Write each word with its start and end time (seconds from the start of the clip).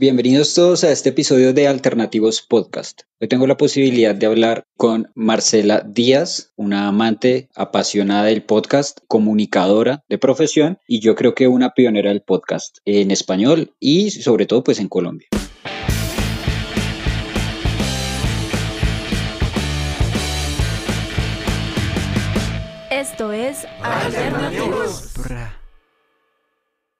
Bienvenidos 0.00 0.54
todos 0.54 0.82
a 0.82 0.92
este 0.92 1.10
episodio 1.10 1.52
de 1.52 1.68
Alternativos 1.68 2.40
Podcast. 2.40 3.02
Hoy 3.20 3.28
tengo 3.28 3.46
la 3.46 3.58
posibilidad 3.58 4.14
de 4.14 4.24
hablar 4.24 4.64
con 4.78 5.10
Marcela 5.14 5.84
Díaz, 5.86 6.54
una 6.56 6.88
amante 6.88 7.50
apasionada 7.54 8.24
del 8.24 8.42
podcast, 8.42 9.00
comunicadora 9.08 10.02
de 10.08 10.16
profesión 10.16 10.78
y 10.88 11.00
yo 11.00 11.14
creo 11.16 11.34
que 11.34 11.48
una 11.48 11.74
pionera 11.74 12.08
del 12.08 12.22
podcast 12.22 12.78
en 12.86 13.10
español 13.10 13.74
y 13.78 14.10
sobre 14.10 14.46
todo 14.46 14.64
pues 14.64 14.80
en 14.80 14.88
Colombia. 14.88 15.28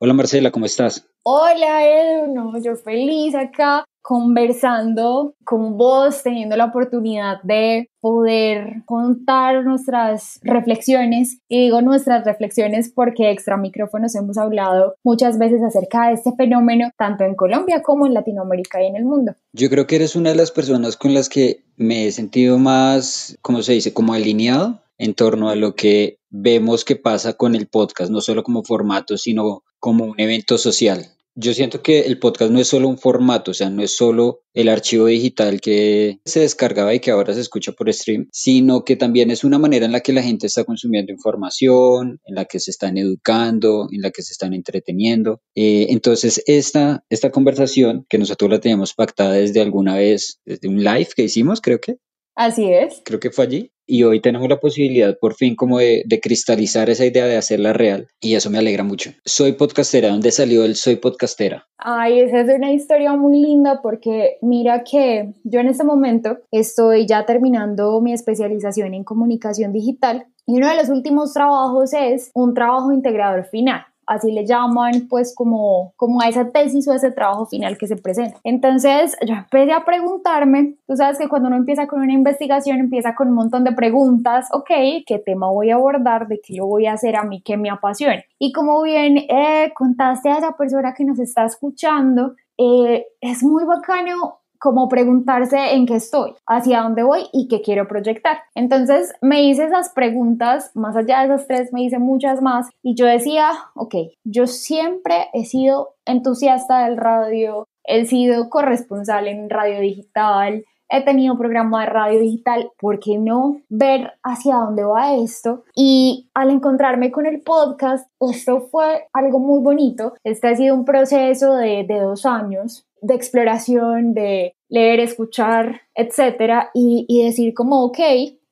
Hola 0.03 0.15
Marcela, 0.15 0.51
¿cómo 0.51 0.65
estás? 0.65 1.07
Hola 1.25 1.85
Edu, 1.85 2.33
no, 2.33 2.59
yo 2.59 2.75
feliz 2.75 3.35
acá 3.35 3.85
conversando 4.01 5.35
con 5.45 5.77
vos, 5.77 6.23
teniendo 6.23 6.57
la 6.57 6.65
oportunidad 6.65 7.43
de 7.43 7.91
poder 8.01 8.83
contar 8.87 9.63
nuestras 9.63 10.41
reflexiones. 10.43 11.41
Y 11.51 11.65
digo 11.65 11.83
nuestras 11.83 12.25
reflexiones 12.25 12.91
porque 12.91 13.31
extra 13.31 13.59
micrófonos 13.59 14.15
hemos 14.15 14.39
hablado 14.39 14.95
muchas 15.05 15.39
veces 15.39 15.63
acerca 15.63 16.09
de 16.09 16.15
este 16.15 16.33
fenómeno, 16.35 16.89
tanto 16.97 17.25
en 17.25 17.35
Colombia 17.35 17.83
como 17.83 18.07
en 18.07 18.15
Latinoamérica 18.15 18.83
y 18.83 18.87
en 18.87 18.97
el 18.97 19.05
mundo. 19.05 19.35
Yo 19.53 19.69
creo 19.69 19.87
que 19.87 19.97
eres 19.97 20.17
una 20.17 20.31
de 20.31 20.37
las 20.37 20.51
personas 20.51 20.97
con 20.97 21.13
las 21.13 21.29
que 21.29 21.63
me 21.77 22.07
he 22.07 22.13
sentido 22.13 22.59
más, 22.59 23.37
¿cómo 23.43 23.61
se 23.61 23.75
dice?, 23.75 23.93
como 23.93 24.15
alineado 24.15 24.81
en 25.01 25.15
torno 25.15 25.49
a 25.49 25.57
lo 25.57 25.75
que 25.75 26.19
vemos 26.29 26.85
que 26.85 26.95
pasa 26.95 27.33
con 27.33 27.55
el 27.55 27.69
podcast, 27.69 28.11
no 28.11 28.21
solo 28.21 28.43
como 28.43 28.63
formato, 28.63 29.17
sino 29.17 29.65
como 29.79 30.05
un 30.05 30.21
evento 30.21 30.59
social. 30.59 31.07
Yo 31.37 31.55
siento 31.55 31.81
que 31.81 32.01
el 32.01 32.19
podcast 32.19 32.51
no 32.51 32.61
es 32.61 32.69
solo 32.69 32.87
un 32.89 32.99
formato, 32.99 33.53
o 33.53 33.55
sea, 33.55 33.71
no 33.71 33.83
es 33.83 33.97
solo 33.97 34.43
el 34.53 34.69
archivo 34.69 35.07
digital 35.07 35.63
que 35.63 36.19
se 36.27 36.41
descargaba 36.41 36.93
y 36.93 37.01
que 37.01 37.13
ahora 37.13 37.33
se 37.33 37.41
escucha 37.41 37.73
por 37.73 37.91
stream, 37.91 38.29
sino 38.31 38.85
que 38.85 38.97
también 38.97 39.31
es 39.31 39.43
una 39.43 39.59
manera 39.59 39.87
en 39.87 39.93
la 39.93 40.01
que 40.01 40.13
la 40.13 40.23
gente 40.23 40.49
está 40.49 40.65
consumiendo 40.65 41.13
información, 41.13 42.21
en 42.27 42.35
la 42.35 42.45
que 42.45 42.59
se 42.59 42.71
están 42.71 42.99
educando, 42.99 43.89
en 43.91 44.03
la 44.03 44.11
que 44.11 44.23
se 44.23 44.33
están 44.33 44.53
entreteniendo. 44.53 45.41
Eh, 45.55 45.87
entonces, 45.91 46.43
esta, 46.47 47.05
esta 47.09 47.31
conversación 47.31 48.05
que 48.11 48.19
nosotros 48.19 48.51
la 48.51 48.61
teníamos 48.61 48.93
pactada 48.93 49.33
desde 49.33 49.63
alguna 49.63 49.97
vez, 49.97 50.41
desde 50.45 50.69
un 50.69 50.85
live 50.85 51.09
que 51.17 51.23
hicimos, 51.23 51.63
creo 51.63 51.81
que. 51.81 51.97
Así 52.35 52.71
es. 52.71 53.01
Creo 53.05 53.21
que 53.21 53.31
fue 53.31 53.45
allí 53.45 53.73
y 53.91 54.05
hoy 54.05 54.21
tenemos 54.21 54.49
la 54.49 54.61
posibilidad 54.61 55.19
por 55.19 55.35
fin 55.35 55.57
como 55.57 55.79
de, 55.79 56.05
cristalizar 56.23 56.91
esa 56.91 57.05
idea 57.05 57.27
de 57.27 57.37
hacerla 57.37 57.73
real 57.73 58.09
y 58.21 58.35
eso 58.35 58.51
me 58.51 58.59
alegra 58.59 58.85
mucho. 58.85 59.11
Soy 59.25 59.53
podcastera, 59.53 60.11
¿dónde 60.11 60.31
salió 60.31 60.65
el 60.65 60.77
Soy 60.77 60.97
podcastera? 60.97 61.67
Ay, 61.79 62.21
esa 62.21 62.41
es 62.41 62.49
una 62.55 62.73
historia 62.73 63.17
muy 63.17 63.41
linda 63.41 63.81
porque 63.83 64.39
mira 64.43 64.85
que 64.85 65.33
yo 65.45 65.61
en 65.61 65.69
este 65.69 65.83
momento 65.83 66.39
estoy 66.53 67.07
ya 67.07 67.27
terminando 67.27 68.01
mi 68.01 68.13
especialización 68.13 68.95
en 68.95 69.03
comunicación 69.03 69.73
digital 69.73 70.27
y 70.47 70.59
uno 70.59 70.69
de 70.69 70.77
los 70.77 70.89
últimos 70.89 71.33
trabajos 71.33 71.93
es 71.95 72.31
un 72.35 72.55
trabajo 72.55 72.93
integrador 72.93 73.45
final 73.47 73.83
así 74.11 74.33
le 74.33 74.45
llaman 74.45 75.07
pues 75.09 75.33
como, 75.35 75.93
como 75.97 76.21
a 76.21 76.29
esa 76.29 76.51
tesis 76.51 76.87
o 76.89 76.93
a 76.93 76.97
ese 76.97 77.13
trabajo 77.13 77.47
final 77.47 77.79
que 77.79 77.87
se 77.87 77.97
presenta. 77.97 78.39
Entonces 78.43 79.17
yo 79.25 79.35
empecé 79.35 79.73
a 79.73 79.85
preguntarme, 79.85 80.75
tú 80.87 80.97
sabes 80.97 81.17
que 81.17 81.29
cuando 81.29 81.47
uno 81.47 81.57
empieza 81.57 81.87
con 81.87 82.01
una 82.01 82.13
investigación 82.13 82.81
empieza 82.81 83.15
con 83.15 83.29
un 83.29 83.35
montón 83.35 83.63
de 83.63 83.73
preguntas, 83.73 84.49
ok, 84.53 84.71
¿qué 85.07 85.23
tema 85.25 85.49
voy 85.49 85.71
a 85.71 85.77
abordar? 85.77 86.27
¿De 86.27 86.41
qué 86.41 86.57
yo 86.57 86.67
voy 86.67 86.87
a 86.87 86.95
hacer 86.95 87.15
a 87.15 87.23
mí 87.23 87.41
que 87.41 87.57
me 87.57 87.71
apasione? 87.71 88.25
Y 88.41 88.51
como 88.53 88.83
bien 88.83 89.17
eh, 89.17 89.73
contaste 89.77 90.29
a 90.29 90.39
esa 90.39 90.57
persona 90.57 90.93
que 90.93 91.05
nos 91.05 91.21
está 91.21 91.45
escuchando, 91.45 92.35
eh, 92.59 93.07
es 93.21 93.45
muy 93.45 93.65
bacano 93.65 94.40
como 94.61 94.89
preguntarse 94.89 95.75
en 95.75 95.87
qué 95.87 95.97
estoy, 95.97 96.35
hacia 96.47 96.83
dónde 96.83 97.03
voy 97.03 97.23
y 97.33 97.49
qué 97.49 97.63
quiero 97.63 97.89
proyectar. 97.89 98.43
Entonces 98.55 99.13
me 99.23 99.43
hice 99.43 99.65
esas 99.65 99.89
preguntas, 99.89 100.71
más 100.75 100.95
allá 100.97 101.21
de 101.21 101.27
esas 101.27 101.47
tres 101.47 101.73
me 101.73 101.83
hice 101.83 101.99
muchas 101.99 102.43
más 102.43 102.69
y 102.83 102.95
yo 102.95 103.07
decía, 103.07 103.51
ok, 103.75 103.95
yo 104.25 104.47
siempre 104.47 105.29
he 105.33 105.45
sido 105.47 105.95
entusiasta 106.05 106.85
del 106.85 106.99
radio, 106.99 107.67
he 107.85 108.05
sido 108.05 108.51
corresponsal 108.51 109.29
en 109.29 109.49
radio 109.49 109.81
digital, 109.81 110.65
he 110.91 111.05
tenido 111.05 111.39
programa 111.39 111.83
de 111.83 111.87
radio 111.87 112.21
digital, 112.21 112.71
¿por 112.79 112.99
qué 112.99 113.17
no 113.17 113.61
ver 113.69 114.13
hacia 114.23 114.57
dónde 114.57 114.85
va 114.85 115.15
esto? 115.15 115.65
Y 115.75 116.29
al 116.35 116.51
encontrarme 116.51 117.13
con 117.13 117.27
el 117.27 117.41
podcast, 117.41 118.11
esto 118.21 118.61
fue 118.61 119.07
algo 119.13 119.39
muy 119.39 119.63
bonito. 119.63 120.15
Este 120.25 120.49
ha 120.49 120.57
sido 120.57 120.75
un 120.75 120.85
proceso 120.85 121.55
de, 121.55 121.85
de 121.85 122.01
dos 122.01 122.27
años 122.27 122.90
de 123.03 123.15
exploración, 123.15 124.15
de 124.15 124.55
leer, 124.69 125.01
escuchar, 125.01 125.83
etcétera, 125.95 126.71
y, 126.75 127.07
y 127.09 127.25
decir 127.25 127.55
como, 127.55 127.85
ok, 127.85 127.99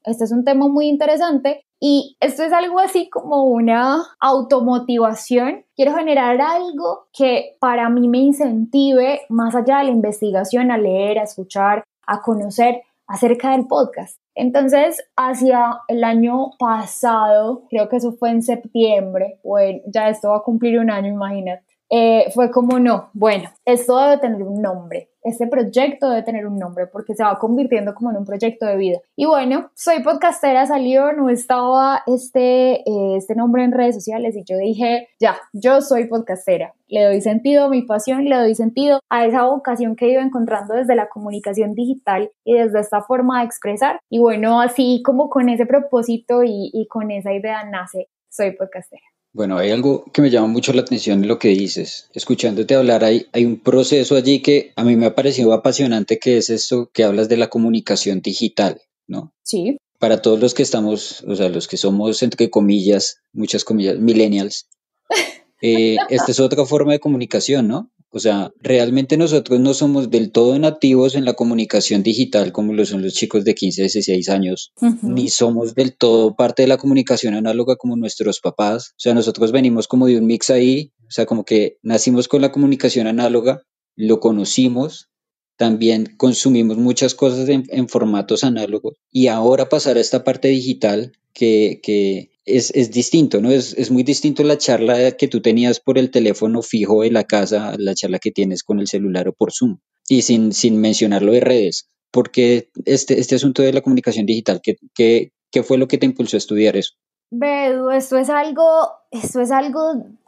este 0.05 0.25
es 0.25 0.33
un 0.33 0.45
tema 0.45 0.69
muy 0.69 0.87
interesante 0.87 1.65
y 1.81 2.17
esto 2.21 2.43
es 2.43 2.53
algo 2.53 2.81
así 2.81 3.09
como 3.09 3.45
una 3.45 4.03
automotivación. 4.21 5.65
Quiero 5.77 5.95
generar 5.95 6.41
algo 6.41 7.07
que 7.13 7.57
para 7.61 7.89
mí 7.89 8.09
me 8.09 8.19
incentive 8.19 9.21
más 9.29 9.55
allá 9.55 9.79
de 9.79 9.85
la 9.85 9.91
investigación, 9.91 10.71
a 10.71 10.79
leer, 10.79 11.19
a 11.19 11.23
escuchar, 11.23 11.85
a 12.07 12.21
conocer 12.21 12.83
acerca 13.07 13.53
del 13.53 13.67
podcast. 13.67 14.19
Entonces, 14.35 15.03
hacia 15.17 15.81
el 15.89 16.05
año 16.05 16.51
pasado, 16.59 17.65
creo 17.71 17.89
que 17.89 17.97
eso 17.97 18.13
fue 18.13 18.31
en 18.31 18.43
septiembre, 18.43 19.41
bueno, 19.43 19.81
ya 19.87 20.09
esto 20.09 20.31
va 20.31 20.39
a 20.39 20.43
cumplir 20.43 20.79
un 20.79 20.91
año, 20.91 21.09
imagínate 21.09 21.68
eh, 21.91 22.31
fue 22.35 22.51
como 22.51 22.79
no, 22.79 23.11
bueno, 23.15 23.49
esto 23.65 23.99
debe 23.99 24.19
tener 24.19 24.43
un 24.43 24.61
nombre, 24.61 25.11
este 25.23 25.47
proyecto 25.47 26.09
debe 26.11 26.23
tener 26.23 26.47
un 26.47 26.59
nombre 26.59 26.87
porque 26.87 27.15
se 27.15 27.25
va 27.25 27.39
convirtiendo 27.39 27.95
como 27.95 28.11
en 28.11 28.19
un 28.19 28.25
proyecto 28.25 28.67
de 28.67 28.77
vida. 28.77 28.99
Y 29.17 29.27
bueno, 29.27 29.71
soy 29.75 30.03
podcastera, 30.03 30.67
salió, 30.67 31.13
no 31.13 31.29
estaba 31.29 32.03
este, 32.07 32.81
eh, 32.81 33.17
este 33.17 33.35
nombre 33.35 33.65
en 33.65 33.73
redes 33.73 33.95
sociales 33.95 34.37
y 34.37 34.45
yo 34.45 34.57
dije, 34.59 35.09
ya, 35.19 35.39
yo 35.53 35.81
soy 35.81 36.07
podcastera, 36.07 36.75
le 36.89 37.05
doy 37.05 37.21
sentido 37.21 37.65
a 37.65 37.69
mi 37.69 37.83
pasión, 37.83 38.25
le 38.25 38.37
doy 38.37 38.55
sentido 38.55 39.01
a 39.09 39.27
esa 39.27 39.45
vocación 39.45 39.97
que 39.97 40.07
he 40.07 40.13
ido 40.13 40.21
encontrando 40.21 40.75
desde 40.75 40.95
la 40.95 41.09
comunicación 41.09 41.75
digital 41.75 42.31
y 42.45 42.55
desde 42.55 42.81
esta 42.81 43.03
forma 43.03 43.41
de 43.41 43.47
expresar. 43.47 44.01
Y 44.11 44.19
bueno, 44.19 44.61
así 44.61 45.03
como 45.05 45.31
con 45.31 45.49
ese 45.49 45.67
propósito 45.67 46.43
y, 46.45 46.71
y 46.73 46.87
con 46.87 47.11
esa 47.11 47.33
idea 47.33 47.65
nace, 47.65 48.09
soy 48.29 48.53
podcastera. 48.53 49.03
Bueno, 49.39 49.57
hay 49.57 49.71
algo 49.71 50.05
que 50.13 50.21
me 50.21 50.31
llama 50.31 50.49
mucho 50.49 50.73
la 50.73 50.81
atención 50.81 51.23
en 51.23 51.29
lo 51.29 51.39
que 51.39 51.51
dices. 51.51 52.11
Escuchándote 52.13 52.75
hablar, 52.75 53.05
hay, 53.05 53.29
hay 53.33 53.45
un 53.45 53.61
proceso 53.61 54.17
allí 54.17 54.43
que 54.43 54.73
a 54.75 54.83
mí 54.83 54.97
me 54.97 55.07
ha 55.07 55.15
parecido 55.15 55.53
apasionante, 55.53 56.19
que 56.19 56.39
es 56.39 56.51
esto 56.51 56.91
que 56.93 57.05
hablas 57.05 57.29
de 57.29 57.37
la 57.37 57.49
comunicación 57.49 58.21
digital, 58.21 58.83
¿no? 59.07 59.33
Sí. 59.45 59.79
Para 60.01 60.23
todos 60.23 60.41
los 60.41 60.55
que 60.55 60.65
estamos, 60.65 61.23
o 61.23 61.37
sea, 61.37 61.51
los 61.51 61.69
que 61.69 61.77
somos, 61.77 62.21
entre 62.25 62.51
comillas, 62.51 63.21
muchas 63.33 63.63
comillas, 63.63 64.01
millennials, 64.01 64.67
eh, 65.63 65.99
esta 66.09 66.33
es 66.33 66.41
otra 66.41 66.65
forma 66.65 66.91
de 66.91 66.99
comunicación, 66.99 67.69
¿no? 67.69 67.93
O 68.11 68.19
sea, 68.21 68.51
realmente 68.61 69.17
nosotros 69.17 69.61
no 69.61 69.75
somos 69.75 70.11
del 70.11 70.33
todo 70.33 70.59
nativos 70.59 71.15
en 71.15 71.25
la 71.25 71.35
comunicación 71.35 72.03
digital 72.03 72.53
como 72.53 72.73
lo 72.73 72.87
son 72.87 73.03
los 73.03 73.13
chicos 73.15 73.45
de 73.45 73.55
15, 73.55 73.83
16 73.83 74.29
años, 74.31 74.73
ni 75.03 75.29
somos 75.29 75.75
del 75.75 75.95
todo 75.95 76.35
parte 76.35 76.63
de 76.63 76.69
la 76.69 76.79
comunicación 76.79 77.35
análoga 77.35 77.77
como 77.77 77.97
nuestros 77.97 78.41
papás. 78.41 78.91
O 78.93 79.01
sea, 79.01 79.15
nosotros 79.15 79.53
venimos 79.53 79.89
como 79.89 80.07
de 80.07 80.19
un 80.19 80.27
mix 80.27 80.49
ahí, 80.51 80.93
o 81.07 81.11
sea, 81.11 81.27
como 81.27 81.45
que 81.45 81.77
nacimos 81.83 82.29
con 82.29 82.41
la 82.41 82.51
comunicación 82.51 83.07
análoga, 83.07 83.63
lo 83.95 84.21
conocimos, 84.21 85.09
también 85.57 86.15
consumimos 86.17 86.79
muchas 86.79 87.15
cosas 87.15 87.49
en, 87.49 87.65
en 87.69 87.89
formatos 87.89 88.45
análogos 88.45 88.95
y 89.11 89.27
ahora 89.27 89.69
pasar 89.69 89.97
a 89.97 90.01
esta 90.01 90.25
parte 90.25 90.49
digital 90.49 91.13
que, 91.35 91.81
que 91.83 92.31
es, 92.57 92.71
es, 92.75 92.91
distinto, 92.91 93.41
¿no? 93.41 93.51
Es, 93.51 93.75
es, 93.75 93.91
muy 93.91 94.03
distinto 94.03 94.43
la 94.43 94.59
charla 94.59 95.13
que 95.13 95.29
tú 95.29 95.41
tenías 95.41 95.81
por 95.81 95.99
el 95.99 96.11
teléfono 96.11 96.63
fijo 96.63 97.03
de 97.03 97.11
la 97.11 97.25
casa, 97.25 97.75
la 97.79 97.95
charla 97.95 98.19
que 98.19 98.31
tienes 98.31 98.63
con 98.63 98.81
el 98.81 98.89
celular 98.89 99.29
o 99.29 99.33
por 99.33 99.53
Zoom. 99.53 99.79
Y 100.09 100.23
sin, 100.23 100.53
sin 100.53 100.81
mencionarlo 100.81 101.33
de 101.33 101.41
redes, 101.41 101.91
porque 102.11 102.71
este, 102.85 103.21
este 103.21 103.35
asunto 103.35 103.63
de 103.63 103.73
la 103.73 103.83
comunicación 103.83 104.27
digital, 104.27 104.61
¿qué, 104.63 104.77
qué, 104.95 105.33
qué 105.51 105.63
fue 105.63 105.79
lo 105.79 105.87
que 105.87 105.99
te 105.99 106.07
impulsó 106.07 106.37
a 106.37 106.39
estudiar 106.39 106.77
eso? 106.77 106.95
Bedu, 107.31 107.91
esto 107.91 108.17
es 108.17 108.31
algo, 108.31 108.65
esto 109.11 109.41
es 109.41 109.51
algo, 109.51 109.81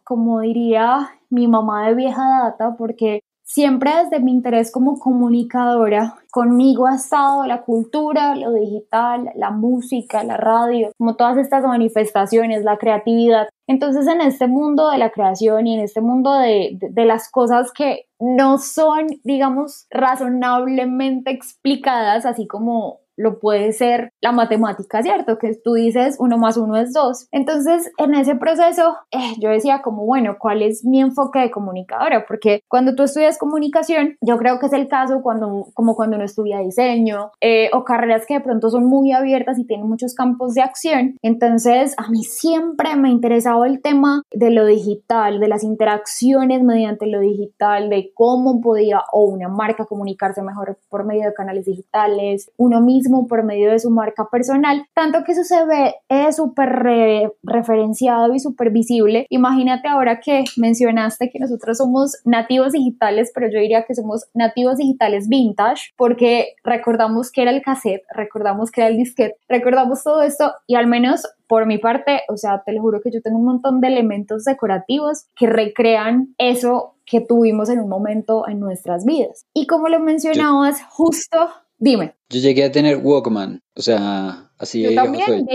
como 0.05 0.41
diría 0.41 1.11
mi 1.31 1.49
mamá 1.49 1.89
de 1.89 1.95
vieja 1.95 2.23
data, 2.45 2.77
porque 2.77 3.21
Siempre 3.53 3.91
desde 4.05 4.21
mi 4.21 4.31
interés 4.31 4.71
como 4.71 5.01
comunicadora, 5.01 6.15
conmigo 6.31 6.87
ha 6.87 6.95
estado 6.95 7.45
la 7.49 7.63
cultura, 7.63 8.37
lo 8.37 8.53
digital, 8.53 9.33
la 9.35 9.51
música, 9.51 10.23
la 10.23 10.37
radio, 10.37 10.93
como 10.97 11.17
todas 11.17 11.37
estas 11.37 11.65
manifestaciones, 11.65 12.63
la 12.63 12.77
creatividad. 12.77 13.49
Entonces 13.67 14.07
en 14.07 14.21
este 14.21 14.47
mundo 14.47 14.89
de 14.89 14.99
la 14.99 15.11
creación 15.11 15.67
y 15.67 15.75
en 15.75 15.81
este 15.81 16.01
mundo 16.01 16.33
de, 16.35 16.79
de, 16.81 17.05
las 17.05 17.29
cosas 17.29 17.73
que 17.73 18.07
no 18.21 18.59
son, 18.59 19.09
digamos, 19.25 19.89
razonablemente 19.91 21.33
explicadas, 21.33 22.27
así 22.27 22.47
como 22.47 23.01
lo 23.21 23.39
puede 23.39 23.73
ser 23.73 24.13
la 24.21 24.33
matemática, 24.33 25.03
¿cierto? 25.03 25.39
Que 25.39 25.55
tú 25.55 25.75
dices 25.75 26.17
uno 26.19 26.39
más 26.39 26.57
uno 26.57 26.77
es 26.77 26.93
dos. 26.93 27.29
Entonces, 27.33 27.91
en 27.99 28.15
ese 28.15 28.35
proceso, 28.35 28.97
eh, 29.11 29.35
yo 29.39 29.51
decía 29.51 29.83
como, 29.83 30.05
bueno, 30.07 30.37
¿cuál 30.39 30.63
es 30.63 30.85
mi 30.85 31.01
enfoque 31.01 31.39
de 31.39 31.51
comunicadora? 31.51 32.25
Porque 32.27 32.63
cuando 32.69 32.95
tú 32.95 33.03
estudias 33.03 33.39
comunicación, 33.39 34.17
yo 34.21 34.39
creo 34.39 34.59
que 34.59 34.67
es 34.67 34.73
el 34.73 34.89
caso 34.89 35.21
cuando, 35.23 35.69
como 35.75 35.95
cuando 35.95 36.17
uno 36.17 36.25
estudia 36.25 36.61
diseño 36.61 37.33
eh, 37.41 37.69
o 37.73 37.85
carreras 37.85 38.25
que 38.27 38.35
de 38.35 38.41
pronto 38.41 38.71
son 38.71 38.87
muy 38.87 39.13
abiertas 39.13 39.59
y 39.59 39.67
tienen 39.67 39.87
muchos 39.87 40.15
campos 40.15 40.55
de 40.55 40.63
acción. 40.63 41.17
Entonces, 41.23 41.95
a 41.99 42.09
mí 42.09 42.25
siempre 42.25 42.97
me 42.97 43.09
ha 43.09 43.13
interesado 43.13 43.65
el 43.65 43.83
tema 43.83 44.23
de 44.33 44.51
lo 44.51 44.65
digital, 44.65 45.41
de 45.41 45.49
las 45.49 45.63
interacciones 45.63 46.63
mediante 46.63 47.07
lo 47.07 47.21
digital, 47.21 47.91
de 47.91 48.13
cómo 48.15 48.61
podía 48.61 49.03
o 49.13 49.25
una 49.25 49.49
marca 49.49 49.85
comunicarse 49.85 50.43
mejor 50.43 50.79
por 50.89 51.05
medio 51.05 51.25
de 51.25 51.35
canales 51.35 51.67
digitales, 51.67 52.51
uno 52.57 52.81
mismo 52.81 53.10
por 53.29 53.45
medio 53.45 53.71
de 53.71 53.79
su 53.79 53.91
marca 53.91 54.29
personal, 54.31 54.87
tanto 54.95 55.25
que 55.25 55.33
eso 55.33 55.45
se 55.45 55.65
ve 55.67 55.95
es 56.09 56.37
súper 56.37 57.33
referenciado 57.43 58.35
y 58.35 58.41
súper 58.41 58.71
visible. 58.71 59.27
Imagínate 59.29 59.89
ahora 59.89 60.21
que 60.21 60.45
mencionaste 60.57 61.31
que 61.31 61.39
nosotros 61.39 61.79
somos 61.79 62.17
nativos 62.25 62.73
digitales, 62.73 63.31
pero 63.35 63.49
yo 63.51 63.61
diría 63.61 63.85
que 63.85 63.95
somos 63.95 64.27
nativos 64.35 64.77
digitales 64.77 65.29
vintage, 65.29 65.93
porque 65.97 66.55
recordamos 66.65 67.31
que 67.31 67.43
era 67.43 67.51
el 67.51 67.63
cassette, 67.63 68.03
recordamos 68.15 68.71
que 68.71 68.83
era 68.83 68.91
el 68.91 68.97
disquete, 68.97 69.37
recordamos 69.49 70.03
todo 70.03 70.23
esto 70.23 70.53
y 70.67 70.77
al 70.77 70.87
menos 70.87 71.27
por 71.47 71.67
mi 71.67 71.79
parte, 71.79 72.21
o 72.29 72.37
sea, 72.37 72.63
te 72.65 72.73
lo 72.73 72.81
juro 72.81 73.01
que 73.03 73.11
yo 73.11 73.21
tengo 73.23 73.39
un 73.39 73.45
montón 73.45 73.81
de 73.81 73.89
elementos 73.89 74.45
decorativos 74.45 75.27
que 75.35 75.49
recrean 75.49 76.33
eso 76.39 76.95
que 77.05 77.21
tuvimos 77.21 77.69
en 77.71 77.81
un 77.81 77.89
momento 77.89 78.49
en 78.49 78.61
nuestras 78.61 79.05
vidas. 79.05 79.47
Y 79.53 79.67
como 79.67 79.89
lo 79.89 79.99
mencionabas, 79.99 80.81
justo, 80.85 81.51
dime. 81.81 82.15
Yo 82.29 82.39
llegué 82.39 82.65
a 82.65 82.71
tener 82.71 82.99
Walkman, 82.99 83.63
o 83.75 83.83
sea, 83.83 84.53
así 84.59 84.83
Yo 84.83 84.95
también, 84.95 85.47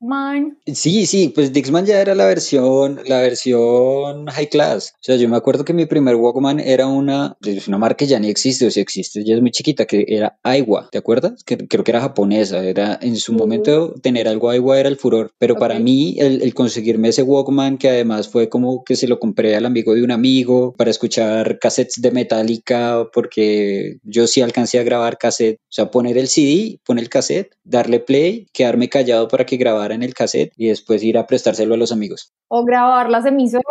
Dixman. 0.00 0.58
Sí, 0.66 1.06
sí, 1.06 1.28
pues 1.34 1.52
Dixman 1.52 1.84
ya 1.84 2.00
era 2.00 2.14
la 2.14 2.26
versión, 2.26 3.00
la 3.06 3.20
versión 3.20 4.26
high 4.26 4.48
class. 4.48 4.94
O 4.94 5.02
sea, 5.02 5.16
yo 5.16 5.28
me 5.28 5.36
acuerdo 5.36 5.64
que 5.64 5.74
mi 5.74 5.86
primer 5.86 6.16
Walkman 6.16 6.58
era 6.58 6.86
una, 6.86 7.36
una 7.66 7.78
marca 7.78 7.96
que 7.96 8.06
ya 8.06 8.18
ni 8.18 8.28
existe, 8.28 8.66
o 8.66 8.70
si 8.70 8.80
existe, 8.80 9.24
ya 9.24 9.34
es 9.34 9.42
muy 9.42 9.50
chiquita, 9.50 9.84
que 9.84 10.06
era 10.08 10.38
Aiwa, 10.42 10.88
¿te 10.90 10.98
acuerdas? 10.98 11.44
Que 11.44 11.58
creo 11.58 11.84
que 11.84 11.90
era 11.90 12.00
japonesa, 12.00 12.64
era 12.64 12.98
en 13.02 13.16
su 13.16 13.34
momento 13.34 13.94
tener 14.00 14.26
algo 14.26 14.48
Aiwa 14.48 14.80
era 14.80 14.88
el 14.88 14.96
furor, 14.96 15.32
pero 15.38 15.56
para 15.56 15.78
mí 15.78 16.16
el, 16.18 16.42
el, 16.42 16.54
conseguirme 16.54 17.08
ese 17.08 17.22
Walkman, 17.22 17.76
que 17.76 17.90
además 17.90 18.28
fue 18.28 18.48
como 18.48 18.84
que 18.84 18.96
se 18.96 19.06
lo 19.06 19.18
compré 19.18 19.54
al 19.56 19.66
amigo 19.66 19.94
de 19.94 20.02
un 20.02 20.12
amigo 20.12 20.74
para 20.78 20.90
escuchar 20.90 21.58
cassettes 21.58 22.00
de 22.00 22.10
Metallica, 22.10 23.06
porque 23.12 23.98
yo 24.02 24.26
sí 24.26 24.40
alcancé 24.40 24.78
a 24.78 24.82
grabar 24.82 25.18
cassette, 25.18 25.58
o 25.58 25.72
sea, 25.72 25.90
poner 25.90 26.16
el 26.16 26.28
CD, 26.28 26.80
poner 26.86 27.04
el 27.04 27.10
cassette, 27.10 27.50
darle 27.64 28.00
play, 28.00 28.46
quedarme 28.52 28.88
callado 28.88 29.28
para 29.28 29.44
que 29.44 29.56
grabara 29.56 29.89
en 29.94 30.02
el 30.02 30.14
cassette 30.14 30.52
y 30.56 30.68
después 30.68 31.02
ir 31.02 31.18
a 31.18 31.26
prestárselo 31.26 31.74
a 31.74 31.78
los 31.78 31.92
amigos. 31.92 32.32
O 32.48 32.64
grabar 32.64 33.10
las 33.10 33.26
emisoras 33.26 33.64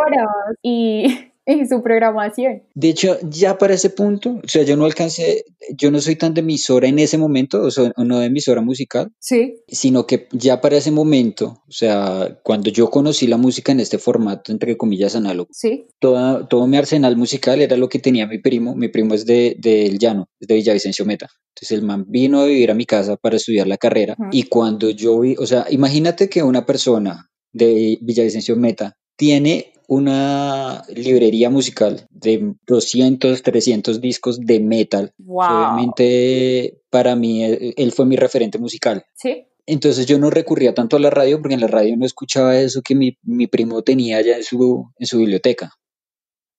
y 0.61 1.28
y 1.49 1.67
su 1.67 1.81
programación. 1.81 2.63
De 2.75 2.89
hecho, 2.89 3.17
ya 3.29 3.57
para 3.57 3.73
ese 3.73 3.89
punto, 3.89 4.39
o 4.43 4.47
sea, 4.47 4.63
yo 4.63 4.77
no 4.77 4.85
alcancé, 4.85 5.45
yo 5.75 5.91
no 5.91 5.99
soy 5.99 6.15
tan 6.15 6.33
de 6.33 6.41
emisora 6.41 6.87
en 6.87 6.99
ese 6.99 7.17
momento, 7.17 7.61
o 7.61 7.71
sea, 7.71 7.91
no 7.97 8.19
de 8.19 8.27
emisora 8.27 8.61
musical, 8.61 9.11
sí. 9.19 9.55
sino 9.67 10.05
que 10.05 10.27
ya 10.31 10.61
para 10.61 10.77
ese 10.77 10.91
momento, 10.91 11.63
o 11.67 11.71
sea, 11.71 12.39
cuando 12.43 12.69
yo 12.69 12.89
conocí 12.89 13.27
la 13.27 13.37
música 13.37 13.71
en 13.71 13.79
este 13.79 13.97
formato, 13.97 14.51
entre 14.51 14.77
comillas, 14.77 15.15
análogo, 15.15 15.49
sí. 15.51 15.87
Toda, 15.99 16.47
todo 16.47 16.67
mi 16.67 16.77
arsenal 16.77 17.17
musical 17.17 17.61
era 17.61 17.75
lo 17.77 17.89
que 17.89 17.99
tenía 17.99 18.27
mi 18.27 18.39
primo, 18.39 18.75
mi 18.75 18.87
primo 18.87 19.15
es 19.15 19.25
de, 19.25 19.55
del 19.59 19.97
llano, 19.97 20.29
es 20.39 20.47
de 20.47 20.55
Villavicencio 20.55 21.05
Meta. 21.05 21.27
Entonces 21.55 21.77
el 21.77 21.83
man 21.83 22.05
vino 22.07 22.41
a 22.41 22.45
vivir 22.45 22.71
a 22.71 22.75
mi 22.75 22.85
casa 22.85 23.17
para 23.17 23.35
estudiar 23.35 23.67
la 23.67 23.77
carrera 23.77 24.15
y 24.31 24.43
cuando 24.43 24.89
yo 24.91 25.19
vi, 25.19 25.35
o 25.37 25.45
sea, 25.45 25.65
imagínate 25.69 26.29
que 26.29 26.41
una 26.43 26.65
persona 26.65 27.29
de 27.51 27.97
Villavicencio 28.01 28.55
Meta 28.55 28.95
tiene 29.17 29.73
una 29.89 30.83
librería 30.87 31.49
musical 31.49 32.05
de 32.11 32.53
200, 32.67 33.41
300 33.41 33.99
discos 33.99 34.39
de 34.39 34.59
metal. 34.59 35.13
Obviamente 35.27 36.79
para 36.91 37.15
mí 37.15 37.43
él, 37.43 37.91
fue 37.91 38.05
mi 38.05 38.15
referente 38.15 38.59
musical. 38.59 39.03
Sí. 39.15 39.47
Entonces 39.65 40.05
yo 40.05 40.19
no 40.19 40.29
recurría 40.29 40.75
tanto 40.75 40.95
a 40.95 40.99
la 40.99 41.09
radio 41.09 41.41
porque 41.41 41.55
en 41.55 41.61
la 41.61 41.67
radio 41.67 41.97
no 41.97 42.05
escuchaba 42.05 42.59
eso 42.59 42.83
que 42.83 42.93
mi, 42.93 43.17
mi 43.23 43.47
primo 43.47 43.81
tenía 43.81 44.21
ya 44.21 44.37
en 44.37 44.43
su, 44.43 44.85
en 44.97 45.07
su 45.07 45.17
biblioteca. 45.17 45.71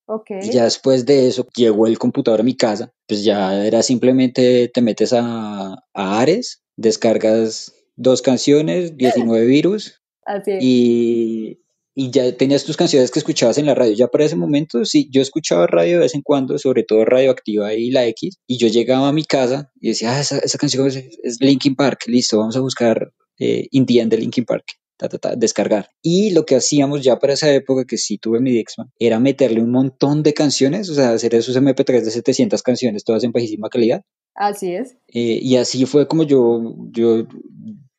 Okay. 0.06 0.40
Y 0.42 0.50
ya 0.50 0.64
después 0.64 1.06
de 1.06 1.28
eso 1.28 1.46
llegó 1.54 1.86
el 1.86 2.00
computador 2.00 2.40
a 2.40 2.44
mi 2.44 2.56
casa, 2.56 2.92
pues 3.06 3.22
ya 3.22 3.64
era 3.64 3.84
simplemente 3.84 4.66
te 4.66 4.82
metes 4.82 5.12
a, 5.12 5.74
a 5.94 6.20
Ares, 6.20 6.64
descargas 6.76 7.72
dos 7.94 8.22
canciones, 8.22 8.96
19 8.96 9.46
virus 9.46 10.02
Así 10.24 10.58
y 10.60 11.59
y 12.00 12.10
ya 12.10 12.34
tenías 12.34 12.64
tus 12.64 12.78
canciones 12.78 13.10
que 13.10 13.18
escuchabas 13.18 13.58
en 13.58 13.66
la 13.66 13.74
radio. 13.74 13.92
Ya 13.92 14.08
para 14.08 14.24
ese 14.24 14.34
momento, 14.34 14.86
sí, 14.86 15.10
yo 15.12 15.20
escuchaba 15.20 15.66
radio 15.66 15.96
de 15.96 16.04
vez 16.04 16.14
en 16.14 16.22
cuando, 16.22 16.56
sobre 16.58 16.82
todo 16.82 17.04
Radioactiva 17.04 17.74
y 17.74 17.90
la 17.90 18.06
X, 18.06 18.38
y 18.46 18.56
yo 18.56 18.68
llegaba 18.68 19.08
a 19.08 19.12
mi 19.12 19.22
casa 19.24 19.70
y 19.78 19.88
decía, 19.88 20.16
ah, 20.16 20.20
esa, 20.20 20.38
esa 20.38 20.56
canción 20.56 20.86
es, 20.86 21.36
Linkin 21.40 21.76
Park, 21.76 22.04
listo, 22.06 22.38
vamos 22.38 22.56
a 22.56 22.60
buscar 22.60 23.12
eh, 23.38 23.66
Indian 23.72 24.08
de 24.08 24.16
Linkin 24.16 24.46
Park. 24.46 24.64
Ta, 24.96 25.10
ta, 25.10 25.18
ta, 25.18 25.36
descargar. 25.36 25.90
Y 26.00 26.30
lo 26.30 26.46
que 26.46 26.56
hacíamos 26.56 27.02
ya 27.02 27.18
para 27.18 27.34
esa 27.34 27.52
época, 27.52 27.84
que 27.84 27.98
sí 27.98 28.16
tuve 28.16 28.40
mi 28.40 28.50
Dixman, 28.50 28.90
era 28.98 29.20
meterle 29.20 29.60
un 29.60 29.70
montón 29.70 30.22
de 30.22 30.32
canciones, 30.32 30.88
o 30.88 30.94
sea, 30.94 31.12
hacer 31.12 31.34
esos 31.34 31.54
MP3 31.54 32.02
de 32.02 32.10
700 32.10 32.62
canciones, 32.62 33.04
todas 33.04 33.24
en 33.24 33.32
bajísima 33.32 33.68
calidad. 33.68 34.00
Así 34.34 34.72
es. 34.72 34.96
Eh, 35.08 35.38
y 35.42 35.56
así 35.56 35.84
fue 35.84 36.08
como 36.08 36.22
yo, 36.22 36.62
yo 36.92 37.26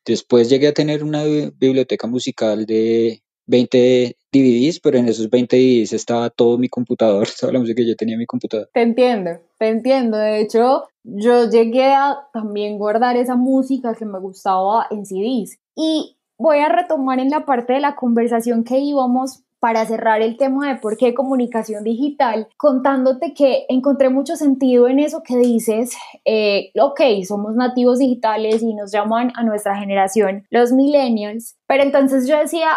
después 0.04 0.48
llegué 0.48 0.68
a 0.68 0.74
tener 0.74 1.04
una 1.04 1.22
biblioteca 1.24 2.08
musical 2.08 2.66
de 2.66 3.21
20 3.46 4.16
DVDs, 4.32 4.80
pero 4.80 4.98
en 4.98 5.08
esos 5.08 5.28
20 5.28 5.56
DVDs 5.56 5.92
estaba 5.92 6.30
todo 6.30 6.58
mi 6.58 6.68
computador, 6.68 7.28
toda 7.40 7.52
la 7.52 7.58
música 7.58 7.82
que 7.82 7.88
yo 7.88 7.96
tenía 7.96 8.14
en 8.14 8.20
mi 8.20 8.26
computador. 8.26 8.68
Te 8.72 8.82
entiendo, 8.82 9.30
te 9.58 9.68
entiendo. 9.68 10.16
De 10.16 10.40
hecho, 10.40 10.84
yo 11.04 11.50
llegué 11.50 11.92
a 11.92 12.28
también 12.32 12.78
guardar 12.78 13.16
esa 13.16 13.36
música 13.36 13.94
que 13.94 14.04
me 14.04 14.18
gustaba 14.18 14.86
en 14.90 15.04
CDs. 15.06 15.58
Y 15.74 16.16
voy 16.38 16.58
a 16.58 16.68
retomar 16.68 17.18
en 17.18 17.30
la 17.30 17.44
parte 17.44 17.74
de 17.74 17.80
la 17.80 17.94
conversación 17.94 18.64
que 18.64 18.78
íbamos 18.78 19.42
para 19.62 19.86
cerrar 19.86 20.22
el 20.22 20.36
tema 20.36 20.66
de 20.66 20.80
por 20.80 20.96
qué 20.96 21.14
comunicación 21.14 21.84
digital, 21.84 22.48
contándote 22.56 23.32
que 23.32 23.64
encontré 23.68 24.08
mucho 24.08 24.34
sentido 24.34 24.88
en 24.88 24.98
eso 24.98 25.22
que 25.22 25.36
dices, 25.36 25.96
eh, 26.24 26.72
ok, 26.80 27.00
somos 27.24 27.54
nativos 27.54 28.00
digitales 28.00 28.60
y 28.60 28.74
nos 28.74 28.90
llaman 28.90 29.30
a 29.36 29.44
nuestra 29.44 29.76
generación 29.76 30.44
los 30.50 30.72
millennials, 30.72 31.54
pero 31.68 31.84
entonces 31.84 32.26
yo 32.26 32.40
decía, 32.40 32.70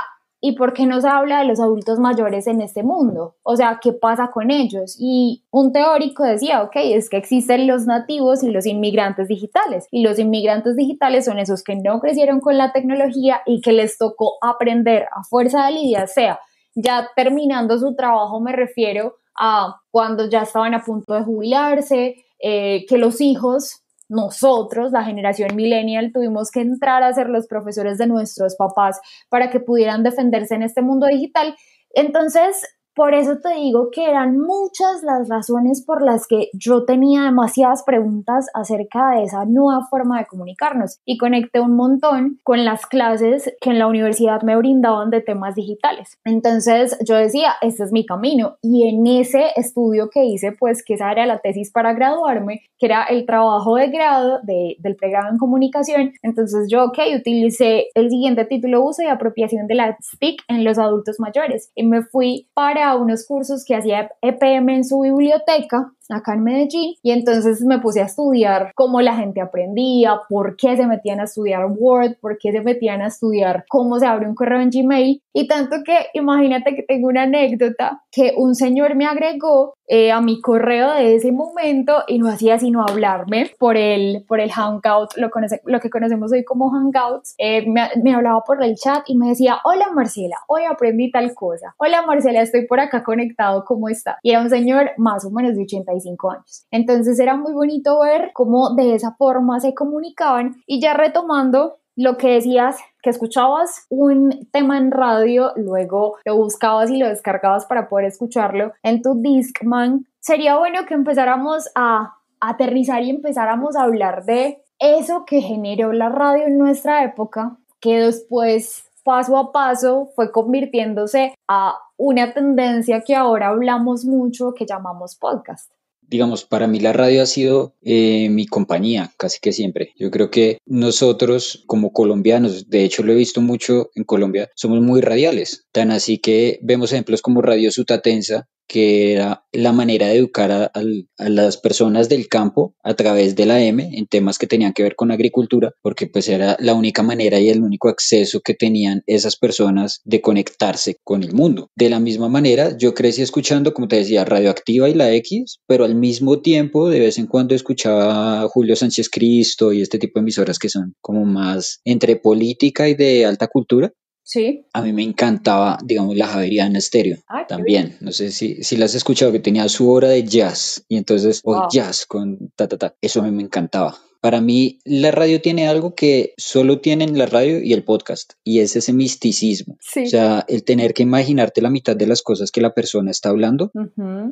¿Y 0.46 0.52
por 0.52 0.74
qué 0.74 0.86
no 0.86 1.02
se 1.02 1.08
habla 1.08 1.40
de 1.40 1.46
los 1.46 1.60
adultos 1.60 1.98
mayores 1.98 2.46
en 2.46 2.62
este 2.62 2.84
mundo? 2.84 3.36
O 3.42 3.56
sea, 3.56 3.80
¿qué 3.82 3.94
pasa 3.94 4.30
con 4.32 4.52
ellos? 4.52 4.96
Y 5.00 5.44
un 5.50 5.72
teórico 5.72 6.24
decía, 6.24 6.62
ok, 6.62 6.76
es 6.76 7.10
que 7.10 7.18
existen 7.18 7.66
los 7.66 7.88
nativos 7.88 8.44
y 8.44 8.52
los 8.52 8.68
inmigrantes 8.68 9.28
digitales. 9.28 9.88
Y 9.90 10.04
los 10.04 10.20
inmigrantes 10.20 10.76
digitales 10.76 11.26
son 11.26 11.40
esos 11.40 11.64
que 11.64 11.76
no 11.76 12.00
crecieron 12.00 12.42
con 12.42 12.60
la 12.60 12.74
tecnología 12.74 13.42
y 13.48 13.60
que 13.62 13.72
les 13.72 13.98
tocó 13.98 14.34
aprender 14.40 15.08
a 15.16 15.24
fuerza 15.24 15.66
de 15.66 15.72
lidia, 15.72 16.06
sea 16.06 16.40
ya 16.76 17.10
terminando 17.16 17.80
su 17.80 17.96
trabajo, 17.96 18.40
me 18.40 18.52
refiero 18.52 19.16
a 19.36 19.82
cuando 19.90 20.30
ya 20.30 20.44
estaban 20.44 20.74
a 20.74 20.84
punto 20.84 21.14
de 21.14 21.24
jubilarse, 21.24 22.24
eh, 22.40 22.86
que 22.88 22.98
los 22.98 23.22
hijos 23.22 23.82
nosotros, 24.08 24.92
la 24.92 25.04
generación 25.04 25.56
millennial, 25.56 26.12
tuvimos 26.14 26.52
que 26.52 26.62
entrar 26.62 27.04
a 27.04 27.14
ser 27.14 27.30
los 27.30 27.48
profesores 27.48 27.98
de 27.98 28.08
nuestros 28.08 28.56
papás 28.56 29.00
para 29.30 29.50
que 29.50 29.60
pudieran 29.60 30.04
defenderse 30.04 30.56
en 30.56 30.64
este 30.64 30.82
mundo 30.82 31.08
digital. 31.08 31.56
Entonces, 31.92 32.62
por 32.96 33.14
eso 33.14 33.40
te 33.40 33.54
digo 33.56 33.90
que 33.92 34.10
eran 34.10 34.40
muchas 34.40 35.04
las 35.04 35.28
razones 35.28 35.84
por 35.86 36.02
las 36.02 36.28
que 36.28 36.50
yo 36.54 36.86
tenía 36.86 37.24
demasiadas 37.24 37.84
preguntas 37.84 38.48
acerca 38.54 39.12
de 39.12 39.24
esa 39.24 39.46
nueva 39.46 39.86
forma 39.90 40.20
de 40.20 40.26
comunicarnos. 40.26 41.00
Y 41.06 41.18
conecté 41.18 41.60
un 41.60 41.76
montón 41.76 42.40
con 42.44 42.64
las 42.64 42.86
clases 42.86 43.54
que 43.60 43.72
en 43.72 43.80
la 43.80 43.88
universidad 43.88 44.42
me 44.44 44.56
brindaban 44.56 45.10
de 45.10 45.22
temas 45.22 45.56
digitales. 45.56 46.18
Entonces 46.24 46.98
yo 47.06 47.16
decía, 47.16 47.54
este 47.62 47.84
es 47.84 47.92
mi 47.92 48.06
camino 48.06 48.58
y 48.62 48.88
en 48.88 49.06
ese 49.06 49.52
estudio 49.56 50.10
que 50.10 50.26
hice, 50.26 50.54
pues 50.54 50.84
que 50.84 50.94
esa 50.94 51.12
era 51.12 51.26
la 51.26 51.40
tesis 51.40 51.72
para 51.72 51.94
graduarme, 51.94 52.62
que 52.80 52.86
era 52.86 53.04
el 53.04 53.26
trabajo 53.26 53.76
de 53.76 53.90
grado 53.90 54.40
del 54.44 54.96
pregrado 54.96 55.30
en 55.32 55.38
comunicación, 55.38 56.14
entonces 56.22 56.68
yo, 56.70 56.86
ok, 56.86 57.00
utilicé 57.20 57.88
el 57.94 58.10
siguiente 58.10 58.46
título 58.46 58.84
uso 58.84 59.04
y 59.04 59.08
apropiación 59.08 59.68
de 59.68 59.76
la 59.76 59.98
STIC 60.02 60.44
en 60.48 60.64
los 60.64 60.78
adultos 60.78 61.20
mayores. 61.20 61.72
Y 61.76 61.84
me 61.84 62.04
fui 62.04 62.48
para 62.54 62.85
unos 62.94 63.26
cursos 63.26 63.64
que 63.66 63.76
hacía 63.76 64.12
EPM 64.22 64.70
en 64.70 64.84
su 64.84 65.00
biblioteca 65.00 65.92
acá 66.10 66.34
en 66.34 66.44
Medellín 66.44 66.96
y 67.02 67.12
entonces 67.12 67.62
me 67.64 67.80
puse 67.80 68.02
a 68.02 68.06
estudiar 68.06 68.72
cómo 68.76 69.02
la 69.02 69.16
gente 69.16 69.42
aprendía, 69.42 70.20
por 70.30 70.56
qué 70.56 70.78
se 70.78 70.88
metían 70.88 71.20
a 71.20 71.24
estudiar 71.24 71.66
Word, 71.70 72.18
por 72.22 72.38
qué 72.38 72.52
se 72.52 72.62
metían 72.62 73.02
a 73.02 73.08
estudiar 73.08 73.66
cómo 73.70 74.00
se 74.00 74.06
abre 74.06 74.28
un 74.28 74.36
correo 74.36 74.62
en 74.62 74.70
Gmail 74.70 75.22
y 75.34 75.48
tanto 75.48 75.78
que 75.86 76.08
imagínate 76.14 76.76
que 76.76 76.84
tengo 76.84 77.08
una 77.08 77.24
anécdota 77.24 78.04
que 78.12 78.34
un 78.38 78.56
señor 78.56 78.96
me 78.96 79.06
agregó 79.06 79.74
eh, 79.88 80.12
a 80.12 80.20
mi 80.20 80.42
correo 80.42 80.94
de 80.94 81.16
ese 81.16 81.32
momento 81.32 82.04
y 82.08 82.18
no 82.18 82.28
hacía 82.28 82.58
sino 82.58 82.84
hablarme 82.84 83.52
por 83.60 83.78
el, 83.78 84.24
por 84.28 84.40
el 84.40 84.52
Hangout, 84.52 85.16
lo, 85.16 85.30
lo 85.66 85.80
que 85.80 85.90
conocemos 85.92 86.32
hoy 86.32 86.44
como 86.44 86.72
Hangouts. 86.72 87.36
Eh, 87.38 87.70
me, 87.70 87.90
me, 88.02 88.16
hablaba 88.16 88.42
por 88.42 88.64
el 88.64 88.76
chat 88.76 89.04
y 89.08 89.16
me 89.16 89.30
decía, 89.30 89.60
hola 89.64 89.92
Marcela, 89.94 90.38
hoy 90.48 90.64
aprendí 90.64 91.12
tal 91.12 91.36
cosa. 91.36 91.76
Hola 91.78 92.02
Marcela, 92.02 92.42
estoy 92.42 92.66
por 92.66 92.80
acá 92.80 93.04
conectado, 93.04 93.64
¿cómo 93.66 93.88
está? 93.90 94.18
Y 94.24 94.32
era 94.32 94.42
un 94.42 94.50
señor 94.50 94.92
más 94.98 95.24
o 95.24 95.30
menos 95.30 95.56
de 95.56 95.62
85 95.96 96.32
años. 96.32 96.66
Entonces 96.72 97.20
era 97.20 97.36
muy 97.36 97.54
bonito 97.54 98.00
ver 98.00 98.32
cómo 98.34 98.76
de 98.76 98.96
esa 98.96 99.16
forma 99.16 99.60
se 99.60 99.74
comunicaban 99.74 100.56
y 100.66 100.80
ya 100.82 100.94
retomando 100.94 101.78
lo 101.96 102.18
que 102.18 102.34
decías, 102.34 102.78
que 103.02 103.10
escuchabas 103.10 103.86
un 103.90 104.50
tema 104.52 104.78
en 104.78 104.92
radio, 104.92 105.54
luego 105.56 106.18
lo 106.26 106.36
buscabas 106.36 106.90
y 106.90 106.98
lo 106.98 107.08
descargabas 107.08 107.66
para 107.66 107.88
poder 107.88 108.08
escucharlo 108.08 108.74
en 108.84 109.02
tu 109.02 109.22
Discman, 109.22 110.06
sería 110.20 110.58
bueno 110.58 110.86
que 110.86 110.94
empezáramos 110.94 111.70
a 111.74 112.18
aterrizar 112.42 113.02
y 113.04 113.12
empezáramos 113.12 113.76
a 113.76 113.84
hablar 113.84 114.26
de 114.26 114.62
eso 114.80 115.24
que 115.26 115.42
generó 115.42 115.94
la 115.94 116.10
radio 116.10 116.46
en 116.48 116.58
nuestra 116.58 117.04
época, 117.04 117.58
que 117.80 118.00
después 118.00 118.84
paso 119.04 119.38
a 119.38 119.52
paso 119.52 120.10
fue 120.16 120.32
convirtiéndose 120.32 121.34
a 121.48 121.76
una 121.98 122.34
tendencia 122.34 123.02
que 123.02 123.16
ahora 123.16 123.50
hablamos 123.50 124.04
mucho 124.04 124.54
que 124.54 124.66
llamamos 124.66 125.16
podcast 125.16 125.75
digamos, 126.10 126.46
para 126.46 126.68
mí 126.68 126.80
la 126.80 126.94
radio 126.94 127.22
ha 127.22 127.26
sido 127.26 127.76
eh, 127.82 128.30
mi 128.30 128.46
compañía 128.46 129.12
casi 129.18 129.40
que 129.40 129.52
siempre. 129.52 129.94
Yo 129.98 130.12
creo 130.12 130.30
que 130.30 130.60
nosotros 130.66 131.64
como 131.68 131.92
colombianos, 131.94 132.70
de 132.70 132.84
hecho 132.84 133.04
lo 133.04 133.14
he 133.14 133.16
visto 133.16 133.42
mucho 133.42 133.90
en 133.96 134.04
Colombia, 134.04 134.50
somos 134.56 134.82
muy 134.82 135.02
radiales. 135.02 135.66
Tan 135.72 135.92
así 135.92 136.18
que 136.18 136.60
vemos 136.62 136.92
ejemplos 136.92 137.22
como 137.22 137.42
Radio 137.42 137.72
Sutatensa, 137.72 138.48
que 138.68 139.14
era 139.14 139.46
la 139.52 139.72
manera 139.72 140.08
de 140.08 140.18
educar 140.18 140.52
a, 140.52 140.72
las 141.18 141.58
personas 141.58 142.10
del 142.10 142.28
campo 142.28 142.76
a 142.84 142.94
través 142.96 143.36
de 143.36 143.46
la 143.46 143.62
M 143.62 143.90
en 143.94 144.08
temas 144.08 144.38
que 144.38 144.48
tenían 144.48 144.74
que 144.74 144.84
ver 144.84 144.96
con 144.96 145.12
agricultura, 145.12 145.74
porque 145.82 146.08
pues 146.08 146.28
era 146.28 146.58
la 146.60 146.74
única 146.74 147.04
manera 147.04 147.40
y 147.40 147.50
el 147.50 147.62
único 147.62 147.90
acceso 147.90 148.42
que 148.42 148.54
tenían 148.54 149.04
esas 149.08 149.36
personas 149.38 150.02
de 150.04 150.22
conectarse 150.22 150.98
con 151.04 151.24
el 151.24 151.34
mundo. 151.34 151.70
De 151.76 151.90
la 151.90 152.00
misma 152.00 152.30
manera, 152.30 152.78
yo 152.78 152.94
crecí 152.94 153.22
escuchando, 153.22 153.74
como 153.74 153.88
te 153.88 153.98
decía, 153.98 154.26
Radioactiva 154.26 154.90
y 154.90 154.94
la 154.94 155.14
X, 155.14 155.60
pero 155.68 155.86
al 155.86 155.96
mismo 155.96 156.42
tiempo 156.42 156.90
de 156.90 157.00
vez 157.00 157.18
en 157.18 157.28
cuando 157.28 157.56
escuchaba 157.56 158.48
Julio 158.50 158.76
Sánchez 158.76 159.10
Cristo 159.10 159.74
y 159.74 159.82
este 159.82 160.00
tipo 160.00 160.20
de 160.20 160.24
emisoras 160.24 160.60
que 160.60 160.70
son 160.70 160.96
como 161.02 161.26
más 161.26 161.80
entre 161.86 162.16
política 162.16 162.90
y 162.90 162.96
de 162.96 163.26
alta 163.26 163.48
cultura. 163.48 163.92
Sí. 164.26 164.66
A 164.74 164.82
mí 164.82 164.92
me 164.92 165.04
encantaba, 165.04 165.78
digamos, 165.84 166.18
la 166.18 166.26
Javeriana 166.26 166.80
Estéreo 166.80 167.20
ah, 167.28 167.46
también. 167.48 167.96
No 168.02 168.12
sé 168.12 168.32
si, 168.32 168.64
si 168.64 168.76
la 168.76 168.86
has 168.86 168.96
escuchado, 168.96 169.32
que 169.32 169.40
tenía 169.40 169.70
su 169.70 169.88
hora 169.92 170.10
de 170.10 170.24
jazz 170.24 170.84
y 170.90 170.98
entonces, 170.98 171.42
o 171.44 171.68
jazz 171.72 172.08
con 172.08 172.52
ta, 172.56 172.68
ta, 172.68 172.78
ta. 172.78 172.96
Eso 173.02 173.20
a 173.22 173.24
mí 173.24 173.30
me 173.30 173.44
encantaba. 173.44 173.96
Para 174.26 174.42
mí, 174.42 174.80
la 174.86 175.12
radio 175.12 175.40
tiene 175.40 175.68
algo 175.68 175.94
que 175.94 176.34
solo 176.36 176.80
tienen 176.80 177.16
la 177.16 177.28
radio 177.28 177.62
y 177.62 177.74
el 177.74 177.84
podcast, 177.84 178.34
y 178.44 178.58
es 178.58 178.76
ese 178.76 178.92
misticismo. 178.92 179.76
O 179.76 180.06
sea, 180.08 180.44
el 180.48 180.64
tener 180.64 180.96
que 180.96 181.04
imaginarte 181.04 181.62
la 181.62 181.70
mitad 181.70 181.96
de 181.96 182.08
las 182.08 182.24
cosas 182.24 182.50
que 182.50 182.60
la 182.60 182.74
persona 182.74 183.12
está 183.12 183.30
hablando. 183.30 183.72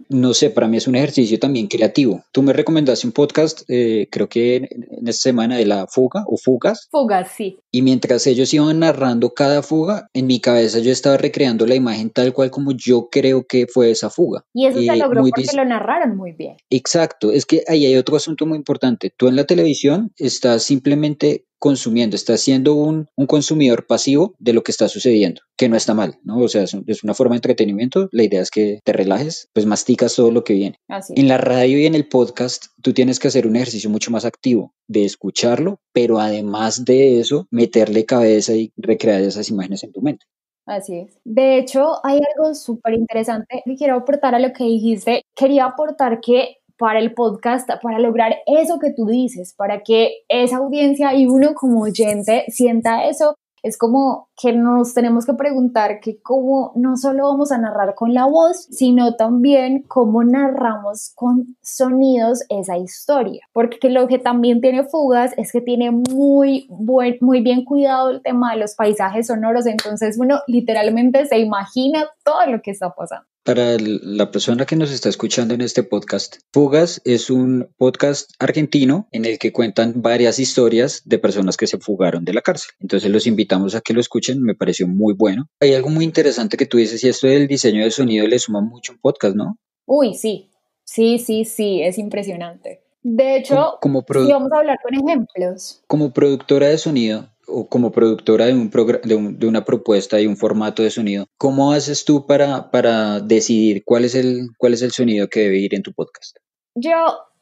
No 0.10 0.34
sé, 0.34 0.50
para 0.50 0.68
mí 0.68 0.78
es 0.78 0.88
un 0.88 0.96
ejercicio 0.96 1.38
también 1.38 1.68
creativo. 1.68 2.24
Tú 2.32 2.42
me 2.42 2.54
recomendaste 2.54 3.06
un 3.06 3.14
podcast, 3.14 3.62
eh, 3.68 4.08
creo 4.10 4.28
que 4.28 4.56
en, 4.56 4.88
esta 5.06 5.30
semana 5.30 5.58
de 5.58 5.68
la 5.68 5.86
fuga 5.86 6.24
o 6.26 6.38
fugas. 6.38 6.88
Fugas, 6.90 7.30
sí. 7.38 7.60
Y 7.72 7.84
mientras 7.84 8.26
ellos 8.26 8.52
iban 8.52 8.80
narrando 8.80 9.36
cada 9.36 9.62
fuga, 9.62 10.10
en 10.16 10.26
mi 10.26 10.40
cabeza 10.40 10.80
yo 10.80 10.92
estaba 10.92 11.18
recreando 11.18 11.68
la 11.68 11.76
imagen 11.76 12.10
tal 12.10 12.34
cual 12.34 12.50
como 12.50 12.72
yo 12.72 13.10
creo 13.12 13.46
que 13.46 13.68
fue 13.68 13.92
esa 13.92 14.10
fuga. 14.10 14.44
Y 14.56 14.66
eso 14.66 14.80
se 14.80 14.96
logró 14.96 15.22
porque 15.22 15.46
lo 15.56 15.66
narraron 15.66 16.18
muy 16.18 16.32
bien. 16.32 16.58
Exacto, 16.72 17.32
es 17.32 17.46
que 17.46 17.64
ahí 17.68 17.86
hay 17.86 17.96
otro 17.96 18.16
asunto 18.16 18.48
muy 18.48 18.58
importante. 18.58 19.14
Tú 19.16 19.28
en 19.28 19.36
la 19.36 19.44
televisión 19.44 19.83
está 20.18 20.60
simplemente 20.60 21.46
consumiendo, 21.64 22.18
está 22.18 22.36
siendo 22.36 22.76
un, 22.76 23.08
consumidor 23.26 23.88
pasivo 23.88 24.36
de 24.38 24.52
lo 24.52 24.64
que 24.64 24.72
está 24.72 24.90
sucediendo, 24.90 25.44
que 25.58 25.70
no 25.70 25.78
está 25.78 25.94
mal, 25.94 26.20
¿no? 26.26 26.40
O 26.40 26.50
sea, 26.50 26.64
es, 26.64 27.04
una 27.06 27.14
forma 27.14 27.36
de 27.36 27.38
entretenimiento, 27.38 28.10
la 28.12 28.24
idea 28.24 28.42
es 28.42 28.52
que 28.52 28.82
te 28.84 28.92
relajes, 28.92 29.50
pues 29.54 29.66
masticas 29.66 30.14
todo 30.14 30.30
lo 30.30 30.44
que 30.44 30.56
viene. 30.56 30.76
En 31.16 31.30
la 31.30 31.38
radio 31.38 31.80
y 31.80 31.86
en 31.86 31.96
el 31.96 32.10
podcast, 32.10 32.66
tú 32.82 32.92
tienes 32.92 33.18
que 33.18 33.30
hacer 33.30 33.48
un 33.48 33.56
ejercicio 33.56 33.90
mucho 33.90 34.12
más 34.12 34.26
activo 34.26 34.74
de 34.90 35.06
escucharlo, 35.06 35.80
pero 35.94 36.20
además 36.20 36.84
de 36.84 37.22
eso, 37.22 37.48
meterle 37.50 38.06
cabeza 38.06 38.54
y 38.54 38.74
recrear 38.76 39.22
esas 39.22 39.50
imágenes 39.50 39.86
en 39.86 39.94
tu 39.94 40.02
mente. 40.02 40.26
Así 40.66 40.98
es. 40.98 41.20
De 41.24 41.58
hecho, 41.58 42.06
hay 42.06 42.20
algo 42.36 42.56
súper 42.56 42.94
interesante 42.94 43.62
que 43.66 43.76
quiero 43.76 43.96
aportar 43.96 44.36
a 44.36 44.40
lo 44.40 44.54
que 44.54 44.64
dijiste. 44.64 45.24
Quería 45.36 45.66
aportar 45.66 46.22
que 46.22 46.58
para 46.78 47.00
el 47.00 47.14
podcast, 47.14 47.70
para 47.82 48.00
lograr 48.00 48.36
eso 48.46 48.80
que 48.80 48.92
tú 48.92 49.06
dices, 49.06 49.54
para 49.56 49.84
que 49.84 50.24
esa 50.28 50.58
audiencia 50.58 51.14
y 51.14 51.28
uno 51.28 51.54
como 51.54 51.82
oyente 51.82 52.46
sienta 52.50 53.06
eso, 53.06 53.36
es 53.64 53.78
como 53.78 54.28
que 54.36 54.52
nos 54.52 54.94
tenemos 54.94 55.26
que 55.26 55.34
preguntar 55.36 56.02
que 56.02 56.22
cómo 56.22 56.74
no 56.76 56.98
solo 56.98 57.30
vamos 57.30 57.54
a 57.54 57.58
narrar 57.58 57.96
con 57.96 58.14
la 58.14 58.26
voz, 58.26 58.66
sino 58.70 59.16
también 59.16 59.86
cómo 59.88 60.24
narramos 60.26 61.14
con 61.16 61.56
sonidos 61.62 62.44
esa 62.50 62.78
historia. 62.78 63.48
Porque 63.54 63.90
lo 63.90 64.08
que 64.08 64.20
también 64.20 64.60
tiene 64.60 64.84
Fugas 64.84 65.32
es 65.38 65.54
que 65.54 65.62
tiene 65.62 65.92
muy, 65.92 66.68
buen, 66.70 67.18
muy 67.22 67.42
bien 67.42 67.64
cuidado 67.64 68.10
el 68.10 68.22
tema 68.22 68.52
de 68.52 68.60
los 68.60 68.76
paisajes 68.76 69.28
sonoros, 69.28 69.66
entonces 69.66 70.18
uno 70.20 70.42
literalmente 70.46 71.26
se 71.26 71.40
imagina 71.40 72.06
todo 72.26 72.46
lo 72.48 72.62
que 72.62 72.72
está 72.72 72.94
pasando. 72.94 73.33
Para 73.44 73.76
la 73.78 74.32
persona 74.32 74.66
que 74.66 74.78
nos 74.78 74.90
está 74.90 75.10
escuchando 75.10 75.54
en 75.54 75.60
este 75.60 75.84
podcast, 75.84 76.38
Fugas 76.54 77.02
es 77.04 77.30
un 77.30 77.68
podcast 77.78 78.32
argentino 78.40 79.10
en 79.12 79.26
el 79.26 79.38
que 79.38 79.52
cuentan 79.52 80.02
varias 80.02 80.40
historias 80.40 81.02
de 81.04 81.20
personas 81.20 81.58
que 81.58 81.68
se 81.68 81.78
fugaron 81.78 82.24
de 82.24 82.34
la 82.34 82.42
cárcel. 82.42 82.72
Entonces 82.80 83.12
los 83.12 83.28
invitamos 83.28 83.76
a 83.76 83.82
que 83.82 83.94
lo 83.94 84.00
escuchen, 84.00 84.42
me 84.42 84.56
pareció 84.56 84.88
muy 84.88 85.14
bueno. 85.14 85.50
Hay 85.60 85.74
algo 85.74 85.90
muy 85.90 86.06
interesante 86.06 86.56
que 86.56 86.68
tú 86.68 86.78
dices 86.78 87.04
y 87.04 87.10
esto 87.10 87.28
del 87.28 87.50
diseño 87.50 87.84
de 87.84 87.92
sonido 87.92 88.26
le 88.28 88.40
suma 88.40 88.62
mucho 88.62 88.94
un 88.94 89.00
podcast, 89.00 89.36
¿no? 89.36 89.58
Uy, 89.86 90.14
sí, 90.14 90.50
sí, 90.86 91.20
sí, 91.20 91.44
sí, 91.44 91.82
es 91.82 91.98
impresionante. 91.98 92.82
De 93.02 93.36
hecho, 93.36 93.78
como, 93.82 94.06
vamos 94.08 94.54
a 94.54 94.60
hablar 94.60 94.80
con 94.82 94.94
ejemplos. 94.96 95.84
Como 95.88 96.14
productora 96.14 96.70
de 96.70 96.78
sonido, 96.78 97.33
o 97.48 97.68
como 97.68 97.92
productora 97.92 98.46
de, 98.46 98.54
un 98.54 98.70
de, 98.70 99.36
de, 99.38 99.48
una 99.48 99.66
propuesta 99.66 100.20
y 100.20 100.28
un 100.28 100.38
formato 100.38 100.84
de 100.84 100.90
sonido, 100.90 101.28
¿cómo 101.38 101.72
haces 101.72 102.06
tú 102.06 102.26
para, 102.26 102.72
para 102.72 103.20
decidir 103.20 103.84
cuál 103.86 104.06
es, 104.06 104.16
el, 104.16 104.50
cuál 104.58 104.74
es 104.74 104.82
el 104.82 104.92
sonido 104.92 105.28
que 105.28 105.42
debe 105.42 105.60
ir 105.60 105.76
en 105.76 105.84
tu 105.84 105.94
podcast? 105.94 106.38
Yo 106.76 106.94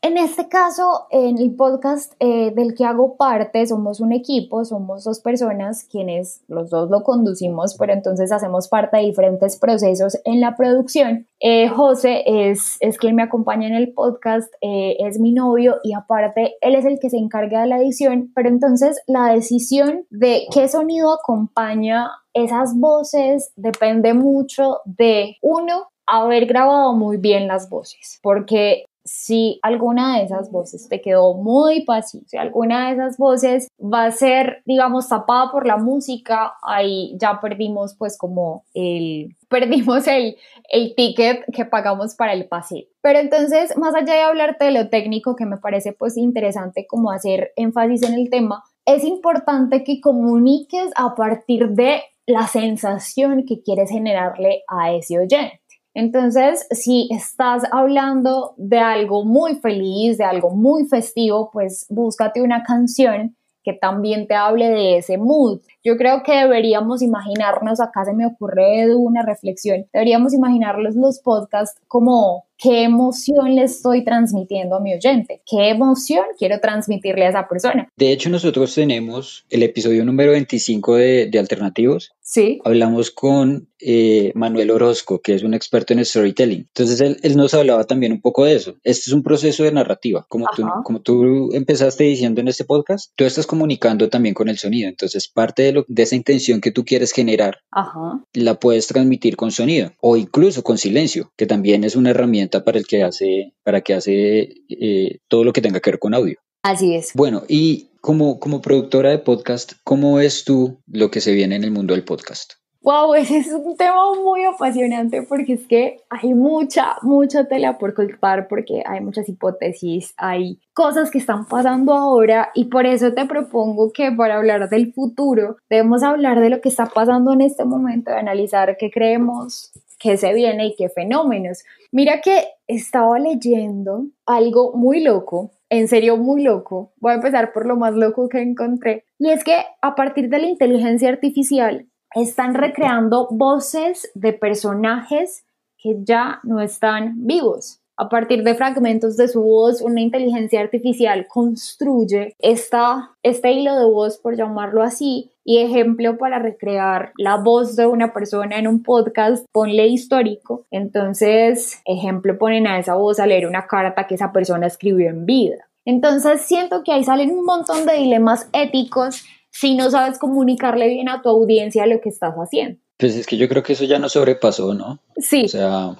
en 0.04 0.18
este 0.18 0.50
caso, 0.50 1.06
en 1.12 1.38
el 1.38 1.56
podcast 1.56 2.14
eh, 2.20 2.52
del 2.56 2.74
que 2.74 2.86
hago 2.86 3.18
parte, 3.18 3.68
somos 3.68 4.00
un 4.00 4.14
equipo, 4.14 4.66
somos 4.66 5.04
dos 5.04 5.20
personas 5.20 5.84
quienes 5.84 6.42
los 6.48 6.72
dos 6.72 6.90
lo 6.90 7.04
conducimos, 7.04 7.76
pero 7.78 7.94
entonces 7.94 8.32
hacemos 8.32 8.68
parte 8.68 8.98
de 8.98 9.04
diferentes 9.04 9.60
procesos 9.60 10.18
en 10.26 10.42
la 10.42 10.56
producción. 10.56 11.28
Eh, 11.40 11.68
José 11.70 12.24
es, 12.26 12.78
es 12.80 12.98
quien 12.98 13.16
me 13.16 13.22
acompaña 13.22 13.68
en 13.68 13.76
el 13.76 13.94
podcast, 13.94 14.52
eh, 14.62 14.96
es 15.00 15.20
mi 15.20 15.34
novio 15.34 15.78
y 15.84 15.94
aparte 15.94 16.56
él 16.62 16.74
es 16.74 16.86
el 16.86 17.00
que 17.00 17.12
se 17.12 17.18
encarga 17.18 17.62
de 17.62 17.68
la 17.68 17.80
edición, 17.80 18.32
pero 18.34 18.50
entonces 18.50 19.02
la 19.06 19.32
decisión 19.32 20.08
de 20.10 20.48
qué 20.52 20.68
sonido 20.68 21.14
acompaña 21.14 22.10
esas 22.34 22.76
voces 22.76 23.52
depende 23.56 24.16
mucho 24.16 24.80
de 24.86 25.38
uno, 25.44 25.90
haber 26.08 26.46
grabado 26.46 26.94
muy 26.94 27.18
bien 27.18 27.48
las 27.48 27.70
voces, 27.70 28.20
porque 28.24 28.86
si 29.04 29.60
alguna 29.64 30.18
de 30.18 30.26
esas 30.26 30.52
voces 30.52 30.88
te 30.88 31.02
quedó 31.02 31.34
muy 31.34 31.84
pasiva, 31.86 32.24
si 32.28 32.38
alguna 32.38 32.88
de 32.88 32.94
esas 32.94 33.18
voces 33.18 33.68
va 33.80 34.06
a 34.06 34.12
ser, 34.12 34.62
digamos, 34.66 35.10
tapada 35.10 35.52
por 35.52 35.66
la 35.66 35.78
música, 35.78 36.54
ahí 36.62 37.16
ya 37.20 37.40
perdimos 37.42 37.96
pues 37.98 38.18
como 38.18 38.66
el, 38.74 39.36
perdimos 39.50 40.08
el, 40.08 40.38
el 40.70 40.94
ticket 40.96 41.44
que 41.54 41.66
pagamos 41.66 42.16
para 42.16 42.34
el 42.34 42.48
pasivo. 42.48 42.88
Pero 43.02 43.20
entonces, 43.20 43.76
más 43.78 43.96
allá 43.96 44.14
de 44.14 44.22
hablarte 44.22 44.66
de 44.66 44.72
lo 44.72 44.90
técnico, 44.90 45.36
que 45.36 45.46
me 45.46 45.58
parece 45.58 45.94
pues 45.94 46.18
interesante 46.18 46.86
como 46.88 47.12
hacer 47.12 47.52
énfasis 47.56 48.04
en 48.04 48.14
el 48.14 48.30
tema, 48.30 48.64
es 48.86 49.04
importante 49.04 49.84
que 49.84 50.02
comuniques 50.02 50.92
a 50.96 51.16
partir 51.16 51.70
de 51.70 52.02
la 52.26 52.48
sensación 52.48 53.46
que 53.46 53.62
quieres 53.62 53.90
generarle 53.90 54.64
a 54.68 54.94
ese 54.94 55.20
oyente. 55.20 55.61
Entonces, 55.94 56.68
si 56.72 57.10
estás 57.12 57.64
hablando 57.72 58.54
de 58.58 58.80
algo 58.80 59.26
muy 59.26 59.56
feliz, 59.56 60.18
de 60.18 60.24
algo 60.24 60.52
muy 60.52 60.86
festivo, 60.86 61.50
pues 61.52 61.86
búscate 61.90 62.42
una 62.42 62.64
canción 62.64 63.36
que 63.64 63.74
también 63.74 64.28
te 64.28 64.36
hable 64.36 64.70
de 64.70 64.98
ese 64.98 65.18
mood. 65.18 65.60
Yo 65.84 65.98
creo 65.98 66.24
que 66.24 66.34
deberíamos 66.34 67.02
imaginarnos, 67.02 67.80
acá 67.80 68.06
se 68.06 68.14
me 68.14 68.26
ocurre 68.26 68.96
una 68.96 69.24
reflexión, 69.24 69.88
deberíamos 69.94 70.34
imaginarlos 70.34 70.96
los 70.96 71.20
podcasts 71.20 71.80
como 71.88 72.46
qué 72.62 72.84
emoción 72.84 73.56
le 73.56 73.64
estoy 73.64 74.04
transmitiendo 74.04 74.76
a 74.76 74.80
mi 74.80 74.94
oyente, 74.94 75.42
qué 75.50 75.70
emoción 75.70 76.26
quiero 76.38 76.60
transmitirle 76.60 77.26
a 77.26 77.30
esa 77.30 77.48
persona. 77.48 77.90
De 77.98 78.12
hecho, 78.12 78.30
nosotros 78.30 78.76
tenemos 78.76 79.46
el 79.50 79.64
episodio 79.64 80.06
número 80.06 80.32
25 80.32 80.96
de, 80.96 81.26
de 81.26 81.40
Alternativos. 81.40 82.12
Sí. 82.22 82.60
Hablamos 82.64 83.12
con 83.12 83.68
eh, 83.80 84.32
Manuel 84.36 84.72
Orozco, 84.72 85.22
que 85.22 85.34
es 85.34 85.44
un 85.44 85.54
experto 85.54 85.94
en 85.94 86.06
storytelling. 86.06 86.68
Entonces, 86.68 87.02
él, 87.02 87.18
él, 87.24 87.36
nos 87.36 87.54
hablaba 87.54 87.84
también 87.86 88.14
un 88.14 88.22
poco 88.22 88.46
de 88.46 88.56
eso. 88.56 88.76
Este 88.84 89.10
es 89.10 89.14
un 89.14 89.24
proceso 89.24 89.64
de 89.64 89.72
narrativa. 89.72 90.26
Como 90.30 90.46
tú, 90.56 90.64
como 90.86 91.02
tú 91.02 91.50
empezaste 91.54 92.06
diciendo 92.06 92.40
en 92.40 92.48
este 92.48 92.64
podcast, 92.64 93.12
tú 93.16 93.26
estás 93.26 93.48
comunicando 93.48 94.08
también 94.08 94.36
con 94.36 94.48
el 94.48 94.60
sonido. 94.60 94.88
Entonces, 94.88 95.28
parte 95.28 95.64
de, 95.64 95.71
lo, 95.72 95.86
de 95.88 96.04
esa 96.04 96.16
intención 96.16 96.62
que 96.62 96.72
tú 96.72 96.86
quieres 96.86 97.12
generar, 97.12 97.60
Ajá. 97.72 98.24
la 98.34 98.60
puedes 98.60 98.88
transmitir 98.88 99.36
con 99.36 99.52
sonido 99.52 99.92
o 100.02 100.18
incluso 100.18 100.64
con 100.64 100.78
silencio, 100.78 101.32
que 101.38 101.46
también 101.46 101.84
es 101.84 101.96
una 101.96 102.12
herramienta 102.12 102.64
para 102.64 102.78
el 102.78 102.88
que 102.88 103.04
hace, 103.04 103.54
para 103.64 103.82
que 103.82 103.94
hace 103.94 104.54
eh, 104.70 105.20
todo 105.28 105.44
lo 105.44 105.54
que 105.54 105.62
tenga 105.62 105.80
que 105.80 105.92
ver 105.92 106.00
con 106.00 106.14
audio. 106.14 106.38
Así 106.64 106.94
es. 106.94 107.12
Bueno, 107.16 107.44
y 107.48 107.90
como, 108.02 108.40
como 108.40 108.62
productora 108.62 109.10
de 109.10 109.20
podcast, 109.20 109.74
¿cómo 109.84 110.16
ves 110.16 110.44
tú 110.44 110.80
lo 110.88 111.10
que 111.10 111.22
se 111.22 111.34
viene 111.34 111.56
en 111.56 111.64
el 111.64 111.72
mundo 111.72 111.94
del 111.94 112.04
podcast? 112.04 112.54
Wow, 112.84 113.14
ese 113.16 113.38
es 113.38 113.48
un 113.54 113.78
tema 113.78 114.16
muy 114.24 114.44
apasionante 114.44 115.22
porque 115.22 115.54
es 115.54 115.68
que 115.68 116.00
hay 116.10 116.34
mucha, 116.34 116.96
mucha 117.04 117.48
tela 117.48 117.78
por 117.78 117.94
cortar 117.94 118.48
porque 118.48 118.82
hay 118.86 119.02
muchas 119.02 119.30
hipótesis, 119.30 120.16
hay 120.18 120.60
cosas 120.74 121.12
que 121.12 121.20
están 121.20 121.46
pasando 121.46 121.94
ahora 121.94 122.50
y 122.56 122.66
por 122.66 122.88
eso 122.88 123.14
te 123.14 123.26
propongo 123.26 123.92
que 123.92 124.12
para 124.12 124.38
hablar 124.38 124.68
del 124.70 124.94
futuro 124.94 125.58
debemos 125.70 126.02
hablar 126.02 126.40
de 126.40 126.50
lo 126.50 126.60
que 126.60 126.70
está 126.70 126.88
pasando 126.88 127.34
en 127.34 127.42
este 127.42 127.66
momento, 127.66 128.10
de 128.10 128.18
analizar 128.18 128.76
qué 128.78 128.90
creemos, 128.90 129.72
qué 130.00 130.18
se 130.18 130.34
viene 130.34 130.68
y 130.68 130.76
qué 130.76 130.90
fenómenos. 130.90 131.64
Mira 131.92 132.22
que 132.22 132.46
estaba 132.66 133.20
leyendo 133.20 134.06
algo 134.26 134.74
muy 134.74 135.04
loco 135.04 135.52
en 135.72 135.88
serio 135.88 136.18
muy 136.18 136.44
loco. 136.44 136.92
Voy 136.98 137.14
a 137.14 137.16
empezar 137.16 137.54
por 137.54 137.66
lo 137.66 137.78
más 137.78 137.94
loco 137.94 138.28
que 138.28 138.42
encontré. 138.42 139.06
Y 139.18 139.30
es 139.30 139.44
que 139.46 139.56
a 139.82 139.96
partir 139.96 140.30
de 140.30 140.40
la 140.40 140.48
inteligencia 140.48 141.08
artificial 141.08 141.88
están 142.16 142.54
recreando 142.54 143.28
voces 143.32 144.12
de 144.14 144.34
personajes 144.34 145.46
que 145.78 145.98
ya 146.04 146.40
no 146.44 146.62
están 146.62 147.26
vivos. 147.26 147.82
A 147.98 148.10
partir 148.10 148.44
de 148.44 148.56
fragmentos 148.56 149.16
de 149.16 149.28
su 149.28 149.44
voz, 149.44 149.80
una 149.82 150.02
inteligencia 150.02 150.60
artificial 150.62 151.28
construye 151.28 152.36
esta, 152.40 153.12
este 153.22 153.52
hilo 153.52 153.78
de 153.78 153.86
voz, 153.86 154.18
por 154.18 154.36
llamarlo 154.36 154.82
así, 154.82 155.30
y 155.44 155.60
ejemplo 155.60 156.18
para 156.18 156.40
recrear 156.40 157.12
la 157.18 157.38
voz 157.38 157.76
de 157.76 157.86
una 157.86 158.12
persona 158.12 158.58
en 158.58 158.68
un 158.68 158.82
podcast, 158.82 159.46
ponle 159.52 159.88
histórico. 159.88 160.66
Entonces, 160.72 161.82
ejemplo, 161.86 162.38
ponen 162.40 162.66
a 162.66 162.80
esa 162.80 162.96
voz 162.96 163.20
a 163.20 163.28
leer 163.28 163.46
una 163.46 163.68
carta 163.68 164.08
que 164.08 164.16
esa 164.16 164.32
persona 164.32 164.68
escribió 164.68 165.10
en 165.10 165.26
vida. 165.26 165.68
Entonces, 165.86 166.42
siento 166.42 166.84
que 166.84 166.94
ahí 166.94 167.04
salen 167.04 167.32
un 167.32 167.46
montón 167.46 167.86
de 167.86 167.94
dilemas 167.94 168.50
éticos 168.54 169.26
si 169.52 169.76
no 169.76 169.92
sabes 169.92 170.18
comunicarle 170.18 170.88
bien 170.88 171.10
a 171.10 171.22
tu 171.22 171.30
audiencia 171.30 171.86
lo 171.86 172.02
que 172.02 172.10
estás 172.10 172.34
haciendo. 172.36 172.80
Pues 172.98 173.16
es 173.16 173.26
que 173.26 173.38
yo 173.38 173.50
creo 173.50 173.64
que 173.64 173.74
eso 173.74 173.84
ya 173.86 174.00
no 174.00 174.10
sobrepasó, 174.10 174.74
¿no? 174.74 175.00
Sí. 175.18 175.46
O 175.46 175.48
sea, 175.48 175.98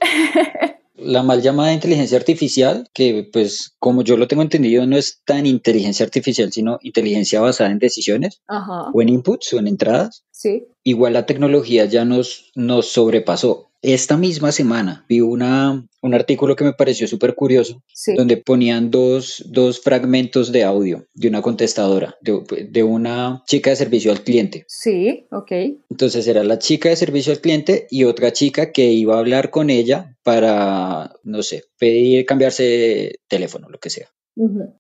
la 0.96 1.24
mal 1.24 1.42
llamada 1.42 1.74
inteligencia 1.74 2.18
artificial, 2.18 2.90
que 2.94 3.28
pues 3.32 3.76
como 3.80 4.04
yo 4.04 4.18
lo 4.18 4.28
tengo 4.28 4.44
entendido 4.44 4.86
no 4.86 4.98
es 4.98 5.22
tan 5.26 5.46
inteligencia 5.46 6.06
artificial, 6.06 6.52
sino 6.52 6.80
inteligencia 6.82 7.42
basada 7.42 7.72
en 7.72 7.80
decisiones 7.80 8.42
Ajá. 8.48 8.92
o 8.94 9.02
en 9.02 9.10
inputs 9.10 9.54
o 9.54 9.60
en 9.60 9.68
entradas. 9.68 10.24
Sí. 10.32 10.68
Igual 10.84 11.14
la 11.14 11.26
tecnología 11.26 11.86
ya 11.86 12.06
nos, 12.06 12.52
nos 12.56 12.92
sobrepasó. 12.92 13.71
Esta 13.82 14.16
misma 14.16 14.52
semana 14.52 15.06
vi 15.10 15.22
una, 15.22 15.88
un 16.02 16.14
artículo 16.14 16.56
que 16.56 16.64
me 16.64 16.74
pareció 16.74 17.08
súper 17.08 17.34
curioso, 17.34 17.82
Sí. 17.94 18.14
donde 18.16 18.38
ponían 18.38 18.92
dos, 18.92 19.44
dos 19.48 19.80
fragmentos 19.82 20.52
de 20.52 20.64
audio 20.64 21.08
de 21.16 21.28
una 21.28 21.42
contestadora, 21.42 22.16
de, 22.22 22.68
de 22.70 22.84
una 22.84 23.44
chica 23.48 23.72
de 23.72 23.76
servicio 23.76 24.12
al 24.12 24.24
cliente. 24.24 24.66
Sí, 24.68 25.26
ok. 25.32 25.52
Entonces 25.90 26.28
era 26.28 26.44
la 26.44 26.60
chica 26.60 26.90
de 26.90 26.96
servicio 26.96 27.34
al 27.34 27.42
cliente 27.42 27.88
y 27.90 28.04
otra 28.04 28.32
chica 28.32 28.72
que 28.72 28.92
iba 28.92 29.16
a 29.16 29.20
hablar 29.20 29.50
con 29.50 29.70
ella 29.70 30.16
para, 30.24 31.14
no 31.24 31.42
sé, 31.42 31.64
pedir 31.80 32.26
cambiarse 32.28 32.64
de 32.64 33.20
teléfono, 33.28 33.68
lo 33.70 33.80
que 33.80 33.90
sea. 33.90 34.10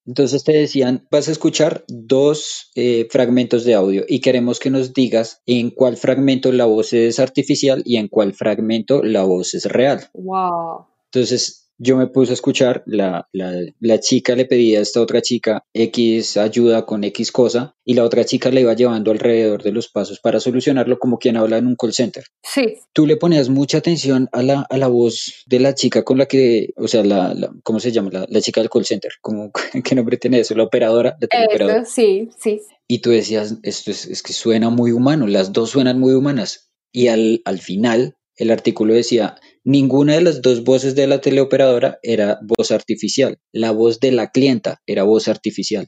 Entonces 0.06 0.44
te 0.44 0.54
decían, 0.54 1.08
vas 1.12 1.28
a 1.28 1.32
escuchar 1.32 1.84
dos 1.88 2.72
eh, 2.76 3.08
fragmentos 3.10 3.64
de 3.64 3.74
audio 3.74 4.06
y 4.08 4.22
queremos 4.22 4.60
que 4.60 4.70
nos 4.70 4.94
digas 4.94 5.42
en 5.46 5.72
cuál 5.72 5.98
fragmento 5.98 6.52
la 6.52 6.66
voz 6.66 6.94
es 6.94 7.20
artificial 7.20 7.84
y 7.86 7.98
en 7.98 8.08
cuál 8.08 8.34
fragmento 8.34 9.04
la 9.04 9.24
voz 9.24 9.54
es 9.54 9.66
real. 9.66 10.10
Wow. 10.14 10.86
Entonces 11.06 11.61
yo 11.78 11.98
me 11.98 12.08
puse 12.08 12.32
a 12.32 12.34
escuchar, 12.34 12.84
la, 12.86 13.28
la, 13.32 13.54
la 13.80 14.00
chica 14.00 14.36
le 14.36 14.46
pedía 14.46 14.80
a 14.80 14.82
esta 14.82 15.02
otra 15.02 15.22
chica 15.22 15.64
X 15.74 16.38
ayuda 16.38 16.86
con 16.86 17.04
X 17.04 17.32
cosa 17.32 17.76
y 17.84 17.96
la 17.96 18.04
otra 18.04 18.24
chica 18.24 18.52
le 18.52 18.62
iba 18.62 18.74
llevando 18.74 19.12
alrededor 19.12 19.64
de 19.64 19.72
los 19.72 19.90
pasos 19.90 20.20
para 20.20 20.40
solucionarlo 20.40 21.00
como 21.00 21.18
quien 21.18 21.38
habla 21.38 21.58
en 21.58 21.68
un 21.68 21.76
call 21.76 21.94
center. 21.94 22.24
Sí. 22.44 22.78
Tú 22.94 23.08
le 23.08 23.18
ponías 23.18 23.50
mucha 23.50 23.80
atención 23.80 24.30
a 24.32 24.44
la, 24.44 24.66
a 24.70 24.78
la 24.78 24.88
voz 24.88 25.44
de 25.48 25.60
la 25.60 25.74
chica 25.74 26.04
con 26.04 26.18
la 26.18 26.28
que, 26.28 26.70
o 26.78 26.88
sea, 26.88 27.04
la, 27.04 27.34
la 27.34 27.52
¿cómo 27.64 27.80
se 27.80 27.92
llama? 27.92 28.10
La, 28.12 28.26
la 28.30 28.42
chica 28.42 28.62
del 28.62 28.70
call 28.70 28.86
center, 28.86 29.12
¿cómo, 29.22 29.52
¿qué 29.84 29.96
nombre 29.96 30.18
tiene 30.18 30.40
eso? 30.40 30.56
La 30.56 30.64
operadora, 30.64 31.18
la 31.20 31.86
sí, 31.86 32.30
sí. 32.38 32.62
Y 32.88 33.00
tú 33.00 33.10
decías, 33.10 33.58
esto 33.64 33.92
es, 33.92 34.06
es 34.06 34.22
que 34.22 34.34
suena 34.34 34.70
muy 34.70 34.92
humano, 34.92 35.26
las 35.26 35.54
dos 35.54 35.72
suenan 35.72 36.00
muy 36.00 36.14
humanas. 36.14 36.72
Y 36.92 37.08
al, 37.08 37.42
al 37.46 37.60
final, 37.60 38.18
el 38.36 38.52
artículo 38.52 38.94
decía, 38.94 39.38
ninguna 39.64 40.16
de 40.16 40.22
las 40.22 40.42
dos 40.42 40.64
voces 40.64 40.96
de 40.96 41.08
la 41.08 41.22
teleoperadora 41.22 42.00
era 42.04 42.40
voz 42.42 42.72
artificial, 42.72 43.38
la 43.52 43.72
voz 43.72 44.00
de 44.00 44.12
la 44.12 44.32
clienta 44.32 44.82
era 44.86 45.04
voz 45.04 45.28
artificial. 45.28 45.88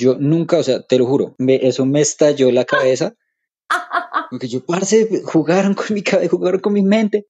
Yo 0.00 0.16
nunca, 0.18 0.58
o 0.58 0.62
sea, 0.62 0.82
te 0.82 0.98
lo 0.98 1.06
juro, 1.06 1.34
me, 1.38 1.56
eso 1.66 1.84
me 1.86 2.00
estalló 2.00 2.50
la 2.52 2.64
cabeza. 2.64 3.14
Porque 4.30 4.46
yo, 4.48 4.64
parce, 4.64 5.08
jugaron 5.24 5.74
con 5.74 5.86
mi 5.94 6.02
cabeza, 6.02 6.30
jugaron 6.30 6.60
con 6.60 6.72
mi 6.72 6.82
mente. 6.82 7.26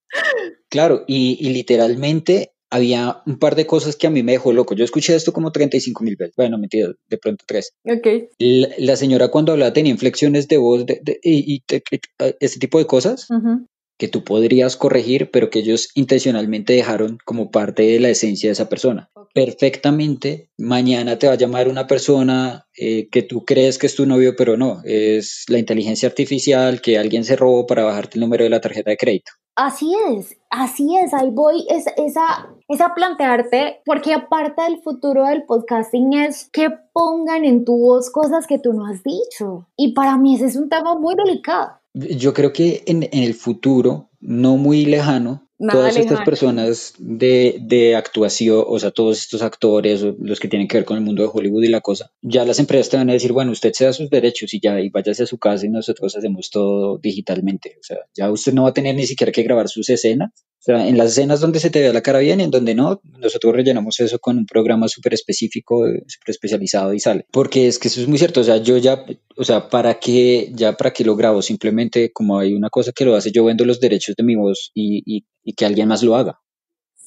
Claro, 0.68 1.04
y, 1.06 1.38
y 1.40 1.50
literalmente 1.50 2.52
había 2.70 3.22
un 3.24 3.38
par 3.38 3.54
de 3.54 3.66
cosas 3.66 3.96
que 3.96 4.06
a 4.06 4.10
mí 4.10 4.22
me 4.22 4.32
dejó 4.32 4.52
loco. 4.52 4.74
Yo 4.74 4.84
escuché 4.84 5.14
esto 5.14 5.32
como 5.32 5.52
35 5.52 6.04
mil 6.04 6.16
veces. 6.16 6.34
Bueno, 6.36 6.58
mentira, 6.58 6.90
de 7.08 7.16
pronto 7.18 7.44
tres. 7.46 7.72
Ok. 7.84 8.06
La, 8.38 8.68
la 8.78 8.96
señora 8.96 9.28
cuando 9.28 9.52
hablaba 9.52 9.72
tenía 9.72 9.92
inflexiones 9.92 10.48
de 10.48 10.56
voz 10.58 10.84
de, 10.84 11.00
de- 11.02 11.18
y, 11.22 11.54
y 11.54 11.62
ese 12.40 12.58
tipo 12.58 12.78
de 12.78 12.86
cosas 12.86 13.26
Ujú. 13.30 13.66
Que 13.98 14.08
tú 14.08 14.24
podrías 14.24 14.76
corregir, 14.76 15.30
pero 15.30 15.50
que 15.50 15.58
ellos 15.58 15.90
intencionalmente 15.94 16.72
dejaron 16.72 17.18
como 17.24 17.50
parte 17.50 17.82
de 17.82 18.00
la 18.00 18.08
esencia 18.08 18.48
de 18.48 18.52
esa 18.52 18.68
persona. 18.68 19.10
Perfectamente, 19.34 20.48
mañana 20.56 21.18
te 21.18 21.26
va 21.26 21.34
a 21.34 21.36
llamar 21.36 21.68
una 21.68 21.86
persona 21.86 22.66
eh, 22.76 23.08
que 23.10 23.22
tú 23.22 23.44
crees 23.44 23.76
que 23.76 23.86
es 23.86 23.96
tu 23.96 24.06
novio, 24.06 24.34
pero 24.36 24.56
no, 24.56 24.80
es 24.84 25.44
la 25.48 25.58
inteligencia 25.58 26.08
artificial 26.08 26.80
que 26.80 26.96
alguien 26.96 27.24
se 27.24 27.36
robó 27.36 27.66
para 27.66 27.84
bajarte 27.84 28.16
el 28.16 28.20
número 28.20 28.44
de 28.44 28.50
la 28.50 28.60
tarjeta 28.60 28.90
de 28.90 28.96
crédito. 28.96 29.32
Así 29.56 29.92
es, 30.08 30.36
así 30.50 30.96
es, 30.96 31.12
ahí 31.12 31.30
voy, 31.32 31.66
es, 31.68 31.86
esa, 31.96 32.48
esa 32.68 32.94
plantearte, 32.94 33.82
porque 33.84 34.14
aparte 34.14 34.62
del 34.62 34.80
futuro 34.82 35.24
del 35.24 35.42
podcasting 35.46 36.12
es 36.12 36.48
que 36.52 36.70
pongan 36.92 37.44
en 37.44 37.64
tu 37.64 37.76
voz 37.76 38.08
cosas 38.12 38.46
que 38.46 38.60
tú 38.60 38.72
no 38.72 38.86
has 38.86 39.02
dicho. 39.02 39.66
Y 39.76 39.94
para 39.94 40.16
mí 40.16 40.36
ese 40.36 40.46
es 40.46 40.54
un 40.54 40.68
tema 40.68 40.94
muy 40.94 41.16
delicado. 41.16 41.72
Yo 41.94 42.34
creo 42.34 42.52
que 42.52 42.82
en, 42.86 43.04
en 43.04 43.22
el 43.22 43.34
futuro, 43.34 44.10
no 44.20 44.56
muy 44.56 44.84
lejano, 44.84 45.48
Nada 45.60 45.80
todas 45.80 45.96
estas 45.96 46.20
personas 46.20 46.94
de, 46.98 47.58
de 47.60 47.96
actuación, 47.96 48.64
o 48.64 48.78
sea, 48.78 48.92
todos 48.92 49.18
estos 49.18 49.42
actores, 49.42 50.02
los 50.20 50.38
que 50.38 50.46
tienen 50.46 50.68
que 50.68 50.76
ver 50.76 50.84
con 50.84 50.96
el 50.96 51.02
mundo 51.02 51.24
de 51.24 51.30
Hollywood 51.32 51.64
y 51.64 51.68
la 51.68 51.80
cosa, 51.80 52.12
ya 52.22 52.44
las 52.44 52.60
empresas 52.60 52.90
te 52.90 52.96
van 52.96 53.10
a 53.10 53.14
decir, 53.14 53.32
bueno, 53.32 53.50
usted 53.50 53.72
se 53.72 53.84
da 53.84 53.92
sus 53.92 54.08
derechos 54.08 54.54
y 54.54 54.60
ya, 54.60 54.80
y 54.80 54.88
váyase 54.88 55.24
a 55.24 55.26
su 55.26 55.38
casa 55.38 55.66
y 55.66 55.68
nosotros 55.68 56.16
hacemos 56.16 56.50
todo 56.50 56.98
digitalmente. 56.98 57.76
O 57.80 57.82
sea, 57.82 57.98
ya 58.14 58.30
usted 58.30 58.52
no 58.52 58.62
va 58.64 58.68
a 58.68 58.74
tener 58.74 58.94
ni 58.94 59.04
siquiera 59.04 59.32
que 59.32 59.42
grabar 59.42 59.68
sus 59.68 59.90
escenas. 59.90 60.30
O 60.58 60.62
sea, 60.62 60.88
en 60.88 60.98
las 60.98 61.12
escenas 61.12 61.40
donde 61.40 61.60
se 61.60 61.70
te 61.70 61.80
vea 61.80 61.92
la 61.92 62.02
cara 62.02 62.18
bien 62.18 62.40
y 62.40 62.44
en 62.44 62.50
donde 62.50 62.74
no, 62.74 63.00
nosotros 63.18 63.54
rellenamos 63.54 64.00
eso 64.00 64.18
con 64.18 64.38
un 64.38 64.46
programa 64.46 64.88
súper 64.88 65.14
específico, 65.14 65.86
eh, 65.86 66.02
súper 66.06 66.30
especializado 66.32 66.92
y 66.92 66.98
sale. 66.98 67.26
Porque 67.30 67.68
es 67.68 67.78
que 67.78 67.88
eso 67.88 68.00
es 68.00 68.08
muy 68.08 68.18
cierto. 68.18 68.40
O 68.40 68.44
sea, 68.44 68.56
yo 68.56 68.76
ya, 68.76 69.04
o 69.36 69.44
sea, 69.44 69.68
¿para 69.68 70.00
qué, 70.00 70.50
ya 70.54 70.76
para 70.76 70.92
qué 70.92 71.04
lo 71.04 71.14
grabo? 71.14 71.42
Simplemente 71.42 72.10
como 72.12 72.38
hay 72.38 72.54
una 72.54 72.70
cosa 72.70 72.92
que 72.92 73.04
lo 73.04 73.14
hace, 73.14 73.30
yo 73.30 73.44
vendo 73.44 73.64
los 73.64 73.80
derechos 73.80 74.16
de 74.16 74.24
mi 74.24 74.34
voz 74.34 74.72
y, 74.74 75.02
y, 75.06 75.26
y 75.44 75.52
que 75.54 75.64
alguien 75.64 75.88
más 75.88 76.02
lo 76.02 76.16
haga. 76.16 76.40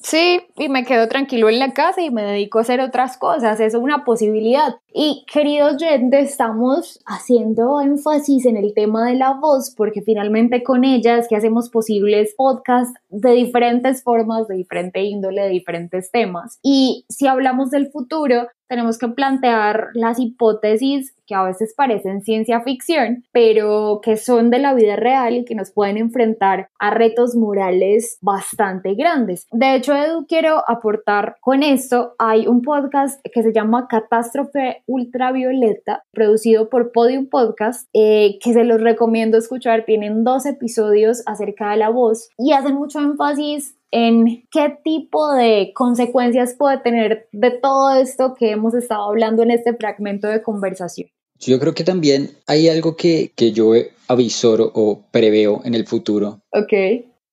Sí, 0.02 0.40
y 0.56 0.68
me 0.68 0.84
quedo 0.84 1.06
tranquilo 1.06 1.48
en 1.48 1.60
la 1.60 1.72
casa 1.72 2.02
y 2.02 2.10
me 2.10 2.22
dedico 2.22 2.58
a 2.58 2.62
hacer 2.62 2.80
otras 2.80 3.16
cosas, 3.16 3.60
es 3.60 3.74
una 3.74 4.04
posibilidad. 4.04 4.76
Y 4.92 5.24
queridos 5.32 5.74
oyentes, 5.74 6.30
estamos 6.30 7.00
haciendo 7.06 7.80
énfasis 7.80 8.46
en 8.46 8.56
el 8.56 8.74
tema 8.74 9.06
de 9.06 9.14
la 9.14 9.34
voz 9.34 9.72
porque 9.76 10.02
finalmente 10.02 10.64
con 10.64 10.84
ella 10.84 11.18
es 11.18 11.28
que 11.28 11.36
hacemos 11.36 11.70
posibles 11.70 12.34
podcasts 12.36 12.98
de 13.10 13.30
diferentes 13.30 14.02
formas, 14.02 14.48
de 14.48 14.56
diferente 14.56 15.02
índole, 15.02 15.42
de 15.42 15.48
diferentes 15.50 16.10
temas. 16.10 16.58
Y 16.62 17.06
si 17.08 17.28
hablamos 17.28 17.70
del 17.70 17.90
futuro, 17.90 18.48
tenemos 18.68 18.98
que 18.98 19.08
plantear 19.08 19.88
las 19.94 20.18
hipótesis 20.18 21.14
que 21.32 21.36
a 21.36 21.44
veces 21.44 21.72
parecen 21.74 22.20
ciencia 22.20 22.60
ficción, 22.60 23.24
pero 23.32 24.00
que 24.02 24.18
son 24.18 24.50
de 24.50 24.58
la 24.58 24.74
vida 24.74 24.96
real 24.96 25.34
y 25.34 25.44
que 25.46 25.54
nos 25.54 25.72
pueden 25.72 25.96
enfrentar 25.96 26.68
a 26.78 26.90
retos 26.90 27.34
morales 27.34 28.18
bastante 28.20 28.94
grandes. 28.94 29.46
De 29.50 29.74
hecho, 29.74 29.96
Edu, 29.96 30.26
quiero 30.26 30.62
aportar 30.68 31.36
con 31.40 31.62
esto, 31.62 32.14
hay 32.18 32.46
un 32.46 32.60
podcast 32.60 33.18
que 33.32 33.42
se 33.42 33.54
llama 33.54 33.88
Catástrofe 33.88 34.82
Ultravioleta, 34.86 36.04
producido 36.12 36.68
por 36.68 36.92
Podium 36.92 37.28
Podcast, 37.30 37.88
eh, 37.94 38.38
que 38.42 38.52
se 38.52 38.64
los 38.64 38.82
recomiendo 38.82 39.38
escuchar, 39.38 39.86
tienen 39.86 40.24
dos 40.24 40.44
episodios 40.44 41.22
acerca 41.24 41.70
de 41.70 41.78
la 41.78 41.88
voz 41.88 42.28
y 42.36 42.52
hacen 42.52 42.74
mucho 42.74 43.00
énfasis 43.00 43.74
en 43.90 44.44
qué 44.50 44.78
tipo 44.82 45.32
de 45.34 45.72
consecuencias 45.74 46.54
puede 46.58 46.78
tener 46.78 47.28
de 47.32 47.50
todo 47.50 47.94
esto 47.94 48.34
que 48.34 48.50
hemos 48.50 48.74
estado 48.74 49.04
hablando 49.04 49.42
en 49.42 49.50
este 49.50 49.74
fragmento 49.74 50.26
de 50.26 50.42
conversación. 50.42 51.08
Yo 51.46 51.58
creo 51.58 51.74
que 51.74 51.84
también 51.84 52.30
hay 52.46 52.68
algo 52.68 52.96
que, 52.96 53.32
que 53.34 53.52
yo 53.52 53.72
avisoro 54.08 54.70
o 54.74 55.02
preveo 55.10 55.60
en 55.64 55.74
el 55.74 55.86
futuro. 55.86 56.40
Ok. 56.50 56.72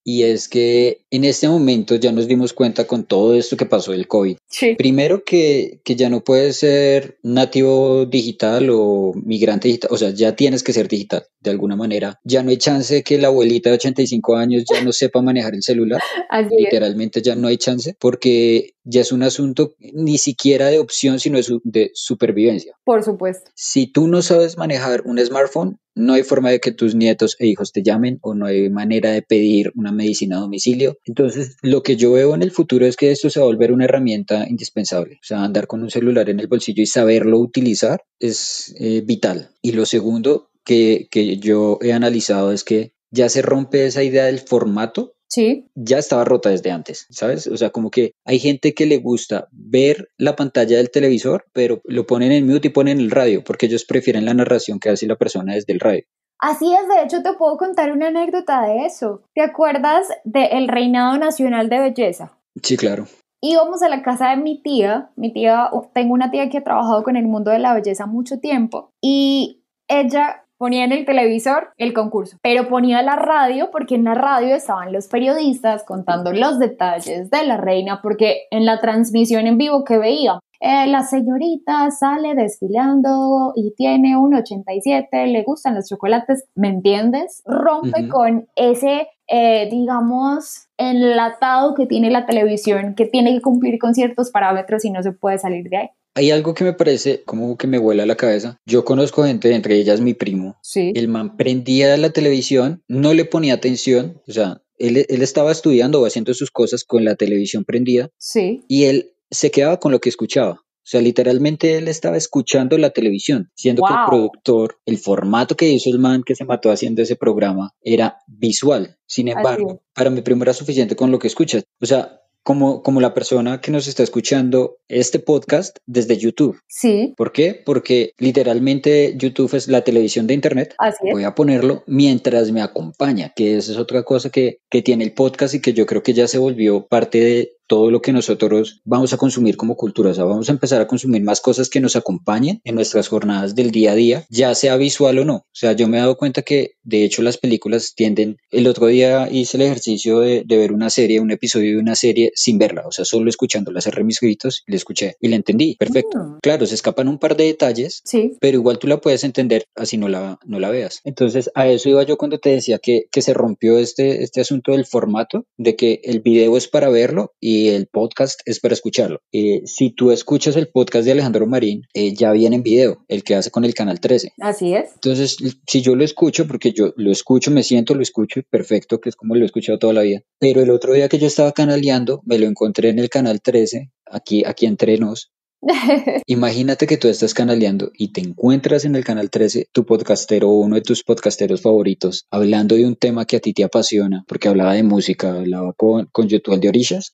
Y 0.03 0.23
es 0.23 0.47
que 0.47 1.01
en 1.11 1.23
este 1.23 1.47
momento 1.47 1.95
ya 1.95 2.11
nos 2.11 2.27
dimos 2.27 2.53
cuenta 2.53 2.85
con 2.85 3.03
todo 3.03 3.33
esto 3.33 3.57
que 3.57 3.65
pasó 3.65 3.91
del 3.91 4.07
COVID. 4.07 4.37
Sí. 4.47 4.75
Primero 4.75 5.23
que, 5.23 5.81
que 5.83 5.95
ya 5.95 6.09
no 6.09 6.23
puedes 6.23 6.57
ser 6.57 7.17
nativo 7.23 8.05
digital 8.05 8.69
o 8.71 9.13
migrante 9.15 9.67
digital, 9.67 9.89
o 9.91 9.97
sea, 9.97 10.11
ya 10.11 10.35
tienes 10.35 10.63
que 10.63 10.73
ser 10.73 10.87
digital 10.87 11.25
de 11.39 11.51
alguna 11.51 11.75
manera. 11.75 12.19
Ya 12.23 12.43
no 12.43 12.49
hay 12.49 12.57
chance 12.57 12.93
de 12.93 13.03
que 13.03 13.17
la 13.17 13.27
abuelita 13.27 13.69
de 13.69 13.75
85 13.75 14.35
años 14.35 14.63
ya 14.71 14.83
no 14.83 14.91
sepa 14.91 15.21
manejar 15.21 15.55
el 15.55 15.63
celular. 15.63 16.01
Así 16.29 16.53
es. 16.55 16.61
Literalmente 16.61 17.21
ya 17.21 17.35
no 17.35 17.47
hay 17.47 17.57
chance 17.57 17.95
porque 17.99 18.73
ya 18.83 19.01
es 19.01 19.11
un 19.11 19.23
asunto 19.23 19.75
ni 19.79 20.17
siquiera 20.17 20.67
de 20.67 20.79
opción, 20.79 21.19
sino 21.19 21.39
de 21.63 21.91
supervivencia. 21.93 22.73
Por 22.83 23.03
supuesto. 23.03 23.51
Si 23.55 23.87
tú 23.87 24.07
no 24.07 24.21
sabes 24.21 24.57
manejar 24.57 25.03
un 25.05 25.23
smartphone, 25.23 25.79
no 25.95 26.13
hay 26.13 26.23
forma 26.23 26.49
de 26.49 26.59
que 26.59 26.71
tus 26.71 26.95
nietos 26.95 27.35
e 27.39 27.47
hijos 27.47 27.71
te 27.71 27.83
llamen 27.83 28.19
o 28.21 28.33
no 28.33 28.45
hay 28.45 28.69
manera 28.69 29.11
de 29.11 29.21
pedir 29.21 29.71
una 29.75 29.91
medicina 29.91 30.37
a 30.37 30.39
domicilio. 30.39 30.97
Entonces, 31.05 31.57
lo 31.61 31.83
que 31.83 31.95
yo 31.95 32.13
veo 32.13 32.35
en 32.35 32.41
el 32.43 32.51
futuro 32.51 32.85
es 32.85 32.95
que 32.95 33.11
esto 33.11 33.29
se 33.29 33.39
va 33.39 33.45
a 33.45 33.49
volver 33.49 33.71
una 33.71 33.85
herramienta 33.85 34.47
indispensable. 34.47 35.15
O 35.15 35.25
sea, 35.25 35.43
andar 35.43 35.67
con 35.67 35.81
un 35.81 35.89
celular 35.89 36.29
en 36.29 36.39
el 36.39 36.47
bolsillo 36.47 36.83
y 36.83 36.87
saberlo 36.87 37.39
utilizar 37.39 38.03
es 38.19 38.75
eh, 38.79 39.01
vital. 39.05 39.51
Y 39.61 39.71
lo 39.73 39.85
segundo 39.85 40.49
que, 40.63 41.07
que 41.11 41.37
yo 41.37 41.79
he 41.81 41.93
analizado 41.93 42.51
es 42.51 42.63
que 42.63 42.93
ya 43.11 43.29
se 43.29 43.41
rompe 43.41 43.85
esa 43.85 44.03
idea 44.03 44.25
del 44.25 44.39
formato 44.39 45.15
Sí. 45.31 45.67
ya 45.75 45.99
estaba 45.99 46.25
rota 46.25 46.49
desde 46.49 46.71
antes, 46.71 47.05
¿sabes? 47.11 47.45
O 47.45 47.55
sea, 47.55 47.69
como 47.69 47.91
que 47.91 48.13
hay 48.25 48.39
gente 48.39 48.73
que 48.73 48.87
le 48.87 48.97
gusta 48.97 49.47
ver 49.51 50.09
la 50.17 50.35
pantalla 50.35 50.77
del 50.77 50.89
televisor, 50.89 51.45
pero 51.53 51.81
lo 51.85 52.07
ponen 52.07 52.31
en 52.31 52.47
mute 52.47 52.69
y 52.69 52.71
ponen 52.71 52.99
el 52.99 53.11
radio, 53.11 53.43
porque 53.43 53.67
ellos 53.67 53.85
prefieren 53.85 54.25
la 54.25 54.33
narración 54.33 54.79
que 54.79 54.89
hace 54.89 55.05
la 55.05 55.17
persona 55.17 55.53
desde 55.53 55.73
el 55.73 55.79
radio. 55.79 56.03
Así 56.39 56.73
es, 56.73 56.87
de 56.87 57.03
hecho 57.03 57.21
te 57.21 57.33
puedo 57.33 57.57
contar 57.57 57.91
una 57.91 58.07
anécdota 58.07 58.61
de 58.61 58.85
eso. 58.85 59.21
¿Te 59.35 59.41
acuerdas 59.41 60.07
del 60.23 60.69
Reinado 60.69 61.17
Nacional 61.17 61.69
de 61.69 61.79
Belleza? 61.79 62.37
Sí, 62.63 62.77
claro. 62.77 63.05
Íbamos 63.41 63.83
a 63.83 63.89
la 63.89 64.01
casa 64.01 64.29
de 64.29 64.37
mi 64.37 64.61
tía, 64.61 65.11
mi 65.15 65.31
tía, 65.33 65.69
tengo 65.93 66.13
una 66.13 66.31
tía 66.31 66.49
que 66.49 66.57
ha 66.57 66.63
trabajado 66.63 67.03
con 67.03 67.15
el 67.15 67.25
mundo 67.25 67.51
de 67.51 67.59
la 67.59 67.73
belleza 67.73 68.05
mucho 68.05 68.39
tiempo 68.39 68.91
y 69.01 69.63
ella 69.89 70.45
ponía 70.57 70.83
en 70.83 70.91
el 70.91 71.05
televisor 71.05 71.71
el 71.77 71.93
concurso, 71.93 72.37
pero 72.41 72.67
ponía 72.67 73.01
la 73.01 73.15
radio 73.15 73.71
porque 73.71 73.95
en 73.95 74.03
la 74.03 74.13
radio 74.13 74.55
estaban 74.55 74.91
los 74.91 75.07
periodistas 75.07 75.83
contando 75.83 76.33
los 76.33 76.59
detalles 76.59 77.29
de 77.29 77.45
la 77.45 77.55
reina, 77.55 78.01
porque 78.01 78.47
en 78.51 78.65
la 78.65 78.79
transmisión 78.79 79.47
en 79.47 79.57
vivo 79.57 79.85
que 79.85 79.97
veía, 79.97 80.39
eh, 80.59 80.87
la 80.87 81.03
señorita 81.03 81.89
sale 81.91 82.35
desfilando 82.35 83.53
y 83.55 83.71
tiene 83.75 84.17
un 84.17 84.33
87, 84.35 85.27
le 85.27 85.43
gustan 85.43 85.75
los 85.75 85.87
chocolates, 85.87 86.45
¿me 86.55 86.69
entiendes? 86.69 87.41
Rompe 87.45 88.07
con 88.09 88.47
ese, 88.55 89.07
eh, 89.27 89.67
digamos, 89.71 90.67
enlatado 90.77 91.73
que 91.75 91.85
tiene 91.85 92.09
la 92.11 92.25
televisión, 92.25 92.95
que 92.95 93.05
tiene 93.05 93.33
que 93.33 93.41
cumplir 93.41 93.79
con 93.79 93.93
ciertos 93.93 94.31
parámetros 94.31 94.83
y 94.85 94.91
no 94.91 95.01
se 95.03 95.11
puede 95.11 95.37
salir 95.39 95.69
de 95.69 95.77
ahí. 95.77 95.87
Hay 96.15 96.31
algo 96.31 96.53
que 96.53 96.63
me 96.63 96.73
parece 96.73 97.23
como 97.23 97.55
que 97.55 97.67
me 97.67 97.77
vuela 97.77 98.05
la 98.05 98.15
cabeza. 98.15 98.57
Yo 98.65 98.83
conozco 98.83 99.23
gente, 99.23 99.53
entre 99.53 99.75
ellas 99.75 100.01
mi 100.01 100.13
primo. 100.13 100.57
Sí. 100.61 100.91
El 100.95 101.07
man 101.07 101.37
prendía 101.37 101.95
la 101.97 102.09
televisión, 102.09 102.83
no 102.87 103.13
le 103.13 103.25
ponía 103.25 103.53
atención, 103.53 104.19
o 104.27 104.31
sea, 104.31 104.61
él, 104.79 105.05
él 105.07 105.21
estaba 105.21 105.51
estudiando 105.51 106.01
o 106.01 106.05
haciendo 106.05 106.33
sus 106.33 106.51
cosas 106.51 106.83
con 106.83 107.05
la 107.05 107.15
televisión 107.15 107.63
prendida 107.63 108.09
Sí. 108.17 108.63
y 108.67 108.85
él 108.85 109.11
se 109.29 109.51
quedaba 109.51 109.79
con 109.79 109.91
lo 109.91 109.99
que 109.99 110.09
escuchaba. 110.09 110.61
O 110.89 110.91
sea, 110.91 111.01
literalmente 111.01 111.77
él 111.77 111.87
estaba 111.87 112.17
escuchando 112.17 112.75
la 112.79 112.89
televisión, 112.89 113.51
siendo 113.53 113.83
que 113.83 113.93
el 113.93 113.99
productor, 114.07 114.79
el 114.87 114.97
formato 114.97 115.55
que 115.55 115.69
hizo 115.69 115.91
el 115.91 115.99
man 115.99 116.23
que 116.25 116.33
se 116.33 116.45
mató 116.45 116.71
haciendo 116.71 117.03
ese 117.03 117.15
programa 117.15 117.75
era 117.81 118.17
visual. 118.25 118.97
Sin 119.05 119.27
embargo, 119.27 119.83
para 119.93 120.09
mi 120.09 120.21
primo 120.21 120.41
era 120.41 120.53
suficiente 120.53 120.95
con 120.95 121.11
lo 121.11 121.19
que 121.19 121.27
escuchas. 121.27 121.63
O 121.79 121.85
sea, 121.85 122.19
como, 122.43 122.81
como 122.81 123.01
la 123.01 123.13
persona 123.13 123.61
que 123.61 123.71
nos 123.71 123.87
está 123.87 124.01
escuchando 124.01 124.77
este 124.87 125.19
podcast 125.19 125.77
desde 125.85 126.17
YouTube. 126.17 126.59
Sí. 126.67 127.13
¿Por 127.15 127.31
qué? 127.31 127.61
Porque 127.63 128.13
literalmente 128.17 129.13
YouTube 129.15 129.53
es 129.53 129.67
la 129.67 129.83
televisión 129.83 130.25
de 130.25 130.33
Internet. 130.33 130.73
Así 130.79 131.07
es. 131.07 131.13
Voy 131.13 131.23
a 131.23 131.35
ponerlo 131.35 131.83
mientras 131.85 132.51
me 132.51 132.63
acompaña, 132.63 133.33
que 133.35 133.57
esa 133.57 133.73
es 133.73 133.77
otra 133.77 134.01
cosa 134.01 134.31
que, 134.31 134.57
que 134.71 134.81
tiene 134.81 135.03
el 135.03 135.13
podcast 135.13 135.53
y 135.53 135.61
que 135.61 135.73
yo 135.73 135.85
creo 135.85 136.01
que 136.01 136.13
ya 136.13 136.27
se 136.27 136.39
volvió 136.39 136.87
parte 136.87 137.19
de 137.19 137.58
todo 137.69 137.91
lo 137.91 138.01
que 138.01 138.11
nosotros 138.11 138.81
vamos 138.83 139.13
a 139.13 139.17
consumir 139.17 139.55
como 139.55 139.75
cultura. 139.77 140.09
O 140.09 140.13
sea, 140.13 140.23
vamos 140.25 140.49
a 140.49 140.51
empezar 140.51 140.81
a 140.81 140.87
consumir 140.87 141.21
más 141.23 141.39
cosas 141.39 141.69
que 141.69 141.79
nos 141.79 141.95
acompañen 141.95 142.59
en 142.63 142.73
nuestras 142.75 143.07
jornadas 143.07 143.53
del 143.55 143.69
día 143.71 143.91
a 143.91 143.95
día, 143.95 144.25
ya 144.29 144.55
sea 144.55 144.75
visual 144.75 145.19
o 145.19 145.25
no. 145.25 145.35
O 145.35 145.45
sea, 145.53 145.73
yo 145.73 145.87
me 145.87 145.97
he 145.97 145.99
dado 146.01 146.17
cuenta 146.17 146.41
que 146.41 146.71
de 146.83 147.05
hecho 147.05 147.21
las 147.21 147.37
películas 147.37 147.93
tienden, 147.95 148.37
el 148.49 148.65
otro 148.67 148.87
día 148.87 149.29
hice 149.31 149.57
el 149.57 149.63
ejercicio 149.63 150.19
de, 150.19 150.43
de 150.45 150.57
ver 150.57 150.71
una 150.73 150.89
serie, 150.89 151.19
un 151.19 151.29
episodio 151.31 151.73
de 151.75 151.79
una 151.79 151.93
serie 151.95 152.31
sin 152.33 152.57
verla, 152.57 152.87
o 152.87 152.91
sea, 152.91 153.05
solo 153.05 153.29
escuchándola, 153.29 153.81
cerré 153.81 154.03
mis 154.03 154.21
ojitos, 154.23 154.63
la 154.65 154.75
escuché 154.75 155.15
y 155.21 155.27
la 155.27 155.35
entendí, 155.35 155.75
perfecto. 155.75 156.17
Mm. 156.17 156.37
Claro, 156.41 156.65
se 156.65 156.73
escapan 156.73 157.07
un 157.07 157.19
par 157.19 157.37
de 157.37 157.43
detalles, 157.45 158.01
Sí. 158.03 158.33
pero 158.41 158.57
igual 158.57 158.79
tú 158.79 158.87
la 158.87 158.99
puedes 158.99 159.23
entender 159.23 159.65
así 159.75 159.97
no 159.97 160.07
la, 160.07 160.39
no 160.43 160.59
la 160.59 160.71
veas. 160.71 161.01
Entonces, 161.03 161.51
a 161.53 161.67
eso 161.67 161.87
iba 161.89 162.01
yo 162.03 162.17
cuando 162.17 162.39
te 162.39 162.49
decía 162.49 162.79
que, 162.79 163.03
que 163.11 163.21
se 163.21 163.35
rompió 163.35 163.77
este, 163.77 164.23
este 164.23 164.41
asunto 164.41 164.71
del 164.71 164.85
formato, 164.85 165.45
de 165.57 165.75
que 165.75 166.01
el 166.03 166.21
video 166.21 166.57
es 166.57 166.67
para 166.67 166.89
verlo 166.89 167.33
y 167.39 167.58
el 167.67 167.87
podcast 167.87 168.39
es 168.45 168.59
para 168.59 168.73
escucharlo. 168.73 169.19
Eh, 169.31 169.61
si 169.65 169.91
tú 169.91 170.11
escuchas 170.11 170.55
el 170.55 170.69
podcast 170.69 171.05
de 171.05 171.11
Alejandro 171.11 171.45
Marín, 171.45 171.83
eh, 171.93 172.13
ya 172.15 172.31
viene 172.31 172.55
en 172.55 172.63
video, 172.63 173.05
el 173.07 173.23
que 173.23 173.35
hace 173.35 173.51
con 173.51 173.65
el 173.65 173.73
Canal 173.73 173.99
13. 173.99 174.33
Así 174.39 174.73
es. 174.73 174.93
Entonces, 174.93 175.37
si 175.67 175.81
yo 175.81 175.95
lo 175.95 176.03
escucho, 176.03 176.47
porque 176.47 176.71
yo 176.71 176.93
lo 176.95 177.11
escucho, 177.11 177.51
me 177.51 177.63
siento, 177.63 177.93
lo 177.95 178.01
escucho, 178.01 178.41
perfecto, 178.49 178.99
que 178.99 179.09
es 179.09 179.15
como 179.15 179.35
lo 179.35 179.43
he 179.43 179.45
escuchado 179.45 179.77
toda 179.77 179.93
la 179.93 180.01
vida. 180.01 180.21
Pero 180.39 180.61
el 180.61 180.69
otro 180.69 180.93
día 180.93 181.09
que 181.09 181.19
yo 181.19 181.27
estaba 181.27 181.51
canaleando, 181.51 182.21
me 182.25 182.39
lo 182.39 182.47
encontré 182.47 182.89
en 182.89 182.99
el 182.99 183.09
Canal 183.09 183.41
13, 183.41 183.91
aquí, 184.05 184.43
aquí 184.45 184.65
entre 184.65 184.97
nos, 184.97 185.31
Imagínate 186.25 186.87
que 186.87 186.97
tú 186.97 187.07
estás 187.07 187.33
canaleando 187.33 187.91
y 187.97 188.11
te 188.13 188.21
encuentras 188.21 188.85
en 188.85 188.95
el 188.95 189.03
canal 189.03 189.29
13 189.29 189.67
tu 189.71 189.85
podcastero 189.85 190.49
o 190.49 190.59
uno 190.59 190.75
de 190.75 190.81
tus 190.81 191.03
podcasteros 191.03 191.61
favoritos 191.61 192.25
hablando 192.31 192.75
de 192.75 192.85
un 192.85 192.95
tema 192.95 193.25
que 193.25 193.37
a 193.37 193.39
ti 193.39 193.53
te 193.53 193.63
apasiona, 193.63 194.23
porque 194.27 194.47
hablaba 194.47 194.73
de 194.73 194.83
música, 194.83 195.33
hablaba 195.33 195.73
con, 195.73 196.07
con 196.11 196.27
YouTube 196.27 196.59
de 196.59 196.69
Orillas. 196.69 197.13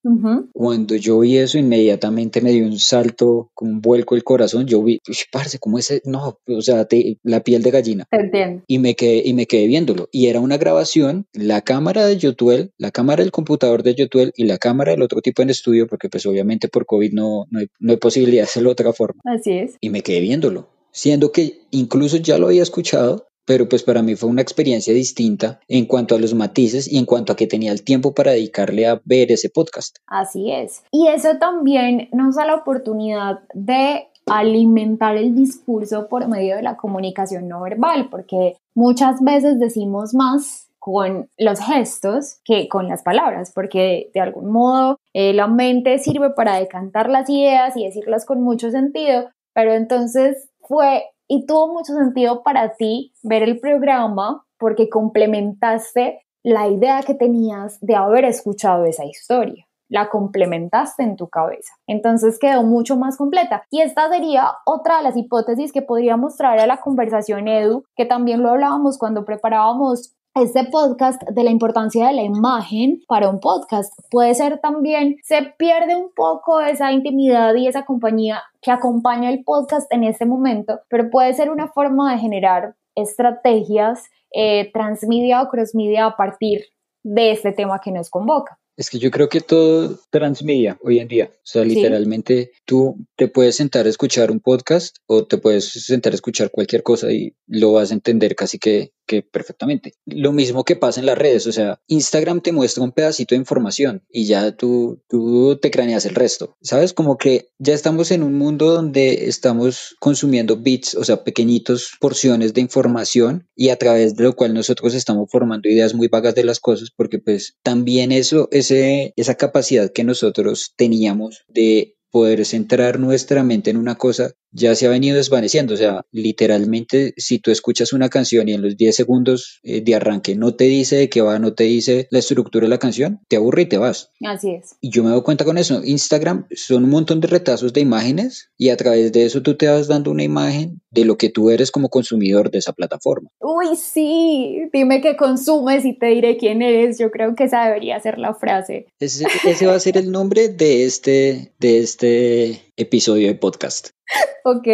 Cuando 0.54 0.96
yo 0.96 1.20
vi 1.20 1.38
eso, 1.38 1.58
inmediatamente 1.58 2.42
me 2.42 2.52
dio 2.52 2.66
un 2.66 2.80
salto, 2.80 3.52
un 3.60 3.82
vuelco 3.82 4.16
el 4.16 4.24
corazón. 4.24 4.66
Yo 4.68 4.82
vi, 4.84 5.02
parce, 5.32 5.60
¿cómo 5.60 5.80
ese? 5.80 6.02
No, 6.06 6.40
o 6.48 6.62
sea, 6.62 6.86
te- 6.86 7.18
la 7.24 7.42
piel 7.42 7.64
de 7.64 7.72
gallina 7.72 8.08
entiendo. 8.12 8.64
y 8.68 8.80
me 8.80 8.96
quedé 8.96 9.22
y 9.26 9.34
me 9.34 9.46
quedé 9.46 9.68
viéndolo 9.68 10.08
y 10.12 10.28
era 10.28 10.40
una 10.40 10.58
grabación 10.58 11.26
la 11.34 11.62
cámara 11.62 12.06
de 12.06 12.18
YouTube 12.18 12.72
la 12.78 12.92
cámara 12.92 13.24
del 13.24 13.32
computador 13.32 13.84
de 13.84 13.96
YouTube 13.96 14.32
y 14.36 14.46
la 14.46 14.58
cámara 14.58 14.92
del 14.92 15.02
otro 15.02 15.22
tipo 15.22 15.42
en 15.42 15.50
estudio 15.50 15.88
porque 15.88 16.10
pues 16.10 16.26
obviamente 16.26 16.68
por 16.68 16.86
COVID 16.86 17.12
no, 17.14 17.46
no, 17.50 17.60
hay, 17.60 17.68
no 17.80 17.92
hay 17.92 17.98
posibilidad 17.98 18.35
de 18.36 18.44
hacerlo 18.44 18.70
de 18.70 18.74
otra 18.74 18.94
forma 18.94 19.22
Así 19.26 19.52
es. 19.52 19.78
y 19.82 19.90
me 19.90 20.02
quedé 20.02 20.20
viéndolo 20.22 20.70
siendo 20.92 21.32
que 21.32 21.62
incluso 21.72 22.18
ya 22.18 22.38
lo 22.38 22.48
había 22.48 22.64
escuchado 22.64 23.28
pero 23.46 23.70
pues 23.70 23.84
para 23.84 24.02
mí 24.02 24.16
fue 24.16 24.30
una 24.30 24.42
experiencia 24.42 24.94
distinta 24.94 25.60
en 25.68 25.86
cuanto 25.86 26.16
a 26.16 26.20
los 26.20 26.34
matices 26.34 26.92
y 26.92 26.98
en 26.98 27.06
cuanto 27.06 27.32
a 27.32 27.36
que 27.36 27.48
tenía 27.48 27.72
el 27.72 27.84
tiempo 27.84 28.14
para 28.14 28.32
dedicarle 28.32 28.88
a 28.88 29.02
ver 29.06 29.32
ese 29.32 29.50
podcast 29.50 29.98
Así 30.08 30.52
es. 30.52 30.82
Y 30.92 31.08
eso 31.08 31.38
también 31.40 32.10
nos 32.12 32.36
da 32.36 32.46
la 32.46 32.56
oportunidad 32.56 33.42
de 33.54 34.08
alimentar 34.26 35.18
el 35.18 35.36
discurso 35.36 36.08
por 36.10 36.28
medio 36.28 36.56
de 36.56 36.64
la 36.64 36.78
comunicación 36.78 37.48
no 37.48 37.62
verbal, 37.62 38.10
porque 38.10 38.58
muchas 38.74 39.22
veces 39.22 39.60
decimos 39.60 40.14
más 40.14 40.65
con 40.86 41.32
los 41.40 41.60
gestos 41.62 42.42
que 42.44 42.70
con 42.70 42.88
las 42.88 43.02
palabras, 43.02 43.52
porque 43.56 44.12
de 44.14 44.20
algún 44.20 44.52
modo 44.52 45.00
eh, 45.16 45.34
la 45.34 45.48
mente 45.48 45.98
sirve 45.98 46.30
para 46.30 46.60
decantar 46.60 47.10
las 47.10 47.28
ideas 47.28 47.76
y 47.76 47.86
decirlas 47.86 48.24
con 48.24 48.44
mucho 48.44 48.70
sentido, 48.70 49.32
pero 49.56 49.74
entonces 49.74 50.52
fue 50.60 51.06
y 51.28 51.48
tuvo 51.48 51.74
mucho 51.74 51.96
sentido 51.96 52.44
para 52.44 52.76
ti 52.76 53.14
ver 53.24 53.42
el 53.42 53.60
programa 53.60 54.46
porque 54.60 54.88
complementaste 54.88 56.22
la 56.44 56.68
idea 56.68 57.02
que 57.02 57.16
tenías 57.16 57.80
de 57.82 57.96
haber 57.96 58.24
escuchado 58.24 58.86
esa 58.86 59.06
historia. 59.06 59.66
la 59.88 60.10
complementaste 60.10 61.04
en 61.04 61.16
tu 61.16 61.30
cabeza. 61.30 61.72
Entonces 61.86 62.40
quedó 62.40 62.64
mucho 62.64 62.98
más 62.98 63.18
completa. 63.18 63.66
Y 63.70 63.82
esta 63.82 64.10
sería 64.10 64.48
otra 64.66 64.98
de 64.98 65.04
las 65.04 65.16
hipótesis 65.16 65.72
que 65.72 65.84
podríamos 65.84 66.36
traer 66.38 66.60
a 66.62 66.66
la 66.66 66.82
conversación, 66.82 67.48
Edu, 67.48 67.84
que 67.96 68.06
también 68.06 68.42
lo 68.42 68.50
hablábamos 68.50 68.98
cuando 68.98 69.26
preparábamos 69.26 70.16
este 70.36 70.66
podcast 70.66 71.22
de 71.30 71.44
la 71.46 71.50
importancia 71.50 72.08
de 72.08 72.14
la 72.14 72.24
imagen 72.24 73.02
para 73.08 73.30
un 73.30 73.40
podcast. 73.40 73.94
Puede 74.12 74.34
ser 74.36 74.60
también, 74.60 75.16
se 75.24 75.54
pierde 75.58 75.96
un 75.96 76.12
poco 76.14 76.60
esa 76.60 76.92
intimidad 76.92 77.56
y 77.56 77.68
esa 77.68 77.86
compañía 77.86 78.44
que 78.62 78.72
acompaña 78.72 79.30
el 79.30 79.46
podcast 79.46 79.92
en 79.94 80.04
este 80.04 80.26
momento, 80.26 80.82
pero 80.90 81.10
puede 81.10 81.34
ser 81.34 81.50
una 81.50 81.70
forma 81.70 82.12
de 82.12 82.20
generar 82.20 82.76
estrategias 82.96 84.04
eh, 84.34 84.72
transmedia 84.74 85.42
o 85.42 85.48
crossmedia 85.48 86.06
a 86.06 86.18
partir 86.18 86.66
de 87.04 87.32
este 87.32 87.54
tema 87.54 87.80
que 87.80 87.92
nos 87.92 88.10
convoca. 88.10 88.60
Es 88.78 88.90
que 88.90 89.00
yo 89.00 89.10
creo 89.10 89.30
que 89.30 89.40
todo 89.40 89.98
transmedia 90.10 90.78
hoy 90.84 91.00
en 91.00 91.08
día. 91.08 91.32
O 91.34 91.46
sea, 91.46 91.64
literalmente 91.64 92.52
tú 92.66 92.98
te 93.16 93.30
puedes 93.30 93.56
sentar 93.56 93.86
a 93.86 93.90
escuchar 93.90 94.32
un 94.32 94.42
podcast 94.42 94.98
o 95.06 95.26
te 95.26 95.38
puedes 95.38 95.72
sentar 95.86 96.12
a 96.12 96.16
escuchar 96.16 96.52
cualquier 96.52 96.84
cosa 96.84 97.10
y 97.14 97.36
lo 97.48 97.72
vas 97.72 97.92
a 97.92 97.94
entender 97.94 98.36
casi 98.36 98.60
que 98.60 98.92
que 99.06 99.22
perfectamente. 99.22 99.94
Lo 100.06 100.32
mismo 100.32 100.64
que 100.64 100.76
pasa 100.76 101.00
en 101.00 101.06
las 101.06 101.18
redes, 101.18 101.48
o 101.48 101.52
sea, 101.52 101.80
Instagram 101.88 102.42
te 102.42 102.52
muestra 102.52 102.84
un 102.84 102.92
pedacito 102.92 103.36
de 103.36 103.40
información 103.40 104.04
y 104.10 104.26
ya 104.26 104.56
tú, 104.56 105.02
tú 105.08 105.58
te 105.62 105.72
craneas 105.72 106.06
el 106.06 106.16
resto, 106.16 106.58
¿sabes? 106.62 106.94
Como 106.94 107.18
que 107.18 107.50
ya 107.60 107.74
estamos 107.74 108.12
en 108.12 108.24
un 108.24 108.38
mundo 108.38 108.74
donde 108.74 109.28
estamos 109.28 109.96
consumiendo 110.00 110.58
bits, 110.58 110.96
o 110.96 111.04
sea, 111.04 111.24
pequeñitos 111.24 111.94
porciones 112.00 112.54
de 112.54 112.62
información 112.62 113.48
y 113.56 113.70
a 113.70 113.78
través 113.78 114.16
de 114.16 114.24
lo 114.24 114.36
cual 114.36 114.54
nosotros 114.54 114.94
estamos 114.94 115.30
formando 115.32 115.70
ideas 115.70 115.94
muy 115.94 116.08
vagas 116.08 116.36
de 116.36 116.44
las 116.44 116.60
cosas 116.60 116.92
porque 116.96 117.20
pues 117.20 117.58
también 117.64 118.12
eso, 118.12 118.48
ese, 118.52 119.14
esa 119.16 119.36
capacidad 119.36 119.92
que 119.92 120.04
nosotros 120.04 120.74
teníamos 120.76 121.44
de 121.48 121.96
poder 122.12 122.46
centrar 122.46 122.98
nuestra 122.98 123.44
mente 123.44 123.72
en 123.72 123.78
una 123.78 123.96
cosa 123.96 124.32
ya 124.56 124.74
se 124.74 124.88
ha 124.88 124.90
venido 124.90 125.18
desvaneciendo. 125.18 125.74
O 125.74 125.78
sea, 125.78 126.06
literalmente, 126.12 127.14
si 127.18 127.40
tú 127.40 127.52
escuchas 127.52 127.94
una 127.94 128.10
canción 128.10 128.48
y 128.48 128.54
en 128.54 128.62
los 128.62 128.78
10 128.78 128.96
segundos 128.96 129.60
eh, 129.64 129.82
de 129.82 129.96
arranque 129.96 130.36
no 130.36 130.56
te 130.56 130.66
dice 130.66 130.96
de 130.96 131.10
qué 131.10 131.22
va, 131.22 131.38
no 131.40 131.54
te 131.54 131.66
dice 131.66 132.08
la 132.10 132.20
estructura 132.20 132.66
de 132.66 132.70
la 132.70 132.80
canción, 132.80 133.20
te 133.28 133.36
aburre 133.36 133.64
y 133.64 133.66
te 133.68 133.78
vas. 133.78 134.12
Así 134.26 134.52
es. 134.52 134.76
Y 134.82 134.90
yo 134.90 135.04
me 135.04 135.10
doy 135.10 135.22
cuenta 135.22 135.46
con 135.46 135.58
eso. 135.58 135.82
Instagram 135.84 136.48
son 136.56 136.86
un 136.86 136.90
montón 136.90 137.20
de 137.20 137.28
retazos 137.28 137.74
de 137.74 137.82
imágenes 137.82 138.50
y 138.58 138.70
a 138.70 138.78
través 138.78 139.12
de 139.12 139.26
eso 139.26 139.42
tú 139.42 139.56
te 139.56 139.68
vas 139.68 139.88
dando 139.88 140.12
una 140.12 140.24
imagen 140.24 140.82
de 140.90 141.06
lo 141.06 141.18
que 141.18 141.30
tú 141.30 141.50
eres 141.50 141.72
como 141.72 141.90
consumidor 141.90 142.50
de 142.50 142.60
esa 142.60 142.72
plataforma. 142.72 143.30
Uy, 143.40 143.76
sí, 143.76 144.70
dime 144.72 145.02
qué 145.02 145.18
consumes 145.18 145.84
y 145.84 145.94
te 145.94 146.08
diré 146.08 146.38
quién 146.38 146.62
eres. 146.62 146.98
Yo 146.98 147.12
creo 147.12 147.36
que 147.36 147.44
esa 147.46 147.66
debería 147.66 148.00
ser 148.00 148.18
la 148.18 148.34
frase. 148.34 148.88
Ese, 149.00 149.26
ese 149.46 149.68
va 149.68 149.76
a 149.76 149.80
ser 149.80 149.98
el 149.98 150.12
nombre 150.12 150.48
de 150.48 150.86
este, 150.86 151.54
de 151.60 151.80
este 151.80 152.62
episodio 152.78 153.28
de 153.28 153.36
podcast. 153.36 153.95
Ok, 154.44 154.68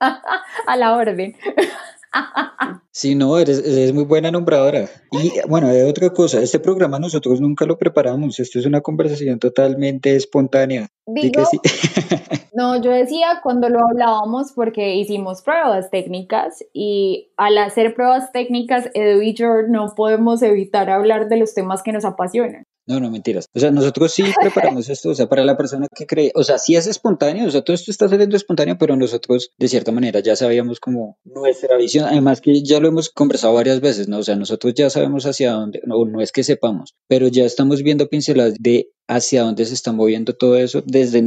a 0.00 0.76
la 0.76 0.96
orden. 0.96 1.36
Sí, 2.92 3.14
no, 3.14 3.38
eres, 3.38 3.94
muy 3.94 4.04
buena 4.04 4.30
nombradora. 4.30 4.88
Y 5.12 5.32
bueno, 5.48 5.68
hay 5.68 5.82
otra 5.82 6.10
cosa, 6.10 6.42
este 6.42 6.58
programa 6.58 6.98
nosotros 6.98 7.40
nunca 7.40 7.64
lo 7.64 7.78
preparamos, 7.78 8.40
esto 8.40 8.58
es 8.58 8.66
una 8.66 8.80
conversación 8.80 9.38
totalmente 9.38 10.16
espontánea. 10.16 10.88
Digo, 11.06 11.42
no, 12.52 12.82
yo 12.82 12.90
decía 12.90 13.40
cuando 13.42 13.68
lo 13.68 13.78
hablábamos 13.86 14.52
porque 14.52 14.96
hicimos 14.96 15.42
pruebas 15.42 15.90
técnicas 15.90 16.64
y 16.72 17.30
al 17.36 17.58
hacer 17.58 17.94
pruebas 17.94 18.32
técnicas, 18.32 18.90
Edu 18.94 19.22
y 19.22 19.34
yo 19.34 19.62
no 19.68 19.94
podemos 19.94 20.42
evitar 20.42 20.90
hablar 20.90 21.28
de 21.28 21.36
los 21.36 21.54
temas 21.54 21.82
que 21.82 21.92
nos 21.92 22.04
apasionan. 22.04 22.64
No, 22.90 22.98
no, 22.98 23.08
mentiras. 23.08 23.48
O 23.54 23.60
sea, 23.60 23.70
nosotros 23.70 24.12
sí 24.12 24.24
preparamos 24.40 24.88
esto, 24.88 25.10
o 25.10 25.14
sea, 25.14 25.28
para 25.28 25.44
la 25.44 25.56
persona 25.56 25.86
que 25.94 26.08
cree, 26.08 26.32
o 26.34 26.42
sea, 26.42 26.58
sí 26.58 26.74
es 26.74 26.88
espontáneo, 26.88 27.46
o 27.46 27.50
sea, 27.52 27.62
todo 27.62 27.72
esto 27.72 27.92
está 27.92 28.08
saliendo 28.08 28.36
espontáneo, 28.36 28.78
pero 28.80 28.96
nosotros 28.96 29.52
de 29.58 29.68
cierta 29.68 29.92
manera 29.92 30.18
ya 30.18 30.34
sabíamos 30.34 30.80
como 30.80 31.16
nuestra 31.22 31.76
visión, 31.76 32.06
además 32.06 32.40
que 32.40 32.64
ya 32.64 32.80
lo 32.80 32.88
hemos 32.88 33.08
conversado 33.08 33.54
varias 33.54 33.80
veces, 33.80 34.08
¿no? 34.08 34.18
O 34.18 34.22
sea, 34.24 34.34
nosotros 34.34 34.74
ya 34.74 34.90
sabemos 34.90 35.24
hacia 35.24 35.52
dónde, 35.52 35.80
no, 35.86 36.04
no 36.04 36.20
es 36.20 36.32
que 36.32 36.42
sepamos, 36.42 36.96
pero 37.06 37.28
ya 37.28 37.44
estamos 37.44 37.84
viendo 37.84 38.08
pinceladas 38.08 38.54
de 38.58 38.90
hacia 39.06 39.44
dónde 39.44 39.66
se 39.66 39.74
está 39.74 39.92
moviendo 39.92 40.34
todo 40.34 40.56
eso 40.56 40.82
desde 40.84 41.22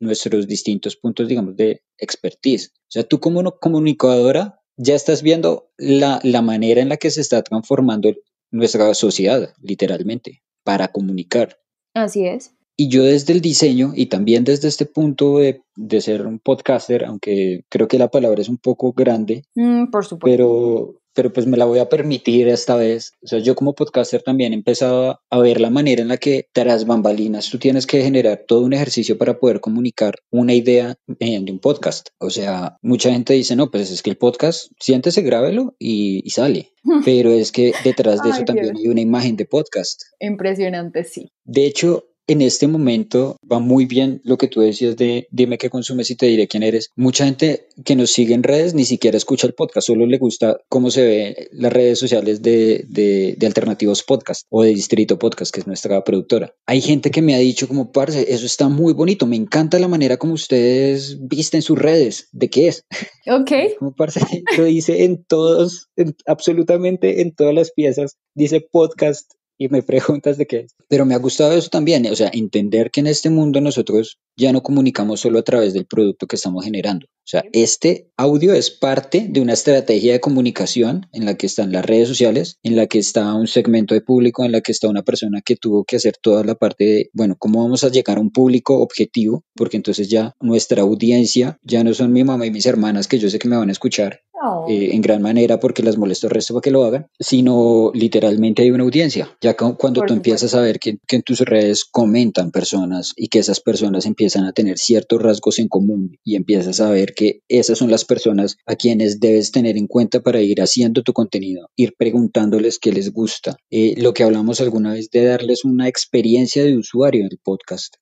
nuestros 0.00 0.48
distintos 0.48 0.96
puntos, 0.96 1.28
digamos, 1.28 1.54
de 1.54 1.84
expertise. 1.96 2.72
O 2.74 2.90
sea, 2.90 3.04
tú 3.04 3.20
como 3.20 3.56
comunicadora 3.60 4.58
ya 4.76 4.96
estás 4.96 5.22
viendo 5.22 5.70
la, 5.76 6.18
la 6.24 6.42
manera 6.42 6.82
en 6.82 6.88
la 6.88 6.96
que 6.96 7.12
se 7.12 7.20
está 7.20 7.40
transformando 7.44 8.12
nuestra 8.50 8.92
sociedad, 8.94 9.54
literalmente 9.62 10.42
para 10.64 10.88
comunicar. 10.88 11.58
Así 11.94 12.26
es. 12.26 12.54
Y 12.76 12.88
yo 12.88 13.04
desde 13.04 13.32
el 13.32 13.40
diseño 13.40 13.92
y 13.94 14.06
también 14.06 14.42
desde 14.42 14.66
este 14.66 14.84
punto 14.84 15.38
de, 15.38 15.62
de 15.76 16.00
ser 16.00 16.26
un 16.26 16.40
podcaster, 16.40 17.04
aunque 17.04 17.64
creo 17.68 17.86
que 17.86 17.98
la 17.98 18.08
palabra 18.08 18.42
es 18.42 18.48
un 18.48 18.58
poco 18.58 18.92
grande, 18.92 19.44
mm, 19.54 19.90
por 19.90 20.04
supuesto. 20.04 20.36
pero 20.36 21.00
pero 21.14 21.32
pues 21.32 21.46
me 21.46 21.56
la 21.56 21.64
voy 21.64 21.78
a 21.78 21.88
permitir 21.88 22.48
esta 22.48 22.76
vez. 22.76 23.12
O 23.22 23.26
sea, 23.26 23.38
yo 23.38 23.54
como 23.54 23.74
podcaster 23.74 24.22
también 24.22 24.52
he 24.52 24.56
empezado 24.56 25.20
a 25.30 25.38
ver 25.38 25.60
la 25.60 25.70
manera 25.70 26.02
en 26.02 26.08
la 26.08 26.16
que 26.16 26.48
tras 26.52 26.86
bambalinas 26.86 27.50
tú 27.50 27.58
tienes 27.58 27.86
que 27.86 28.02
generar 28.02 28.44
todo 28.46 28.60
un 28.60 28.72
ejercicio 28.72 29.16
para 29.16 29.38
poder 29.38 29.60
comunicar 29.60 30.16
una 30.30 30.54
idea 30.54 30.96
de 31.06 31.52
un 31.52 31.58
podcast. 31.58 32.08
O 32.18 32.30
sea, 32.30 32.76
mucha 32.82 33.10
gente 33.10 33.34
dice, 33.34 33.56
no, 33.56 33.70
pues 33.70 33.90
es 33.90 34.02
que 34.02 34.10
el 34.10 34.16
podcast, 34.16 34.70
siéntese, 34.78 35.22
grábelo 35.22 35.74
y, 35.78 36.22
y 36.24 36.30
sale. 36.30 36.72
Pero 37.04 37.30
es 37.30 37.52
que 37.52 37.72
detrás 37.84 38.22
de 38.22 38.30
eso 38.30 38.44
también 38.44 38.76
hay 38.76 38.88
una 38.88 39.00
imagen 39.00 39.36
de 39.36 39.46
podcast. 39.46 40.02
Impresionante, 40.20 41.04
sí. 41.04 41.32
De 41.44 41.66
hecho, 41.66 42.04
en 42.26 42.40
este 42.42 42.66
momento 42.66 43.36
va 43.50 43.58
muy 43.58 43.86
bien 43.86 44.20
lo 44.24 44.38
que 44.38 44.48
tú 44.48 44.60
decías 44.60 44.96
de 44.96 45.28
dime 45.30 45.58
qué 45.58 45.70
consumes 45.70 46.10
y 46.10 46.16
te 46.16 46.26
diré 46.26 46.48
quién 46.48 46.62
eres. 46.62 46.90
Mucha 46.96 47.24
gente 47.24 47.68
que 47.84 47.96
nos 47.96 48.10
sigue 48.10 48.34
en 48.34 48.42
redes 48.42 48.74
ni 48.74 48.84
siquiera 48.84 49.16
escucha 49.16 49.46
el 49.46 49.54
podcast, 49.54 49.86
solo 49.86 50.06
le 50.06 50.18
gusta 50.18 50.58
cómo 50.68 50.90
se 50.90 51.02
ve 51.02 51.48
las 51.52 51.72
redes 51.72 51.98
sociales 51.98 52.42
de, 52.42 52.84
de, 52.88 53.34
de 53.36 53.46
Alternativos 53.46 54.02
Podcast 54.02 54.46
o 54.50 54.62
de 54.62 54.70
Distrito 54.70 55.18
Podcast, 55.18 55.52
que 55.52 55.60
es 55.60 55.66
nuestra 55.66 56.02
productora. 56.04 56.54
Hay 56.66 56.80
gente 56.80 57.10
que 57.10 57.22
me 57.22 57.34
ha 57.34 57.38
dicho 57.38 57.68
como, 57.68 57.92
parce, 57.92 58.32
eso 58.32 58.46
está 58.46 58.68
muy 58.68 58.92
bonito, 58.92 59.26
me 59.26 59.36
encanta 59.36 59.78
la 59.78 59.88
manera 59.88 60.16
como 60.16 60.34
ustedes 60.34 61.18
visten 61.20 61.62
sus 61.62 61.78
redes. 61.78 62.28
¿De 62.32 62.48
qué 62.48 62.68
es? 62.68 62.84
Ok. 63.26 63.50
Como 63.78 63.94
parce, 63.94 64.20
lo 64.58 64.64
dice 64.64 65.04
en 65.04 65.24
todos, 65.24 65.88
absolutamente 66.26 67.22
en 67.22 67.34
todas 67.34 67.54
las 67.54 67.72
piezas. 67.72 68.18
Dice 68.34 68.60
podcast 68.60 69.32
y 69.58 69.68
me 69.68 69.82
preguntas 70.22 70.38
de 70.38 70.46
qué 70.46 70.60
es. 70.60 70.74
Pero 70.88 71.06
me 71.06 71.14
ha 71.14 71.18
gustado 71.18 71.52
eso 71.52 71.68
también, 71.68 72.06
o 72.06 72.16
sea, 72.16 72.30
entender 72.32 72.90
que 72.90 73.00
en 73.00 73.06
este 73.06 73.30
mundo 73.30 73.60
nosotros 73.60 74.18
ya 74.36 74.52
no 74.52 74.62
comunicamos 74.62 75.20
solo 75.20 75.38
a 75.38 75.42
través 75.42 75.74
del 75.74 75.86
producto 75.86 76.26
que 76.26 76.36
estamos 76.36 76.64
generando. 76.64 77.06
O 77.06 77.26
sea, 77.26 77.42
este 77.52 78.10
audio 78.18 78.52
es 78.52 78.70
parte 78.70 79.26
de 79.30 79.40
una 79.40 79.54
estrategia 79.54 80.12
de 80.12 80.20
comunicación 80.20 81.06
en 81.12 81.24
la 81.24 81.36
que 81.36 81.46
están 81.46 81.72
las 81.72 81.86
redes 81.86 82.06
sociales, 82.06 82.58
en 82.62 82.76
la 82.76 82.86
que 82.86 82.98
está 82.98 83.32
un 83.32 83.46
segmento 83.46 83.94
de 83.94 84.02
público, 84.02 84.44
en 84.44 84.52
la 84.52 84.60
que 84.60 84.72
está 84.72 84.88
una 84.88 85.02
persona 85.02 85.40
que 85.40 85.56
tuvo 85.56 85.84
que 85.84 85.96
hacer 85.96 86.16
toda 86.20 86.44
la 86.44 86.54
parte 86.54 86.84
de, 86.84 87.10
bueno, 87.14 87.36
¿cómo 87.38 87.62
vamos 87.62 87.82
a 87.82 87.88
llegar 87.88 88.18
a 88.18 88.20
un 88.20 88.30
público 88.30 88.78
objetivo? 88.80 89.42
Porque 89.54 89.78
entonces 89.78 90.10
ya 90.10 90.34
nuestra 90.40 90.82
audiencia 90.82 91.58
ya 91.62 91.82
no 91.82 91.94
son 91.94 92.12
mi 92.12 92.24
mamá 92.24 92.44
y 92.44 92.50
mis 92.50 92.66
hermanas 92.66 93.08
que 93.08 93.18
yo 93.18 93.30
sé 93.30 93.38
que 93.38 93.48
me 93.48 93.56
van 93.56 93.70
a 93.70 93.72
escuchar, 93.72 94.20
eh, 94.68 94.90
en 94.92 95.00
gran 95.00 95.22
manera 95.22 95.60
porque 95.60 95.82
las 95.82 95.96
molesto 95.96 96.26
el 96.26 96.32
resto 96.32 96.54
para 96.54 96.62
que 96.62 96.70
lo 96.70 96.84
hagan, 96.84 97.06
sino 97.18 97.90
literalmente 97.94 98.62
hay 98.62 98.70
una 98.70 98.84
audiencia. 98.84 99.30
Ya 99.40 99.54
cuando 99.56 100.02
tú 100.02 100.12
empiezas 100.12 100.54
a 100.54 100.60
ver 100.60 100.78
que, 100.78 100.98
que, 101.06 101.16
en 101.16 101.22
tus 101.22 101.40
redes 101.40 101.84
comentan 101.84 102.50
personas 102.50 103.12
y 103.16 103.28
que 103.28 103.38
esas 103.38 103.60
personas 103.60 104.06
empiezan 104.06 104.44
a 104.44 104.52
tener 104.52 104.78
ciertos 104.78 105.22
rasgos 105.22 105.58
en 105.58 105.68
común 105.68 106.18
y 106.24 106.36
empiezas 106.36 106.80
a 106.80 106.90
ver 106.90 107.14
que 107.14 107.40
esas 107.48 107.78
son 107.78 107.90
las 107.90 108.04
personas 108.04 108.56
a 108.66 108.76
quienes 108.76 109.20
debes 109.20 109.52
tener 109.52 109.76
en 109.76 109.86
cuenta 109.86 110.20
para 110.20 110.40
ir 110.40 110.60
haciendo 110.60 111.02
tu 111.02 111.12
contenido, 111.12 111.68
ir 111.76 111.94
preguntándoles 111.96 112.78
qué 112.78 112.92
les 112.92 113.12
gusta. 113.12 113.56
Eh, 113.70 113.94
lo 113.96 114.12
que 114.14 114.24
hablamos 114.24 114.60
alguna 114.60 114.92
vez 114.92 115.10
de 115.10 115.24
darles 115.24 115.64
una 115.64 115.88
experiencia 115.88 116.64
de 116.64 116.76
usuario 116.76 117.20
en 117.20 117.28
el 117.30 117.38
podcast. 117.42 117.94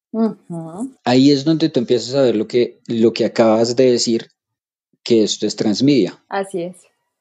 Ahí 1.04 1.30
es 1.30 1.44
donde 1.44 1.68
tú 1.68 1.80
empiezas 1.80 2.14
a 2.14 2.22
ver 2.22 2.36
lo 2.36 2.46
que, 2.46 2.80
lo 2.86 3.12
que 3.12 3.24
acabas 3.24 3.76
de 3.76 3.90
decir 3.90 4.28
que 5.04 5.22
esto 5.22 5.46
es 5.46 5.56
transmedia. 5.56 6.18
Así 6.28 6.62
es. 6.62 6.76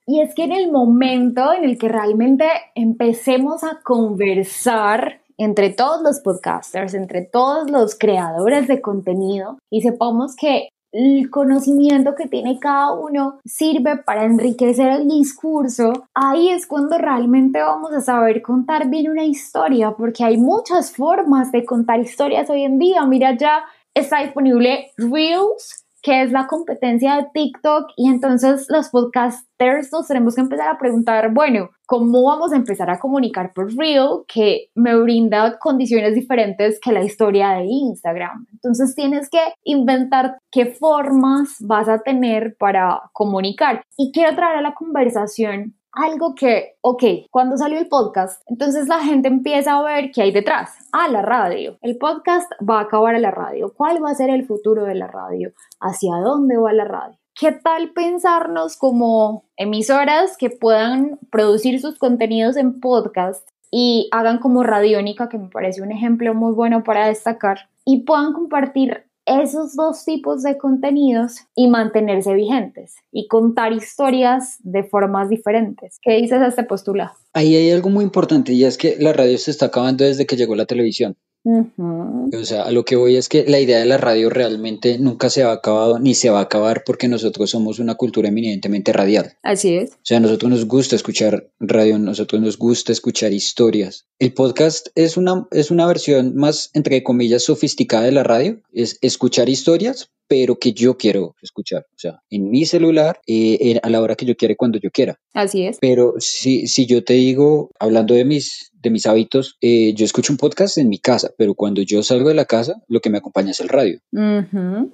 Y 0.08 0.22
es 0.22 0.34
que 0.36 0.44
en 0.44 0.52
el 0.52 0.72
momento 0.72 1.54
en 1.54 1.64
el 1.64 1.78
que 1.78 1.88
realmente 1.88 2.46
empecemos 2.76 3.64
a 3.64 3.80
conversar 3.84 5.22
entre 5.38 5.70
todos 5.72 6.02
los 6.02 6.20
podcasters, 6.20 6.94
entre 6.94 7.24
todos 7.24 7.70
los 7.70 7.98
creadores 7.98 8.68
de 8.68 8.82
contenido 8.82 9.58
y 9.70 9.82
sepamos 9.82 10.36
que 10.36 10.70
el 10.92 11.30
conocimiento 11.30 12.16
que 12.16 12.28
tiene 12.28 12.60
cada 12.60 12.94
uno 12.94 13.40
sirve 13.46 13.98
para 13.98 14.26
enriquecer 14.26 14.92
el 14.92 15.08
discurso, 15.08 15.94
ahí 16.14 16.50
es 16.50 16.68
cuando 16.68 16.98
realmente 16.98 17.62
vamos 17.62 17.94
a 17.94 18.02
saber 18.02 18.42
contar 18.42 18.90
bien 18.90 19.10
una 19.10 19.24
historia, 19.24 19.92
porque 19.92 20.24
hay 20.24 20.38
muchas 20.38 20.92
formas 20.94 21.52
de 21.52 21.64
contar 21.66 22.02
historias 22.02 22.50
hoy 22.50 22.64
en 22.64 22.78
día. 22.78 23.06
Mira, 23.06 23.38
ya 23.38 23.64
está 23.94 24.22
disponible 24.22 24.92
Reels, 24.98 25.81
que 26.02 26.24
es 26.24 26.32
la 26.32 26.48
competencia 26.48 27.16
de 27.16 27.28
TikTok 27.34 27.92
y 27.96 28.10
entonces 28.10 28.66
los 28.70 28.90
podcasters 28.90 29.92
nos 29.92 30.08
tenemos 30.08 30.36
que 30.36 30.42
empezar 30.42 30.70
a 30.70 30.80
preguntar, 30.80 31.34
bueno, 31.34 31.70
¿cómo 31.86 32.24
vamos 32.24 32.54
a 32.54 32.56
empezar 32.56 32.90
a 32.90 33.00
comunicar 33.00 33.54
por 33.54 33.76
Reel 33.76 34.24
que 34.28 34.70
me 34.76 34.96
brinda 34.96 35.60
condiciones 35.60 36.16
diferentes 36.16 36.80
que 36.82 36.92
la 36.92 37.04
historia 37.04 37.50
de 37.52 37.66
Instagram? 37.66 38.48
Entonces 38.54 38.96
tienes 38.96 39.30
que 39.30 39.40
inventar 39.64 40.38
qué 40.52 40.66
formas 40.66 41.58
vas 41.60 41.88
a 41.88 42.00
tener 42.00 42.56
para 42.58 43.02
comunicar. 43.14 43.84
Y 43.98 44.12
quiero 44.12 44.36
traer 44.36 44.58
a 44.58 44.62
la 44.62 44.74
conversación 44.74 45.76
algo 45.94 46.36
que, 46.36 46.78
ok, 46.82 47.04
cuando 47.30 47.58
salió 47.58 47.78
el 47.78 47.88
podcast, 47.88 48.42
entonces 48.48 48.88
la 48.88 49.00
gente 49.00 49.28
empieza 49.28 49.78
a 49.78 49.84
ver 49.84 50.12
qué 50.12 50.22
hay 50.24 50.32
detrás. 50.32 50.72
Ah, 50.92 51.08
la 51.08 51.22
radio. 51.22 51.78
El 51.82 51.98
podcast 51.98 52.52
va 52.68 52.80
a 52.80 52.84
acabar 52.84 53.16
a 53.16 53.20
la 53.20 53.32
radio. 53.32 53.74
¿Cuál 53.76 54.04
va 54.04 54.12
a 54.12 54.16
ser 54.16 54.30
el 54.30 54.46
futuro 54.46 54.86
de 54.86 54.96
la 54.96 55.08
radio? 55.08 55.52
¿Hacia 55.80 56.16
dónde 56.24 56.58
va 56.58 56.74
la 56.74 56.86
radio? 56.86 57.18
¿Qué 57.34 57.52
tal 57.52 57.92
pensarnos 57.92 58.78
como 58.78 59.46
emisoras 59.56 60.38
que 60.38 60.50
puedan 60.50 61.18
producir 61.30 61.80
sus 61.80 61.98
contenidos 61.98 62.58
en 62.58 62.80
podcast 62.80 63.48
y 63.72 64.10
hagan 64.12 64.40
como 64.40 64.64
Radiónica, 64.64 65.30
que 65.30 65.38
me 65.38 65.48
parece 65.48 65.82
un 65.82 65.92
ejemplo 65.92 66.34
muy 66.34 66.54
bueno 66.54 66.84
para 66.84 67.08
destacar, 67.08 67.70
y 67.86 68.04
puedan 68.04 68.34
compartir 68.34 69.06
esos 69.26 69.76
dos 69.76 70.04
tipos 70.04 70.44
de 70.44 70.58
contenidos 70.58 71.42
y 71.56 71.68
mantenerse 71.68 72.34
vigentes 72.34 72.96
y 73.12 73.28
contar 73.28 73.74
historias 73.74 74.58
de 74.60 74.84
formas 74.84 75.30
diferentes. 75.30 76.00
¿Qué 76.02 76.14
dices 76.14 76.40
de 76.40 76.48
este 76.48 76.64
postulado? 76.64 77.14
Ahí 77.34 77.56
hay 77.56 77.72
algo 77.72 77.90
muy 77.90 78.04
importante 78.04 78.54
y 78.54 78.64
es 78.64 78.78
que 78.78 78.96
la 79.00 79.14
radio 79.14 79.38
se 79.38 79.52
está 79.52 79.68
acabando 79.68 80.04
desde 80.04 80.26
que 80.26 80.36
llegó 80.36 80.56
la 80.56 80.66
televisión. 80.66 81.18
O 81.44 82.44
sea, 82.44 82.64
a 82.64 82.72
lo 82.72 82.86
que 82.86 82.96
voy 82.96 83.16
es 83.16 83.28
que 83.28 83.46
la 83.48 83.60
idea 83.60 83.80
de 83.80 83.86
la 83.86 83.98
radio 83.98 84.30
realmente 84.30 85.00
nunca 85.00 85.30
se 85.30 85.44
ha 85.44 85.52
acabado 85.52 86.00
ni 86.00 86.14
se 86.14 86.30
va 86.30 86.40
a 86.40 86.44
acabar 86.44 86.84
porque 86.86 87.08
nosotros 87.08 87.50
somos 87.50 87.80
una 87.80 87.96
cultura 87.96 88.30
eminentemente 88.30 88.94
radial. 88.94 89.38
Así 89.42 89.76
es. 89.76 89.92
O 89.92 90.00
sea, 90.04 90.18
a 90.18 90.22
nosotros 90.22 90.52
nos 90.52 90.66
gusta 90.66 90.96
escuchar 90.96 91.50
radio, 91.60 91.96
a 91.96 92.00
nosotros 92.00 92.42
nos 92.42 92.58
gusta 92.58 92.92
escuchar 92.92 93.34
historias. 93.34 94.06
El 94.20 94.34
podcast 94.34 94.90
es 94.96 95.18
una, 95.18 95.48
es 95.52 95.72
una 95.72 95.88
versión 95.88 96.36
más, 96.36 96.70
entre 96.74 97.02
comillas, 97.04 97.44
sofisticada 97.44 98.04
de 98.04 98.12
la 98.12 98.24
radio. 98.24 98.62
Es 98.72 99.00
escuchar 99.02 99.50
historias, 99.50 100.12
pero 100.32 100.60
que 100.60 100.72
yo 100.72 100.98
quiero 100.98 101.36
escuchar, 101.42 101.88
o 101.90 102.00
sea, 102.00 102.22
en 102.30 102.50
mi 102.50 102.66
celular, 102.66 103.20
eh, 103.28 103.82
a 103.84 103.90
la 103.90 104.02
hora 104.02 104.16
que 104.16 104.26
yo 104.26 104.38
quiera, 104.38 104.56
cuando 104.56 104.80
yo 104.80 104.90
quiera. 104.90 105.20
Así 105.34 105.66
es. 105.66 105.78
Pero 105.82 106.14
si, 106.20 106.68
si 106.68 106.86
yo 106.86 107.04
te 107.04 107.16
digo, 107.16 107.70
hablando 107.78 108.14
de 108.14 108.24
mis, 108.24 108.71
de 108.82 108.90
mis 108.90 109.06
hábitos, 109.06 109.58
eh, 109.62 109.94
yo 109.94 110.06
escucho 110.06 110.34
un 110.34 110.38
podcast 110.38 110.78
en 110.78 110.90
mi 110.90 111.00
casa, 111.00 111.32
pero 111.38 111.54
cuando 111.56 111.82
yo 111.82 112.04
salgo 112.04 112.30
de 112.30 112.36
la 112.36 112.46
casa, 112.46 112.82
lo 112.88 113.00
que 113.00 113.10
me 113.10 113.18
acompaña 113.18 113.52
es 113.52 113.60
el 113.60 113.70
radio. 113.70 114.00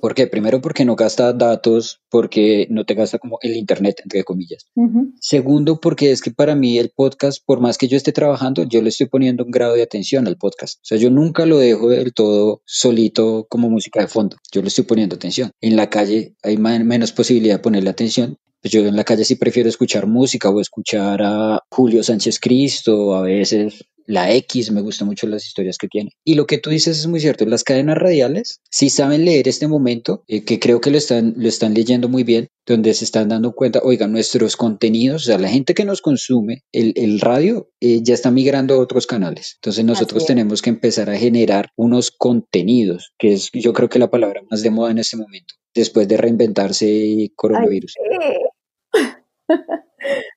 ¿Por 0.02 0.14
qué? 0.14 0.28
Primero 0.28 0.62
porque 0.62 0.86
no 0.86 0.96
gasta 0.96 1.34
datos, 1.34 2.02
porque 2.10 2.68
no 2.70 2.86
te 2.86 2.94
gasta 2.94 3.20
como 3.20 3.40
el 3.42 3.56
internet, 3.56 4.02
entre 4.04 4.24
comillas. 4.24 4.68
Segundo, 5.20 5.80
porque 5.80 6.12
es 6.12 6.22
que 6.22 6.32
para 6.32 6.56
mí 6.56 6.78
el 6.78 6.92
podcast, 6.96 7.44
por 7.46 7.60
más 7.60 7.78
que 7.78 7.88
yo 7.88 7.98
esté 7.98 8.12
trabajando, 8.12 8.64
yo 8.64 8.82
le 8.82 8.90
estoy 8.90 9.08
poniendo 9.08 9.44
un 9.44 9.52
grado 9.52 9.76
de 9.76 9.84
atención 9.84 10.28
al 10.28 10.38
podcast. 10.38 10.80
O 10.80 10.86
sea, 10.86 10.98
yo 10.98 11.10
nunca 11.10 11.46
lo 11.46 11.58
dejo 11.58 11.90
del 11.90 12.14
todo 12.14 12.62
solito 12.66 13.48
como 13.50 13.70
música 13.70 14.02
de 14.02 14.08
fondo. 14.08 14.38
Yo 14.52 14.62
le 14.62 14.68
estoy 14.68 14.84
poniendo 14.84 15.16
atención. 15.16 15.52
En 15.62 15.76
la 15.76 15.90
calle 15.90 16.36
hay 16.44 16.58
menos 16.58 17.12
posibilidad 17.12 17.56
de 17.56 17.64
ponerle 17.64 17.90
atención, 17.90 18.38
yo 18.70 18.82
en 18.86 18.96
la 18.96 19.04
calle 19.04 19.26
sí 19.26 19.36
prefiero 19.36 19.70
escuchar 19.70 20.08
música 20.08 20.50
o 20.50 20.62
escuchar 20.62 21.22
a 21.24 21.60
Julio 21.70 22.04
Sánchez 22.04 22.40
Cristo, 22.40 23.16
a 23.16 23.22
veces 23.22 23.86
la 24.08 24.34
X, 24.34 24.72
me 24.72 24.82
gustan 24.82 25.08
mucho 25.08 25.28
las 25.28 25.46
historias 25.46 25.78
que 25.78 25.88
tiene. 25.88 26.12
Y 26.24 26.36
lo 26.36 26.48
que 26.48 26.58
tú 26.58 26.70
dices 26.70 26.98
es 26.98 27.08
muy 27.08 27.20
cierto, 27.20 27.46
las 27.46 27.64
cadenas 27.64 27.98
radiales, 27.98 28.62
si 28.72 28.90
saben 28.90 29.26
leer 29.26 29.48
este 29.48 29.68
momento, 29.68 30.24
eh, 30.28 30.44
que 30.44 30.60
creo 30.60 30.82
que 30.82 30.90
lo 30.90 30.98
están, 30.98 31.34
lo 31.38 31.48
están 31.48 31.74
leyendo 31.74 32.08
muy 32.08 32.24
bien, 32.24 32.48
donde 32.66 32.94
se 32.94 33.04
están 33.04 33.30
dando 33.30 33.52
cuenta, 33.52 33.82
oiga, 33.84 34.08
nuestros 34.08 34.56
contenidos, 34.56 35.24
o 35.24 35.26
sea, 35.26 35.38
la 35.38 35.50
gente 35.50 35.74
que 35.74 35.86
nos 35.86 36.02
consume 36.02 36.64
el, 36.72 36.94
el 36.96 37.20
radio 37.20 37.70
eh, 37.82 38.00
ya 38.02 38.14
está 38.14 38.32
migrando 38.32 38.76
a 38.76 38.80
otros 38.80 39.08
canales. 39.08 39.58
Entonces 39.62 39.84
nosotros 39.84 40.26
tenemos 40.26 40.62
que 40.62 40.70
empezar 40.70 41.10
a 41.10 41.18
generar 41.18 41.70
unos 41.76 42.12
contenidos, 42.12 43.14
que 43.20 43.34
es 43.34 43.50
yo 43.54 43.74
creo 43.74 43.90
que 43.90 44.00
la 44.00 44.10
palabra 44.10 44.42
más 44.50 44.64
de 44.64 44.70
moda 44.70 44.92
en 44.92 45.00
este 45.00 45.18
momento, 45.18 45.54
después 45.76 46.08
de 46.08 46.16
reinventarse 46.16 47.30
coronavirus. 47.36 47.94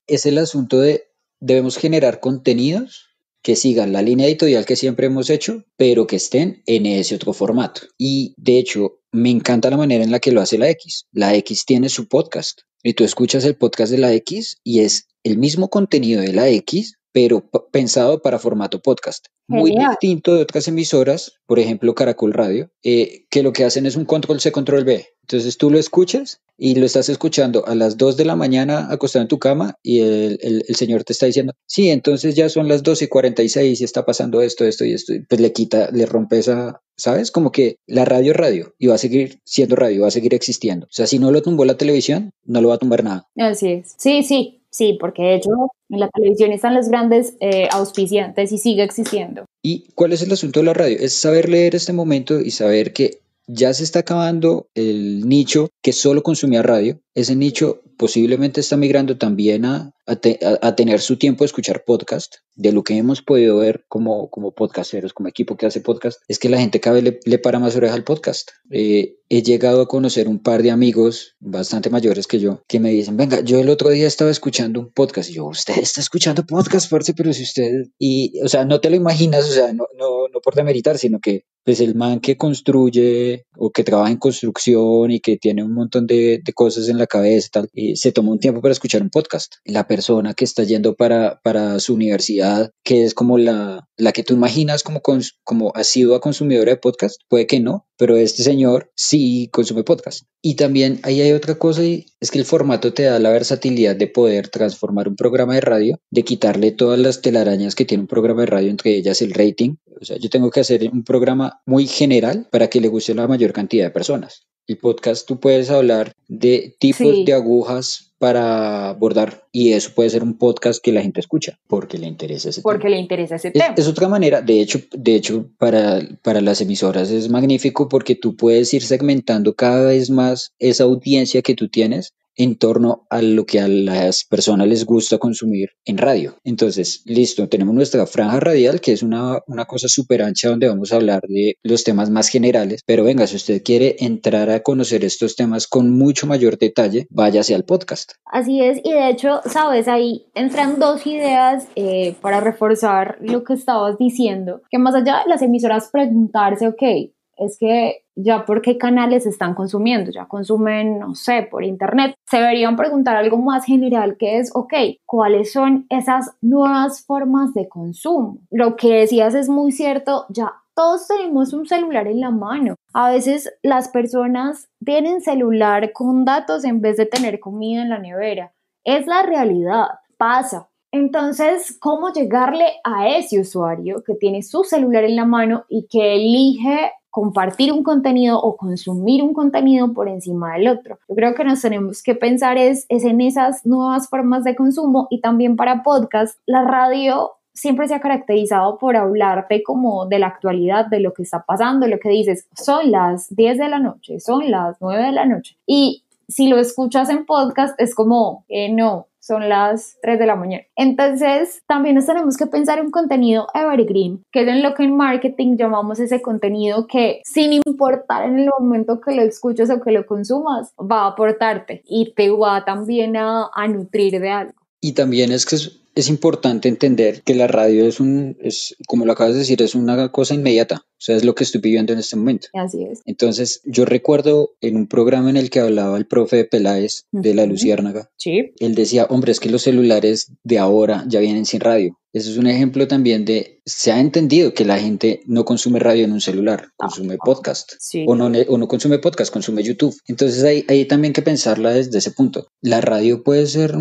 Es 0.07 0.27
el 0.27 0.39
asunto 0.39 0.81
de, 0.81 1.09
debemos 1.41 1.77
generar 1.77 2.21
contenidos 2.21 3.11
que 3.43 3.57
sigan 3.57 3.93
la 3.93 4.03
línea 4.03 4.27
editorial 4.27 4.67
que 4.67 4.77
siempre 4.77 5.07
hemos 5.07 5.31
hecho, 5.31 5.65
pero 5.77 6.07
que 6.07 6.17
estén 6.17 6.63
en 6.67 6.87
ese 6.87 7.15
otro 7.15 7.33
formato. 7.33 7.83
Y 7.97 8.35
de 8.37 8.59
hecho, 8.59 9.01
me 9.13 9.31
encanta 9.31 9.71
la 9.71 9.77
manera 9.77 10.05
en 10.05 10.11
la 10.11 10.21
que 10.21 10.33
lo 10.33 10.41
hace 10.41 10.59
la 10.59 10.69
X. 10.71 11.07
La 11.13 11.35
X 11.35 11.65
tiene 11.65 11.89
su 11.89 12.07
podcast 12.07 12.61
y 12.83 12.95
tú 12.95 13.05
escuchas 13.05 13.45
el 13.45 13.57
podcast 13.57 13.93
de 13.93 13.99
la 13.99 14.13
X 14.13 14.59
y 14.63 14.81
es 14.81 15.09
el 15.23 15.39
mismo 15.39 15.69
contenido 15.69 16.21
de 16.23 16.33
la 16.33 16.49
X, 16.49 16.99
pero 17.13 17.49
pensado 17.73 18.23
para 18.23 18.39
formato 18.39 18.81
podcast. 18.81 19.27
Muy 19.49 19.73
distinto 19.73 20.35
de 20.35 20.43
otras 20.43 20.69
emisoras, 20.69 21.33
por 21.47 21.59
ejemplo 21.59 21.95
Caracol 21.95 22.33
Radio, 22.33 22.71
eh, 22.85 23.25
que 23.31 23.43
lo 23.43 23.53
que 23.53 23.65
hacen 23.65 23.85
es 23.85 23.97
un 23.97 24.05
control 24.05 24.41
C, 24.41 24.53
control 24.53 24.85
B. 24.85 25.09
Entonces 25.23 25.59
tú 25.59 25.71
lo 25.71 25.79
escuchas 25.79 26.41
y 26.57 26.75
lo 26.75 26.87
estás 26.87 27.09
escuchando 27.09 27.67
a 27.67 27.75
las 27.75 27.97
2 27.97 28.17
de 28.17 28.25
la 28.25 28.37
mañana 28.37 28.89
acostado 28.91 29.23
en 29.23 29.29
tu 29.29 29.39
cama 29.39 29.77
y 29.83 30.01
el, 30.01 30.39
el, 30.41 30.77
señor 30.77 31.05
te 31.05 31.13
está 31.13 31.27
diciendo, 31.27 31.53
sí, 31.67 31.91
entonces 31.91 32.35
ya 32.35 32.49
son 32.49 32.69
las 32.69 32.83
2 32.83 33.03
y 33.03 33.09
46 33.09 33.81
y 33.81 33.85
está 33.85 34.05
pasando 34.05 34.43
esto, 34.43 34.65
esto 34.65 34.85
y 34.85 34.93
esto. 34.93 35.15
Pues 35.29 35.41
le 35.41 35.53
quita, 35.53 35.91
le 35.93 36.07
rompe 36.07 36.39
esa, 36.39 36.81
¿sabes? 36.97 37.31
Como 37.31 37.51
que 37.51 37.77
la 37.87 38.05
radio 38.05 38.33
es 38.33 38.37
radio 38.37 38.75
y 38.79 38.89
va 38.89 38.97
a 38.97 38.99
seguir 38.99 39.41
siendo 39.45 39.75
radio, 39.77 40.03
va 40.03 40.09
a 40.09 40.13
seguir 40.13 40.35
existiendo. 40.35 40.87
O 40.87 40.93
sea, 40.93 41.07
si 41.07 41.19
no 41.19 41.31
lo 41.33 41.43
tumbó 41.43 41.65
la 41.65 41.77
televisión, 41.77 42.33
no 42.45 42.61
lo 42.61 42.69
va 42.69 42.75
a 42.75 42.79
tumbar 42.79 43.05
nada. 43.05 43.29
Así 43.37 43.69
es. 43.69 43.95
Sí, 43.99 44.23
sí, 44.23 44.60
Sí, 44.71 44.97
porque 45.01 45.23
de 45.23 45.35
hecho 45.35 45.51
en 45.89 46.01
la 46.01 46.09
televisión 46.09 46.53
están 46.53 46.75
los 46.75 46.89
grandes 46.89 47.35
eh, 47.41 47.69
auspiciantes 47.73 48.53
y 48.53 48.59
sigue 48.59 48.85
existiendo. 48.85 49.45
¿Y 49.63 49.89
cuál 49.95 50.13
es 50.13 50.23
el 50.23 50.33
asunto 50.33 50.61
de 50.61 50.67
la 50.67 50.75
radio? 50.75 50.97
Es 51.01 51.15
saber 51.15 51.49
leer 51.49 51.75
este 51.75 51.93
momento 51.93 52.41
y 52.41 52.53
saber 52.53 52.93
que 52.93 53.21
ya 53.47 53.75
se 53.75 53.83
está 53.83 54.01
acabando 54.01 54.69
el 54.75 55.29
nicho 55.29 55.71
que 55.83 55.93
solo 55.93 56.23
consumía 56.23 56.63
radio. 56.63 57.01
Ese 57.15 57.35
nicho 57.35 57.83
posiblemente 58.01 58.63
está 58.63 58.79
migrando 58.79 59.19
también 59.19 59.67
a, 59.67 59.93
a, 60.07 60.75
tener 60.75 61.01
su 61.01 61.19
tiempo 61.19 61.45
de 61.45 61.47
escuchar 61.47 61.85
podcast. 61.85 62.37
De 62.55 62.73
lo 62.73 62.83
que 62.83 62.97
hemos 62.97 63.21
podido 63.21 63.59
ver 63.59 63.85
como, 63.89 64.31
como 64.31 64.53
podcasteros, 64.53 65.13
como 65.13 65.29
equipo 65.29 65.59
que 65.59 65.67
hace 65.67 65.83
podcast, 65.83 66.19
es 66.27 66.39
que 66.39 66.49
la 66.49 66.59
gente 66.59 66.81
cada 66.81 66.99
vez 66.99 67.19
le, 67.27 67.39
para 67.39 67.59
más 67.59 67.77
oreja 67.77 67.95
al 67.95 68.05
podcast. 68.05 68.53
Eh, 68.71 69.17
he 69.29 69.43
llegado 69.43 69.83
a 69.83 69.87
conocer 69.89 70.29
un 70.29 70.43
par 70.43 70.63
de 70.63 70.71
amigos 70.71 71.37
bastante 71.41 71.91
mayores 71.91 72.27
que 72.27 72.41
yo 72.41 72.63
que 72.67 72.81
me 72.81 72.91
dicen, 72.91 73.19
venga, 73.19 73.43
yo 73.43 73.61
el 73.61 73.69
otro 73.69 73.91
día 73.91 74.07
estaba 74.07 74.31
escuchando 74.31 74.81
un 74.81 74.93
podcast 74.93 75.29
y 75.31 75.35
yo, 75.35 75.47
usted 75.47 75.79
está 75.79 76.01
escuchando 76.01 76.45
podcast, 76.47 76.91
parce, 76.91 77.13
pero 77.15 77.33
si 77.35 77.43
usted, 77.43 77.71
y, 77.99 78.41
o 78.43 78.49
sea, 78.49 78.65
no 78.65 78.81
te 78.81 78.89
lo 78.89 78.97
imaginas, 78.97 79.49
o 79.49 79.53
sea, 79.53 79.73
no, 79.75 79.87
no, 79.99 80.29
no 80.33 80.41
por 80.41 80.55
demeritar, 80.55 80.97
sino 80.97 81.21
que 81.21 81.45
pues 81.65 81.81
el 81.81 81.95
man 81.95 82.21
que 82.21 82.37
construye 82.37 83.47
o 83.57 83.71
que 83.71 83.85
trabaja 83.85 84.11
en 84.11 84.17
construcción 84.19 85.11
y 85.11 85.21
que 85.21 85.37
tiene 85.37 85.63
un 85.63 85.75
montón 85.75 86.07
de, 86.07 86.43
cosas 86.55 86.89
en 86.89 86.99
la 86.99 87.07
cabeza 87.07 87.49
tal, 87.53 87.71
se 87.97 88.13
toma 88.13 88.33
un 88.33 88.39
tiempo 88.39 88.61
para 88.61 88.73
escuchar 88.73 89.03
un 89.03 89.11
podcast. 89.11 89.55
La 89.65 89.87
persona 89.87 90.35
que 90.35 90.45
está 90.45 90.65
yendo 90.65 90.95
para, 90.95 91.41
para 91.43 91.79
su 91.81 91.95
universidad, 91.95 92.71
que 92.85 93.05
es 93.05 93.15
como 93.15 93.39
la, 93.39 93.89
la 93.97 94.13
que 94.13 94.23
tú 94.23 94.35
imaginas 94.35 94.83
como, 94.83 95.03
como 95.45 95.73
ha 95.75 95.85
sido 95.85 96.15
a 96.15 96.21
consumidora 96.21 96.73
de 96.73 96.77
podcast, 96.77 97.21
puede 97.29 97.47
que 97.47 97.61
no, 97.61 97.87
pero 97.97 98.17
este 98.17 98.43
señor 98.43 98.91
sí 98.97 99.49
consume 99.53 99.85
podcast. 99.85 100.25
Y 100.43 100.55
también 100.55 101.01
ahí 101.03 101.21
hay 101.21 101.33
otra 101.33 101.57
cosa 101.57 101.85
y 101.85 102.07
es 102.19 102.31
que 102.31 102.39
el 102.39 102.47
formato 102.47 102.95
te 102.95 103.03
da 103.03 103.19
la 103.19 103.31
versatilidad 103.31 103.95
de 103.95 104.07
poder 104.07 104.49
transformar 104.49 105.09
un 105.09 105.17
programa 105.17 105.55
de 105.55 105.61
radio, 105.61 106.01
de 106.11 106.23
quitarle 106.23 106.73
todas 106.73 106.99
las 106.99 107.21
telarañas 107.21 107.75
que 107.75 107.85
tiene 107.85 108.03
un 108.03 108.09
programa 108.09 108.41
de 108.41 108.47
radio, 108.47 108.71
entre 108.71 108.97
ellas 108.97 109.21
el 109.21 109.35
rating. 109.35 109.77
O 110.01 110.05
sea, 110.05 110.17
yo 110.17 110.31
tengo 110.31 110.51
que 110.51 110.61
hacer 110.61 110.89
un 110.91 111.05
programa 111.05 111.61
muy 111.67 111.87
general 111.87 112.49
para 112.51 112.69
que 112.69 112.81
le 112.81 112.89
guste 112.89 113.13
a 113.13 113.17
la 113.17 113.29
mayor 113.29 113.53
cantidad 113.53 113.85
de 113.85 113.91
personas. 113.91 114.47
El 114.71 114.79
podcast 114.79 115.27
tú 115.27 115.41
puedes 115.41 115.69
hablar 115.69 116.13
de 116.29 116.77
tipos 116.79 117.25
de 117.25 117.33
agujas 117.33 118.13
para 118.19 118.93
bordar 118.93 119.49
y 119.51 119.73
eso 119.73 119.91
puede 119.97 120.11
ser 120.11 120.23
un 120.23 120.39
podcast 120.39 120.81
que 120.81 120.93
la 120.93 121.03
gente 121.03 121.19
escucha 121.19 121.59
porque 121.67 121.99
le 121.99 122.07
interesa 122.07 122.51
ese 122.51 122.63
porque 122.63 122.89
le 122.89 122.97
interesa 122.97 123.35
ese 123.35 123.51
tema. 123.51 123.75
Es, 123.77 123.89
otra 123.89 124.07
manera, 124.07 124.43
de 124.43 124.61
hecho, 124.61 124.79
de 124.93 125.17
hecho 125.17 125.51
para, 125.59 126.01
para 126.23 126.41
las 126.41 126.61
emisoras 126.61 127.11
es 127.11 127.29
magnífico 127.29 127.89
porque 127.89 128.15
tú 128.15 128.37
puedes 128.37 128.73
ir 128.73 128.85
segmentando 128.85 129.57
cada 129.57 129.87
vez 129.87 130.09
más 130.09 130.53
esa 130.61 130.85
audiencia 130.85 131.43
que 131.43 131.57
tú 131.57 131.69
tienes 131.69 132.15
en 132.37 132.57
torno 132.57 133.07
a 133.11 133.23
lo 133.23 133.45
que 133.47 133.61
a 133.61 133.69
las 133.69 134.25
personas 134.25 134.69
les 134.69 134.85
gusta 134.85 135.19
consumir 135.19 135.71
en 135.85 135.99
radio. 135.99 136.37
Entonces, 136.45 137.03
listo, 137.05 137.49
tenemos 137.49 137.75
nuestra 137.75 138.07
franja 138.07 138.41
radial, 138.41 138.81
que 138.81 138.93
es 138.93 139.03
una, 139.03 139.41
una 139.47 139.65
cosa 139.67 139.89
súper 139.89 140.23
ancha 140.23 140.49
donde 140.49 140.69
vamos 140.69 140.93
a 140.93 140.97
hablar 140.97 141.23
de 141.29 141.57
los 141.63 141.85
temas 141.85 142.11
más 142.11 142.29
generales, 142.29 142.83
pero 142.87 143.05
venga, 143.05 143.27
si 143.27 143.37
usted 143.37 143.63
quiere 143.63 143.97
entrar 144.01 144.51
a 144.51 144.63
conocer 144.63 145.05
estos 145.05 145.37
temas 145.37 145.67
con 145.67 145.91
mucho 145.91 146.27
mayor 146.27 146.59
detalle, 146.59 147.07
váyase 147.11 147.55
al 147.55 147.65
podcast. 147.65 148.13
Así 148.25 148.61
es, 148.61 148.81
y 148.85 148.93
de 148.93 149.11
hecho, 149.11 149.41
sabes, 149.47 149.89
ahí 149.89 150.27
entran 150.35 150.79
dos 150.79 151.07
ideas 151.07 151.67
eh, 151.77 152.15
para 152.21 152.41
reforzar 152.41 153.19
lo 153.21 153.45
que 153.45 153.55
estabas 153.55 153.99
diciendo, 153.99 154.63
que 154.71 154.79
más 154.79 154.95
allá 154.95 155.23
de 155.25 155.31
las 155.31 155.43
emisoras 155.43 155.91
preguntarse, 155.93 156.69
ok, 156.69 157.13
es 157.41 157.57
que 157.59 158.05
ya 158.15 158.45
por 158.45 158.61
qué 158.61 158.77
canales 158.79 159.27
están 159.27 159.55
consumiendo, 159.55 160.11
ya 160.11 160.27
consumen, 160.27 160.99
no 160.99 161.15
sé, 161.15 161.49
por 161.51 161.65
internet. 161.65 162.15
Se 162.29 162.37
deberían 162.37 162.77
preguntar 162.77 163.17
algo 163.17 163.39
más 163.39 163.65
general 163.65 164.17
que 164.19 164.39
es, 164.39 164.51
ok, 164.55 164.75
¿cuáles 165.07 165.53
son 165.53 165.87
esas 165.89 166.37
nuevas 166.43 167.05
formas 167.05 167.55
de 167.55 167.69
consumo? 167.69 168.39
Lo 168.51 168.77
que 168.77 168.93
decías 168.93 169.35
es 169.35 169.49
muy 169.49 169.73
cierto, 169.73 170.27
ya 170.29 170.53
todos 170.75 171.09
tenemos 171.09 171.53
un 171.53 171.67
celular 171.67 172.07
en 172.07 172.21
la 172.21 172.31
mano. 172.31 172.75
A 172.93 173.11
veces 173.11 173.53
las 173.63 173.89
personas 173.89 174.69
tienen 174.85 175.21
celular 175.21 175.93
con 175.93 176.25
datos 176.25 176.65
en 176.65 176.81
vez 176.81 176.97
de 176.97 177.07
tener 177.07 177.41
comida 177.41 177.83
en 177.83 177.91
la 177.91 177.99
nevera. 177.99 178.53
Es 178.85 179.07
la 179.07 179.23
realidad, 179.23 179.89
pasa. 180.17 180.69
Entonces, 180.93 181.77
¿cómo 181.81 182.13
llegarle 182.13 182.67
a 182.83 183.09
ese 183.09 183.41
usuario 183.41 184.03
que 184.05 184.15
tiene 184.15 184.43
su 184.43 184.65
celular 184.65 185.05
en 185.05 185.17
la 185.17 185.25
mano 185.25 185.65
y 185.69 185.87
que 185.87 186.17
elige 186.17 186.93
compartir 187.11 187.73
un 187.73 187.83
contenido 187.83 188.41
o 188.41 188.57
consumir 188.57 189.23
un 189.23 189.35
contenido 189.35 189.93
por 189.93 190.09
encima 190.09 190.55
del 190.55 190.69
otro. 190.69 190.99
Yo 191.09 191.15
creo 191.15 191.35
que 191.35 191.45
nos 191.45 191.61
tenemos 191.61 192.03
que 192.03 192.15
pensar 192.15 192.57
es, 192.57 192.87
es 192.89 193.05
en 193.05 193.21
esas 193.21 193.67
nuevas 193.67 194.09
formas 194.09 194.45
de 194.45 194.57
consumo 194.57 195.09
y 195.11 195.21
también 195.21 195.57
para 195.57 195.83
podcast, 195.83 196.39
la 196.47 196.65
radio 196.65 197.33
siempre 197.53 197.89
se 197.89 197.95
ha 197.95 198.01
caracterizado 198.01 198.79
por 198.79 198.97
hablarte 198.97 199.63
como 199.63 200.07
de 200.07 200.19
la 200.19 200.29
actualidad, 200.29 200.87
de 200.87 201.01
lo 201.01 201.13
que 201.13 201.23
está 201.23 201.45
pasando, 201.45 201.87
lo 201.87 201.99
que 201.99 202.09
dices, 202.09 202.49
son 202.55 202.91
las 202.91 203.35
10 203.35 203.59
de 203.59 203.69
la 203.69 203.79
noche, 203.79 204.21
son 204.21 204.51
las 204.51 204.77
9 204.81 205.05
de 205.05 205.13
la 205.13 205.27
noche. 205.27 205.59
Y 205.67 206.05
si 206.31 206.49
lo 206.49 206.59
escuchas 206.59 207.11
en 207.11 207.27
podcast 207.27 207.79
es 207.81 207.95
como, 207.95 208.45
eh, 208.49 208.73
no, 208.73 209.09
son 209.21 209.49
las 209.49 209.97
3 210.03 210.19
de 210.19 210.27
la 210.27 210.35
mañana. 210.35 210.65
Entonces, 210.77 211.63
también 211.69 211.95
nos 211.95 212.07
tenemos 212.07 212.37
que 212.37 212.47
pensar 212.47 212.79
en 212.79 212.91
contenido 212.91 213.47
evergreen, 213.55 214.25
que 214.33 214.43
es 214.43 214.49
en 214.49 214.63
lo 214.63 214.75
que 214.75 214.85
en 214.85 214.97
marketing 214.97 215.57
llamamos 215.57 216.01
ese 216.01 216.23
contenido 216.23 216.87
que 216.87 217.21
sin 217.25 217.53
importar 217.53 218.29
en 218.29 218.39
el 218.39 218.51
momento 218.59 219.01
que 219.01 219.15
lo 219.15 219.23
escuches 219.23 219.71
o 219.71 219.81
que 219.81 219.93
lo 219.93 220.07
consumas, 220.07 220.73
va 220.81 221.03
a 221.03 221.09
aportarte 221.09 221.83
y 221.85 222.15
te 222.15 222.31
va 222.31 222.65
también 222.65 223.17
a, 223.17 223.51
a 223.55 223.69
nutrir 223.69 224.21
de 224.21 224.31
algo. 224.31 224.55
Y 224.81 224.93
también 224.93 225.31
es 225.31 225.45
que 225.45 225.57
es, 225.57 225.81
es 225.95 226.09
importante 226.09 226.69
entender 226.69 227.23
que 227.23 227.35
la 227.35 227.47
radio 227.47 227.87
es 227.87 228.01
un, 228.01 228.37
es, 228.41 228.75
como 228.87 229.05
lo 229.05 229.13
acabas 229.13 229.35
de 229.35 229.41
decir, 229.41 229.61
es 229.63 229.75
una 229.75 230.11
cosa 230.11 230.35
inmediata. 230.35 230.83
O 231.01 231.03
sea, 231.03 231.17
es 231.17 231.25
lo 231.25 231.35
que 231.35 231.45
estoy 231.45 231.63
viviendo 231.63 231.95
en 231.95 231.99
este 231.99 232.17
momento. 232.17 232.49
Así 232.53 232.85
es. 232.85 233.01
Entonces, 233.07 233.63
yo 233.65 233.87
recuerdo 233.87 234.51
en 234.61 234.77
un 234.77 234.87
programa 234.87 235.31
en 235.31 235.39
el 235.39 235.49
que 235.49 235.61
hablaba 235.61 235.97
el 235.97 236.07
profe 236.07 236.45
Peláez 236.45 237.07
de 237.11 237.33
la 237.33 237.47
Luciérnaga. 237.47 238.11
Sí. 238.19 238.53
Él 238.61 238.75
decía, 238.75 239.07
hombre, 239.09 239.33
es 239.33 239.41
que 239.41 239.49
los 239.49 239.63
celulares 239.63 240.31
de 240.45 240.59
ahora 240.59 241.05
ya 241.09 241.21
vienen 241.21 241.47
sin 241.47 241.61
radio. 241.61 241.97
Eso 242.13 242.31
es 242.31 242.39
un 242.39 242.49
ejemplo 242.49 242.89
también 242.89 243.25
de, 243.25 243.61
se 243.65 243.93
ha 243.93 244.01
entendido 244.01 244.53
que 244.53 244.65
la 244.65 244.79
gente 244.79 245.21
no 245.27 245.45
consume 245.45 245.79
radio 245.79 246.05
en 246.05 246.13
un 246.13 246.21
celular, 246.21 246.71
consume 246.77 247.19
podcast. 247.19 247.75
Sí. 247.79 248.05
O, 248.09 248.17
no, 248.17 248.27
o 248.27 248.59
no 248.59 248.67
consume 248.67 248.99
podcast, 248.99 249.33
consume 249.33 249.63
YouTube. 249.63 249.95
Entonces 250.09 250.43
hay, 250.43 250.65
hay 250.69 250.87
también 250.87 251.13
que 251.13 251.23
pensarla 251.23 251.71
desde 251.71 251.99
ese 251.99 252.11
punto. 252.11 252.49
La 252.63 252.81
radio 252.81 253.23
puede 253.23 253.47
ser, 253.47 253.75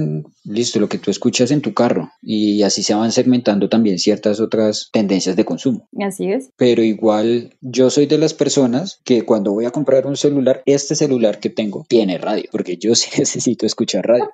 listo, 0.43 0.79
lo 0.79 0.89
que 0.89 0.99
tú 0.99 1.09
escuchas 1.09 1.49
en 1.49 1.61
tu 1.61 1.73
carro 1.73 2.11
y 2.21 2.61
así 2.61 2.83
se 2.83 2.93
van 2.93 3.11
segmentando 3.11 3.67
también 3.67 3.97
ciertas 3.97 4.39
otras 4.39 4.89
tendencias 4.93 5.35
de 5.35 5.45
consumo. 5.45 5.87
Así 5.99 6.31
es. 6.31 6.51
Pero 6.55 6.83
igual 6.83 7.08
yo 7.61 7.89
soy 7.89 8.05
de 8.05 8.17
las 8.17 8.33
personas 8.33 9.01
que 9.03 9.23
cuando 9.23 9.51
voy 9.51 9.65
a 9.65 9.71
comprar 9.71 10.05
un 10.05 10.17
celular, 10.17 10.61
este 10.65 10.95
celular 10.95 11.39
que 11.39 11.49
tengo 11.49 11.85
tiene 11.87 12.17
radio, 12.17 12.45
porque 12.51 12.77
yo 12.77 12.95
sí 12.95 13.09
necesito 13.17 13.65
escuchar 13.65 14.07
radio. 14.07 14.29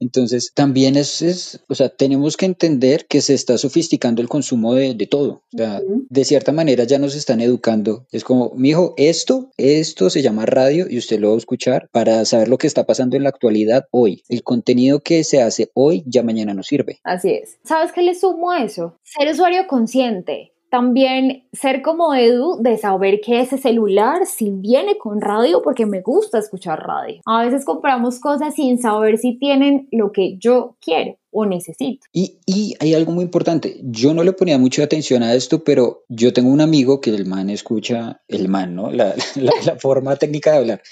Entonces, 0.00 0.52
también 0.54 0.96
es, 0.96 1.22
es, 1.22 1.64
o 1.68 1.74
sea, 1.74 1.88
tenemos 1.88 2.36
que 2.36 2.44
entender 2.46 3.06
que 3.06 3.20
se 3.20 3.32
está 3.32 3.56
sofisticando 3.56 4.20
el 4.20 4.28
consumo 4.28 4.74
de, 4.74 4.92
de 4.94 5.06
todo. 5.06 5.44
O 5.54 5.56
sea, 5.56 5.80
Ujú. 5.82 6.06
de 6.10 6.24
cierta 6.24 6.52
manera 6.52 6.84
ya 6.84 6.98
nos 6.98 7.14
están 7.14 7.40
educando. 7.40 8.06
Es 8.10 8.24
como, 8.24 8.52
mijo, 8.54 8.94
esto, 8.98 9.50
esto 9.56 10.10
se 10.10 10.20
llama 10.20 10.44
radio 10.46 10.86
y 10.90 10.98
usted 10.98 11.20
lo 11.20 11.30
va 11.30 11.34
a 11.36 11.38
escuchar 11.38 11.88
para 11.90 12.24
saber 12.24 12.48
lo 12.48 12.58
que 12.58 12.66
está 12.66 12.84
pasando 12.84 13.16
en 13.16 13.22
la 13.22 13.30
actualidad 13.30 13.86
hoy. 13.92 14.22
El 14.28 14.42
contenido 14.42 15.00
que 15.00 15.24
se 15.24 15.40
hace 15.40 15.70
hoy 15.74 16.02
ya 16.06 16.22
mañana 16.22 16.52
no 16.52 16.62
sirve. 16.64 16.98
Así 17.04 17.30
es. 17.30 17.58
¿Sabes 17.64 17.92
qué 17.92 18.02
le 18.02 18.14
sumo 18.14 18.50
a 18.50 18.62
eso? 18.62 18.98
Ser 19.04 19.30
usuario 19.32 19.66
consciente. 19.68 20.53
También 20.74 21.44
ser 21.52 21.82
como 21.82 22.16
Edu 22.16 22.56
de 22.60 22.76
saber 22.78 23.20
que 23.20 23.40
ese 23.40 23.58
celular 23.58 24.26
si 24.26 24.50
viene 24.50 24.98
con 24.98 25.20
radio 25.20 25.62
porque 25.62 25.86
me 25.86 26.00
gusta 26.00 26.40
escuchar 26.40 26.84
radio. 26.84 27.20
A 27.26 27.44
veces 27.44 27.64
compramos 27.64 28.18
cosas 28.18 28.56
sin 28.56 28.82
saber 28.82 29.18
si 29.18 29.38
tienen 29.38 29.86
lo 29.92 30.10
que 30.10 30.36
yo 30.36 30.74
quiero 30.80 31.14
o 31.34 31.44
necesito. 31.44 32.06
Y, 32.12 32.38
hay 32.78 32.94
algo 32.94 33.12
muy 33.12 33.24
importante. 33.24 33.80
Yo 33.82 34.14
no 34.14 34.22
le 34.22 34.32
ponía 34.32 34.56
mucha 34.56 34.84
atención 34.84 35.22
a 35.24 35.34
esto, 35.34 35.64
pero 35.64 36.04
yo 36.08 36.32
tengo 36.32 36.50
un 36.50 36.60
amigo 36.60 37.00
que 37.00 37.10
el 37.10 37.26
man 37.26 37.50
escucha, 37.50 38.22
el 38.28 38.48
man, 38.48 38.76
¿no? 38.76 38.90
La, 38.90 39.14
la, 39.34 39.52
la 39.64 39.76
forma 39.76 40.14
técnica 40.16 40.52
de 40.52 40.58
hablar. 40.58 40.82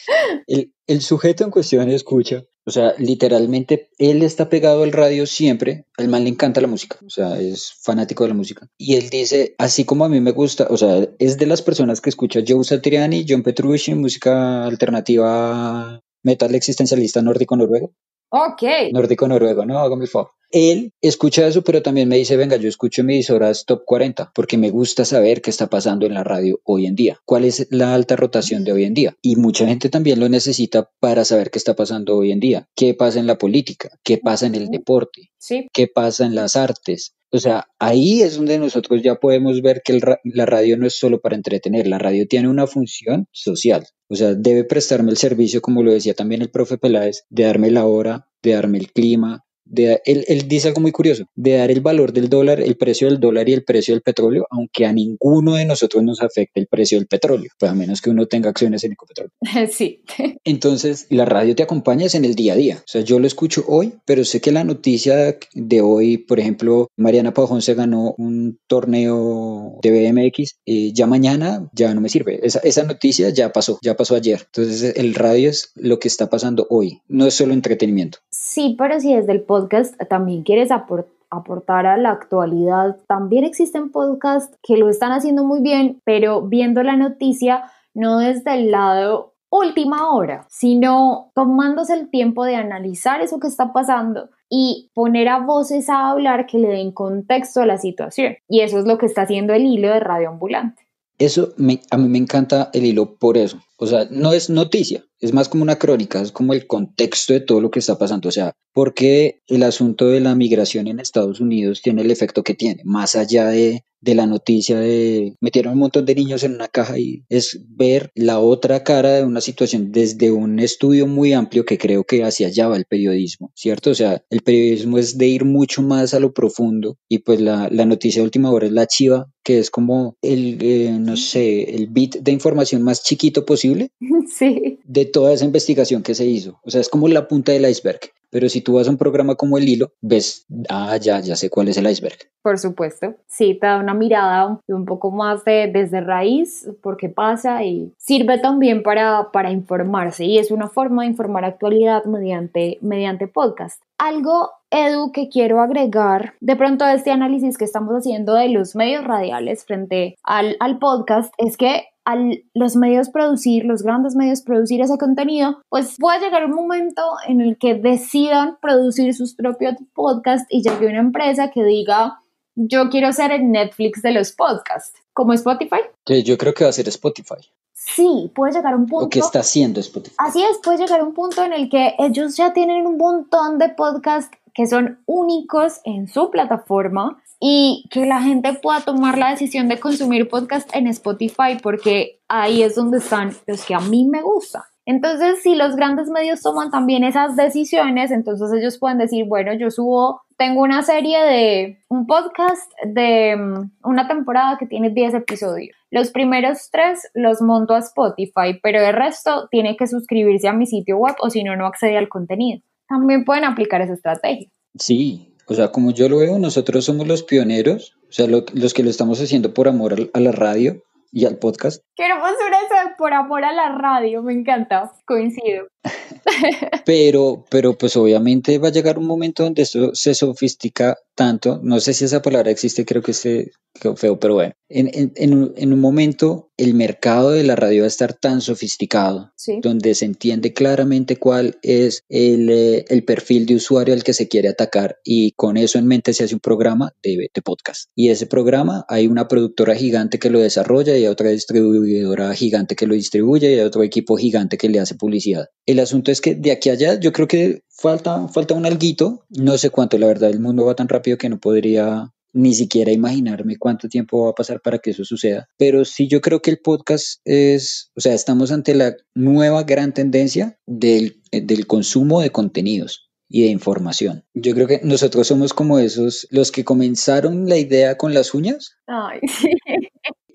El, 0.48 0.72
el 0.88 1.00
sujeto 1.00 1.44
en 1.44 1.50
cuestión 1.50 1.88
escucha. 1.90 2.44
O 2.64 2.70
sea, 2.70 2.94
literalmente 2.98 3.90
él 3.98 4.22
está 4.22 4.48
pegado 4.48 4.82
al 4.82 4.92
radio 4.92 5.26
siempre. 5.26 5.86
Al 5.96 6.08
man 6.08 6.24
le 6.24 6.30
encanta 6.30 6.60
la 6.60 6.68
música. 6.68 6.98
O 7.06 7.10
sea, 7.10 7.40
es 7.40 7.72
fanático 7.80 8.24
de 8.24 8.28
la 8.28 8.34
música. 8.34 8.68
Y 8.78 8.94
él 8.94 9.10
dice, 9.10 9.54
así 9.58 9.84
como 9.84 10.04
a 10.04 10.08
mí 10.08 10.20
me 10.20 10.32
gusta, 10.32 10.66
o 10.70 10.76
sea, 10.76 11.08
es 11.18 11.38
de 11.38 11.46
las 11.46 11.62
personas 11.62 12.00
que 12.00 12.10
escucha 12.10 12.40
Joe 12.46 12.64
Satriani, 12.64 13.24
John 13.28 13.42
Petrucci, 13.42 13.94
música 13.94 14.64
alternativa, 14.64 16.00
metal 16.22 16.54
existencialista 16.54 17.22
nórdico 17.22 17.56
noruego. 17.56 17.92
Ok. 18.34 18.62
Nórdico 18.92 19.28
noruego, 19.28 19.66
no, 19.66 19.78
hágame 19.78 20.04
el 20.04 20.10
favor. 20.10 20.30
Él 20.50 20.92
escucha 21.00 21.46
eso, 21.46 21.62
pero 21.62 21.80
también 21.82 22.08
me 22.08 22.16
dice, 22.16 22.36
venga, 22.36 22.56
yo 22.56 22.68
escucho 22.68 23.00
emisoras 23.02 23.64
top 23.66 23.84
40 23.86 24.32
porque 24.34 24.58
me 24.58 24.70
gusta 24.70 25.04
saber 25.06 25.40
qué 25.40 25.48
está 25.50 25.66
pasando 25.68 26.04
en 26.06 26.12
la 26.14 26.24
radio 26.24 26.60
hoy 26.64 26.86
en 26.86 26.94
día, 26.94 27.18
cuál 27.24 27.44
es 27.44 27.66
la 27.70 27.94
alta 27.94 28.16
rotación 28.16 28.62
de 28.64 28.72
hoy 28.72 28.84
en 28.84 28.92
día. 28.94 29.16
Y 29.22 29.36
mucha 29.36 29.66
gente 29.66 29.88
también 29.88 30.20
lo 30.20 30.28
necesita 30.28 30.90
para 31.00 31.24
saber 31.24 31.50
qué 31.50 31.58
está 31.58 31.74
pasando 31.74 32.16
hoy 32.16 32.32
en 32.32 32.40
día, 32.40 32.68
qué 32.74 32.92
pasa 32.94 33.18
en 33.18 33.26
la 33.26 33.38
política, 33.38 33.90
qué 34.02 34.18
pasa 34.18 34.46
en 34.46 34.54
el 34.54 34.68
deporte, 34.68 35.30
Sí. 35.38 35.68
qué 35.72 35.88
pasa 35.88 36.26
en 36.26 36.34
las 36.34 36.56
artes. 36.56 37.14
O 37.34 37.38
sea, 37.38 37.66
ahí 37.78 38.20
es 38.20 38.36
donde 38.36 38.58
nosotros 38.58 39.02
ya 39.02 39.14
podemos 39.14 39.62
ver 39.62 39.80
que 39.82 39.92
el 39.92 40.02
la 40.24 40.44
radio 40.44 40.76
no 40.76 40.86
es 40.86 40.98
solo 40.98 41.20
para 41.20 41.34
entretener, 41.34 41.86
la 41.86 41.98
radio 41.98 42.26
tiene 42.28 42.48
una 42.48 42.66
función 42.66 43.26
social. 43.32 43.86
O 44.10 44.14
sea, 44.14 44.34
debe 44.34 44.64
prestarme 44.64 45.10
el 45.10 45.16
servicio, 45.16 45.62
como 45.62 45.82
lo 45.82 45.92
decía 45.92 46.12
también 46.12 46.42
el 46.42 46.50
profe 46.50 46.76
Peláez, 46.76 47.24
de 47.30 47.44
darme 47.44 47.70
la 47.70 47.86
hora, 47.86 48.28
de 48.42 48.52
darme 48.52 48.76
el 48.76 48.92
clima. 48.92 49.44
De, 49.72 50.02
él, 50.04 50.24
él 50.28 50.48
dice 50.48 50.68
algo 50.68 50.82
muy 50.82 50.92
curioso, 50.92 51.24
de 51.34 51.56
dar 51.56 51.70
el 51.70 51.80
valor 51.80 52.12
del 52.12 52.28
dólar, 52.28 52.60
el 52.60 52.76
precio 52.76 53.08
del 53.08 53.20
dólar 53.20 53.48
y 53.48 53.54
el 53.54 53.64
precio 53.64 53.94
del 53.94 54.02
petróleo, 54.02 54.46
aunque 54.50 54.84
a 54.84 54.92
ninguno 54.92 55.54
de 55.54 55.64
nosotros 55.64 56.02
nos 56.02 56.22
afecte 56.22 56.60
el 56.60 56.66
precio 56.66 56.98
del 56.98 57.06
petróleo, 57.06 57.50
pues 57.58 57.72
a 57.72 57.74
menos 57.74 58.02
que 58.02 58.10
uno 58.10 58.26
tenga 58.26 58.50
acciones 58.50 58.84
en 58.84 58.92
Ecopetróleo. 58.92 59.32
sí. 59.72 60.02
Entonces, 60.44 61.06
la 61.08 61.24
radio 61.24 61.54
te 61.54 61.62
acompaña 61.62 62.06
es 62.06 62.14
en 62.14 62.24
el 62.24 62.34
día 62.34 62.52
a 62.52 62.56
día. 62.56 62.76
O 62.78 62.86
sea, 62.86 63.00
yo 63.00 63.18
lo 63.18 63.26
escucho 63.26 63.64
hoy, 63.66 63.94
pero 64.04 64.24
sé 64.24 64.40
que 64.40 64.52
la 64.52 64.64
noticia 64.64 65.38
de 65.54 65.80
hoy, 65.80 66.18
por 66.18 66.38
ejemplo, 66.38 66.88
Mariana 66.96 67.32
Pajón 67.32 67.62
se 67.62 67.74
ganó 67.74 68.14
un 68.18 68.58
torneo 68.66 69.78
de 69.82 69.90
BMX, 69.90 70.58
eh, 70.66 70.92
ya 70.92 71.06
mañana 71.06 71.70
ya 71.72 71.94
no 71.94 72.00
me 72.00 72.08
sirve. 72.08 72.40
Esa, 72.42 72.58
esa 72.60 72.84
noticia 72.84 73.30
ya 73.30 73.52
pasó, 73.52 73.78
ya 73.82 73.96
pasó 73.96 74.14
ayer. 74.14 74.42
Entonces, 74.44 74.96
el 74.96 75.14
radio 75.14 75.48
es 75.48 75.72
lo 75.76 75.98
que 75.98 76.08
está 76.08 76.28
pasando 76.28 76.66
hoy, 76.68 77.00
no 77.08 77.26
es 77.26 77.34
solo 77.34 77.54
entretenimiento. 77.54 78.18
Sí, 78.30 78.74
pero 78.78 79.00
si 79.00 79.14
desde 79.14 79.32
el 79.32 79.42
podcast 79.42 79.61
también 80.08 80.42
quieres 80.42 80.70
apor- 80.70 81.06
aportar 81.30 81.86
a 81.86 81.96
la 81.96 82.10
actualidad, 82.10 82.96
también 83.06 83.44
existen 83.44 83.90
podcasts 83.90 84.56
que 84.62 84.76
lo 84.76 84.88
están 84.88 85.12
haciendo 85.12 85.44
muy 85.44 85.60
bien, 85.60 86.00
pero 86.04 86.42
viendo 86.42 86.82
la 86.82 86.96
noticia 86.96 87.64
no 87.94 88.18
desde 88.18 88.54
el 88.54 88.70
lado 88.70 89.32
última 89.50 90.14
hora, 90.14 90.46
sino 90.48 91.30
tomándose 91.34 91.92
el 91.92 92.08
tiempo 92.08 92.44
de 92.44 92.56
analizar 92.56 93.20
eso 93.20 93.38
que 93.38 93.48
está 93.48 93.72
pasando 93.72 94.30
y 94.48 94.90
poner 94.94 95.28
a 95.28 95.40
voces 95.40 95.90
a 95.90 96.10
hablar 96.10 96.46
que 96.46 96.58
le 96.58 96.68
den 96.68 96.90
contexto 96.92 97.60
a 97.60 97.66
la 97.66 97.76
situación. 97.76 98.36
Y 98.48 98.60
eso 98.60 98.78
es 98.78 98.86
lo 98.86 98.96
que 98.96 99.06
está 99.06 99.22
haciendo 99.22 99.52
el 99.52 99.66
hilo 99.66 99.88
de 99.88 100.00
Radio 100.00 100.30
Ambulante. 100.30 100.82
Eso 101.18 101.50
a 101.90 101.96
mí 101.98 102.08
me 102.08 102.18
encanta 102.18 102.70
el 102.72 102.84
hilo 102.86 103.14
por 103.14 103.36
eso. 103.36 103.58
O 103.82 103.86
sea, 103.88 104.06
no 104.12 104.32
es 104.32 104.48
noticia, 104.48 105.04
es 105.18 105.32
más 105.32 105.48
como 105.48 105.64
una 105.64 105.76
crónica, 105.76 106.22
es 106.22 106.30
como 106.30 106.52
el 106.52 106.68
contexto 106.68 107.32
de 107.32 107.40
todo 107.40 107.60
lo 107.60 107.72
que 107.72 107.80
está 107.80 107.98
pasando. 107.98 108.28
O 108.28 108.32
sea, 108.32 108.52
porque 108.72 109.40
el 109.48 109.64
asunto 109.64 110.06
de 110.06 110.20
la 110.20 110.36
migración 110.36 110.86
en 110.86 111.00
Estados 111.00 111.40
Unidos 111.40 111.82
tiene 111.82 112.02
el 112.02 112.12
efecto 112.12 112.44
que 112.44 112.54
tiene, 112.54 112.82
más 112.84 113.16
allá 113.16 113.48
de, 113.48 113.84
de 114.00 114.14
la 114.14 114.26
noticia 114.26 114.78
de 114.78 115.36
metieron 115.40 115.74
un 115.74 115.80
montón 115.80 116.04
de 116.04 116.14
niños 116.14 116.42
en 116.44 116.54
una 116.54 116.68
caja 116.68 116.98
y 116.98 117.24
es 117.28 117.60
ver 117.68 118.10
la 118.14 118.38
otra 118.38 118.84
cara 118.84 119.14
de 119.14 119.24
una 119.24 119.40
situación 119.40 119.92
desde 119.92 120.30
un 120.30 120.58
estudio 120.58 121.06
muy 121.06 121.32
amplio 121.32 121.64
que 121.64 121.78
creo 121.78 122.04
que 122.04 122.24
hacia 122.24 122.48
allá 122.48 122.68
va 122.68 122.76
el 122.76 122.84
periodismo, 122.84 123.52
¿cierto? 123.54 123.90
O 123.90 123.94
sea, 123.94 124.22
el 124.30 124.42
periodismo 124.42 124.98
es 124.98 125.18
de 125.18 125.26
ir 125.26 125.44
mucho 125.44 125.82
más 125.82 126.14
a 126.14 126.20
lo 126.20 126.32
profundo 126.32 126.98
y 127.08 127.18
pues 127.18 127.40
la, 127.40 127.68
la 127.70 127.84
noticia 127.84 128.22
de 128.22 128.26
última 128.26 128.50
hora 128.50 128.66
es 128.66 128.72
la 128.72 128.86
chiva, 128.86 129.30
que 129.44 129.58
es 129.58 129.70
como 129.70 130.16
el, 130.22 130.58
eh, 130.60 130.96
no 130.98 131.16
sé, 131.16 131.74
el 131.74 131.88
bit 131.88 132.16
de 132.16 132.32
información 132.32 132.82
más 132.82 133.02
chiquito 133.02 133.44
posible 133.44 133.71
Sí, 134.28 134.78
de 134.84 135.04
toda 135.04 135.32
esa 135.32 135.44
investigación 135.44 136.02
que 136.02 136.14
se 136.14 136.24
hizo. 136.26 136.60
O 136.64 136.70
sea, 136.70 136.80
es 136.80 136.88
como 136.88 137.08
la 137.08 137.28
punta 137.28 137.52
del 137.52 137.68
iceberg. 137.68 138.00
Pero 138.32 138.48
si 138.48 138.62
tú 138.62 138.74
vas 138.74 138.88
a 138.88 138.90
un 138.90 138.96
programa 138.96 139.34
como 139.34 139.58
El 139.58 139.68
Hilo, 139.68 139.92
ves, 140.00 140.46
ah, 140.70 140.96
ya, 140.96 141.20
ya 141.20 141.36
sé 141.36 141.50
cuál 141.50 141.68
es 141.68 141.76
el 141.76 141.86
iceberg. 141.86 142.16
Por 142.40 142.58
supuesto, 142.58 143.14
sí, 143.26 143.58
te 143.60 143.66
da 143.66 143.76
una 143.76 143.92
mirada 143.92 144.58
un 144.68 144.86
poco 144.86 145.10
más 145.10 145.44
de 145.44 145.70
desde 145.70 146.00
raíz, 146.00 146.66
por 146.82 146.96
qué 146.96 147.10
pasa 147.10 147.62
y 147.62 147.92
sirve 147.98 148.38
también 148.38 148.82
para, 148.82 149.30
para 149.32 149.50
informarse 149.50 150.24
y 150.24 150.38
es 150.38 150.50
una 150.50 150.68
forma 150.68 151.02
de 151.02 151.10
informar 151.10 151.44
actualidad 151.44 152.06
mediante, 152.06 152.78
mediante 152.80 153.28
podcast. 153.28 153.82
Algo, 153.98 154.50
Edu, 154.70 155.12
que 155.12 155.28
quiero 155.28 155.60
agregar 155.60 156.32
de 156.40 156.56
pronto 156.56 156.86
a 156.86 156.94
este 156.94 157.10
análisis 157.10 157.58
que 157.58 157.66
estamos 157.66 157.94
haciendo 157.94 158.32
de 158.32 158.48
los 158.48 158.74
medios 158.74 159.04
radiales 159.04 159.66
frente 159.66 160.16
al, 160.22 160.56
al 160.58 160.78
podcast 160.78 161.34
es 161.36 161.58
que 161.58 161.84
al 162.04 162.44
los 162.54 162.76
medios 162.76 163.10
producir, 163.10 163.64
los 163.64 163.82
grandes 163.82 164.14
medios 164.14 164.42
producir 164.42 164.80
ese 164.80 164.98
contenido, 164.98 165.62
pues 165.68 165.96
puede 165.98 166.20
llegar 166.20 166.44
un 166.44 166.54
momento 166.54 167.02
en 167.26 167.40
el 167.40 167.56
que 167.58 167.74
decidan 167.74 168.58
producir 168.60 169.14
sus 169.14 169.34
propios 169.34 169.74
podcasts 169.94 170.46
y 170.50 170.62
llegue 170.62 170.86
una 170.86 171.00
empresa 171.00 171.50
que 171.50 171.64
diga, 171.64 172.20
yo 172.54 172.90
quiero 172.90 173.12
ser 173.12 173.32
el 173.32 173.50
Netflix 173.50 174.02
de 174.02 174.12
los 174.12 174.32
podcasts, 174.32 174.98
como 175.12 175.32
Spotify. 175.32 175.80
Yo 176.06 176.36
creo 176.36 176.54
que 176.54 176.64
va 176.64 176.70
a 176.70 176.72
ser 176.72 176.88
Spotify. 176.88 177.36
Sí, 177.72 178.30
puede 178.34 178.52
llegar 178.52 178.76
un 178.76 178.86
punto. 178.86 179.06
O 179.06 179.08
que 179.08 179.18
está 179.18 179.40
haciendo 179.40 179.80
Spotify. 179.80 180.14
Así 180.18 180.42
es, 180.42 180.58
puede 180.62 180.78
llegar 180.78 181.02
un 181.02 181.14
punto 181.14 181.42
en 181.42 181.52
el 181.52 181.68
que 181.68 181.94
ellos 181.98 182.36
ya 182.36 182.52
tienen 182.52 182.86
un 182.86 182.96
montón 182.96 183.58
de 183.58 183.70
podcasts 183.70 184.36
que 184.54 184.66
son 184.66 185.02
únicos 185.06 185.80
en 185.84 186.08
su 186.08 186.30
plataforma 186.30 187.22
y 187.44 187.86
que 187.90 188.06
la 188.06 188.22
gente 188.22 188.52
pueda 188.52 188.82
tomar 188.82 189.18
la 189.18 189.30
decisión 189.30 189.66
de 189.66 189.80
consumir 189.80 190.28
podcast 190.28 190.70
en 190.76 190.86
Spotify 190.86 191.58
porque 191.60 192.20
ahí 192.28 192.62
es 192.62 192.76
donde 192.76 192.98
están 192.98 193.32
los 193.48 193.66
que 193.66 193.74
a 193.74 193.80
mí 193.80 194.04
me 194.04 194.22
gustan. 194.22 194.62
Entonces, 194.86 195.42
si 195.42 195.56
los 195.56 195.74
grandes 195.74 196.08
medios 196.08 196.40
toman 196.40 196.70
también 196.70 197.02
esas 197.02 197.34
decisiones, 197.34 198.12
entonces 198.12 198.52
ellos 198.52 198.78
pueden 198.78 198.98
decir, 198.98 199.26
bueno, 199.26 199.54
yo 199.54 199.72
subo, 199.72 200.22
tengo 200.36 200.62
una 200.62 200.82
serie 200.82 201.18
de 201.24 201.78
un 201.88 202.06
podcast 202.06 202.70
de 202.84 203.36
mm, 203.36 203.88
una 203.88 204.06
temporada 204.06 204.56
que 204.56 204.66
tiene 204.66 204.90
10 204.90 205.14
episodios. 205.14 205.76
Los 205.90 206.12
primeros 206.12 206.68
tres 206.70 207.10
los 207.12 207.42
monto 207.42 207.74
a 207.74 207.80
Spotify, 207.80 208.60
pero 208.62 208.80
el 208.80 208.94
resto 208.94 209.48
tiene 209.50 209.76
que 209.76 209.88
suscribirse 209.88 210.46
a 210.46 210.52
mi 210.52 210.66
sitio 210.66 210.96
web 210.96 211.16
o 211.20 211.28
si 211.28 211.42
no, 211.42 211.56
no 211.56 211.66
accede 211.66 211.98
al 211.98 212.08
contenido. 212.08 212.62
También 212.88 213.24
pueden 213.24 213.44
aplicar 213.44 213.80
esa 213.82 213.94
estrategia. 213.94 214.48
Sí, 214.78 215.31
o 215.46 215.54
sea, 215.54 215.72
como 215.72 215.90
yo 215.92 216.08
lo 216.08 216.18
veo, 216.18 216.38
nosotros 216.38 216.84
somos 216.84 217.06
los 217.06 217.22
pioneros, 217.22 217.96
o 218.08 218.12
sea, 218.12 218.26
los 218.26 218.74
que 218.74 218.82
lo 218.82 218.90
estamos 218.90 219.20
haciendo 219.20 219.54
por 219.54 219.68
amor 219.68 220.10
a, 220.12 220.20
la 220.20 220.32
radio 220.32 220.82
y 221.10 221.26
al 221.26 221.38
podcast. 221.38 221.82
Quiero 221.96 222.16
poner 222.20 222.52
eso 222.64 222.94
por 222.96 223.12
amor 223.12 223.44
a 223.44 223.52
la 223.52 223.76
radio, 223.76 224.22
me 224.22 224.32
encanta, 224.32 224.92
coincido. 225.06 225.66
pero, 226.86 227.44
pero 227.50 227.76
pues 227.76 227.96
obviamente 227.96 228.58
va 228.58 228.68
a 228.68 228.72
llegar 228.72 228.98
un 228.98 229.06
momento 229.06 229.42
donde 229.42 229.62
esto 229.62 229.94
se 229.94 230.14
sofistica 230.14 230.96
tanto, 231.14 231.60
no 231.62 231.80
sé 231.80 231.92
si 231.92 232.04
esa 232.04 232.22
palabra 232.22 232.50
existe, 232.50 232.84
creo 232.84 233.02
que 233.02 233.10
esté 233.10 233.50
feo, 233.96 234.18
pero 234.18 234.34
bueno, 234.34 234.52
en, 234.68 234.90
en, 234.94 235.52
en, 235.56 235.72
un 235.72 235.80
momento 235.80 236.50
el 236.56 236.74
mercado 236.74 237.30
de 237.30 237.42
la 237.42 237.56
radio 237.56 237.82
va 237.82 237.86
a 237.86 237.88
estar 237.88 238.14
tan 238.14 238.40
sofisticado, 238.40 239.32
donde 239.62 239.94
se 239.94 240.04
entiende 240.04 240.52
claramente 240.52 241.16
cuál 241.16 241.58
es 241.62 242.02
el, 242.08 242.48
eh, 242.50 242.84
el, 242.88 243.04
perfil 243.04 243.46
de 243.46 243.56
usuario 243.56 243.94
al 243.94 244.04
que 244.04 244.12
se 244.12 244.28
quiere 244.28 244.48
atacar 244.48 244.98
y 245.04 245.32
con 245.32 245.56
eso 245.56 245.78
en 245.78 245.86
mente 245.86 246.12
se 246.12 246.24
hace 246.24 246.34
un 246.34 246.40
programa 246.40 246.92
de, 247.02 247.30
de 247.34 247.42
podcast. 247.42 247.88
Y 247.94 248.10
ese 248.10 248.26
programa 248.26 248.84
hay 248.88 249.06
una 249.06 249.26
productora 249.26 249.74
gigante 249.74 250.18
que 250.18 250.30
lo 250.30 250.40
desarrolla 250.40 250.96
y 250.96 251.02
hay 251.02 251.06
otra 251.08 251.30
distribuidora 251.30 252.32
gigante 252.34 252.76
que 252.76 252.86
lo 252.86 252.94
distribuye 252.94 253.50
y 253.50 253.58
hay 253.58 253.64
otro 253.64 253.82
equipo 253.82 254.16
gigante 254.16 254.58
que 254.58 254.68
le 254.68 254.80
hace 254.80 254.94
publicidad. 254.94 255.46
El 255.72 255.80
asunto 255.80 256.10
es 256.10 256.20
que 256.20 256.34
de 256.34 256.52
aquí 256.52 256.68
a 256.68 256.74
allá 256.74 257.00
yo 257.00 257.12
creo 257.12 257.26
que 257.26 257.62
falta, 257.70 258.28
falta 258.28 258.52
un 258.52 258.66
alguito, 258.66 259.24
no 259.30 259.56
sé 259.56 259.70
cuánto, 259.70 259.96
la 259.96 260.06
verdad, 260.06 260.28
el 260.28 260.38
mundo 260.38 260.66
va 260.66 260.74
tan 260.74 260.86
rápido 260.86 261.16
que 261.16 261.30
no 261.30 261.40
podría 261.40 262.12
ni 262.34 262.52
siquiera 262.54 262.92
imaginarme 262.92 263.56
cuánto 263.56 263.88
tiempo 263.88 264.24
va 264.24 264.30
a 264.30 264.34
pasar 264.34 264.60
para 264.60 264.80
que 264.80 264.90
eso 264.90 265.06
suceda. 265.06 265.48
Pero 265.56 265.86
sí 265.86 266.08
yo 266.08 266.20
creo 266.20 266.42
que 266.42 266.50
el 266.50 266.58
podcast 266.58 267.20
es, 267.24 267.90
o 267.96 268.02
sea, 268.02 268.12
estamos 268.12 268.52
ante 268.52 268.74
la 268.74 268.94
nueva 269.14 269.62
gran 269.62 269.94
tendencia 269.94 270.58
del, 270.66 271.22
del 271.30 271.66
consumo 271.66 272.20
de 272.20 272.28
contenidos 272.28 273.10
y 273.30 273.44
de 273.44 273.48
información. 273.48 274.24
Yo 274.34 274.54
creo 274.54 274.66
que 274.66 274.80
nosotros 274.82 275.26
somos 275.26 275.54
como 275.54 275.78
esos, 275.78 276.28
los 276.30 276.52
que 276.52 276.64
comenzaron 276.64 277.48
la 277.48 277.56
idea 277.56 277.96
con 277.96 278.12
las 278.12 278.34
uñas. 278.34 278.76
Ay, 278.86 279.20
sí. 279.40 279.48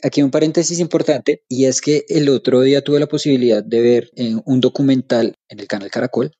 Aquí 0.03 0.21
un 0.21 0.31
paréntesis 0.31 0.79
importante 0.79 1.43
y 1.47 1.65
es 1.65 1.81
que 1.81 2.05
el 2.09 2.29
otro 2.29 2.61
día 2.61 2.83
tuve 2.83 2.99
la 2.99 3.07
posibilidad 3.07 3.63
de 3.63 3.81
ver 3.81 4.11
eh, 4.15 4.35
un 4.45 4.59
documental 4.61 5.35
en 5.49 5.59
el 5.59 5.67
canal 5.67 5.89
Caracol 5.89 6.31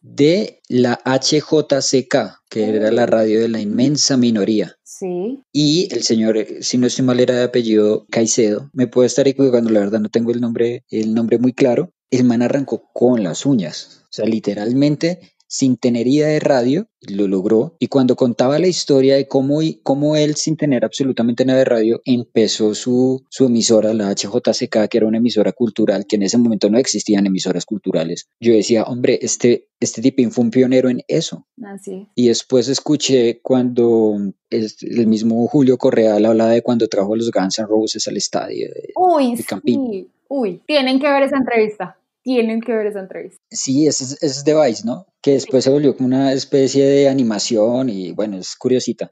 de 0.00 0.60
la 0.68 1.00
HJCK, 1.04 2.42
que 2.48 2.68
era 2.68 2.90
la 2.90 3.06
radio 3.06 3.40
de 3.40 3.48
la 3.48 3.60
inmensa 3.60 4.16
minoría. 4.16 4.76
Sí. 4.84 5.42
Y 5.52 5.88
el 5.92 6.02
señor, 6.02 6.36
eh, 6.36 6.62
si 6.62 6.78
no 6.78 6.86
estoy 6.86 7.04
mal, 7.04 7.20
era 7.20 7.34
de 7.34 7.44
apellido 7.44 8.06
Caicedo. 8.10 8.70
Me 8.72 8.86
puedo 8.86 9.06
estar 9.06 9.26
equivocando, 9.28 9.70
la 9.70 9.80
verdad 9.80 10.00
no 10.00 10.08
tengo 10.08 10.30
el 10.30 10.40
nombre, 10.40 10.84
el 10.90 11.14
nombre 11.14 11.38
muy 11.38 11.52
claro. 11.52 11.92
El 12.10 12.24
man 12.24 12.42
arrancó 12.42 12.88
con 12.92 13.22
las 13.22 13.44
uñas. 13.44 14.04
O 14.04 14.12
sea, 14.12 14.24
literalmente 14.24 15.20
sin 15.48 15.78
tener 15.78 16.06
idea 16.06 16.28
de 16.28 16.40
radio, 16.40 16.88
lo 17.08 17.26
logró. 17.26 17.74
Y 17.78 17.88
cuando 17.88 18.16
contaba 18.16 18.58
la 18.58 18.66
historia 18.66 19.16
de 19.16 19.26
cómo, 19.26 19.60
cómo 19.82 20.14
él, 20.14 20.36
sin 20.36 20.56
tener 20.56 20.84
absolutamente 20.84 21.44
nada 21.44 21.60
de 21.60 21.64
radio, 21.64 22.02
empezó 22.04 22.74
su, 22.74 23.24
su 23.30 23.46
emisora, 23.46 23.94
la 23.94 24.14
HJCK, 24.14 24.88
que 24.88 24.98
era 24.98 25.06
una 25.06 25.18
emisora 25.18 25.52
cultural, 25.52 26.06
que 26.06 26.16
en 26.16 26.22
ese 26.22 26.38
momento 26.38 26.68
no 26.70 26.78
existían 26.78 27.26
emisoras 27.26 27.64
culturales, 27.64 28.28
yo 28.40 28.52
decía, 28.52 28.84
hombre, 28.84 29.18
este, 29.22 29.68
este 29.80 30.02
tipín 30.02 30.30
fue 30.30 30.44
un 30.44 30.50
pionero 30.50 30.90
en 30.90 31.02
eso. 31.08 31.46
Así. 31.64 32.06
Y 32.14 32.28
después 32.28 32.68
escuché 32.68 33.40
cuando 33.40 34.16
el, 34.50 34.70
el, 34.82 35.06
mismo 35.06 35.46
Julio 35.48 35.78
Correa 35.78 36.16
hablaba 36.16 36.50
de 36.50 36.62
cuando 36.62 36.88
trajo 36.88 37.14
a 37.14 37.16
los 37.16 37.30
Guns 37.30 37.58
N' 37.58 37.66
Roses 37.66 38.06
al 38.06 38.16
estadio 38.18 38.68
de, 38.68 38.92
Uy, 38.96 39.36
Sí. 39.36 40.08
Uy, 40.30 40.60
tienen 40.66 41.00
que 41.00 41.10
ver 41.10 41.22
esa 41.22 41.38
entrevista 41.38 41.97
tienen 42.28 42.60
que 42.60 42.72
ver 42.72 42.86
esa 42.86 43.00
entrevista. 43.00 43.42
Sí, 43.50 43.86
ese 43.86 44.04
es, 44.04 44.12
ese 44.22 44.26
es 44.26 44.44
The 44.44 44.54
Vice, 44.54 44.82
¿no? 44.84 45.06
Que 45.22 45.32
después 45.32 45.64
se 45.64 45.70
volvió 45.70 45.96
como 45.96 46.08
una 46.08 46.34
especie 46.34 46.84
de 46.84 47.08
animación 47.08 47.88
y 47.88 48.12
bueno, 48.12 48.36
es 48.36 48.54
curiosita. 48.54 49.10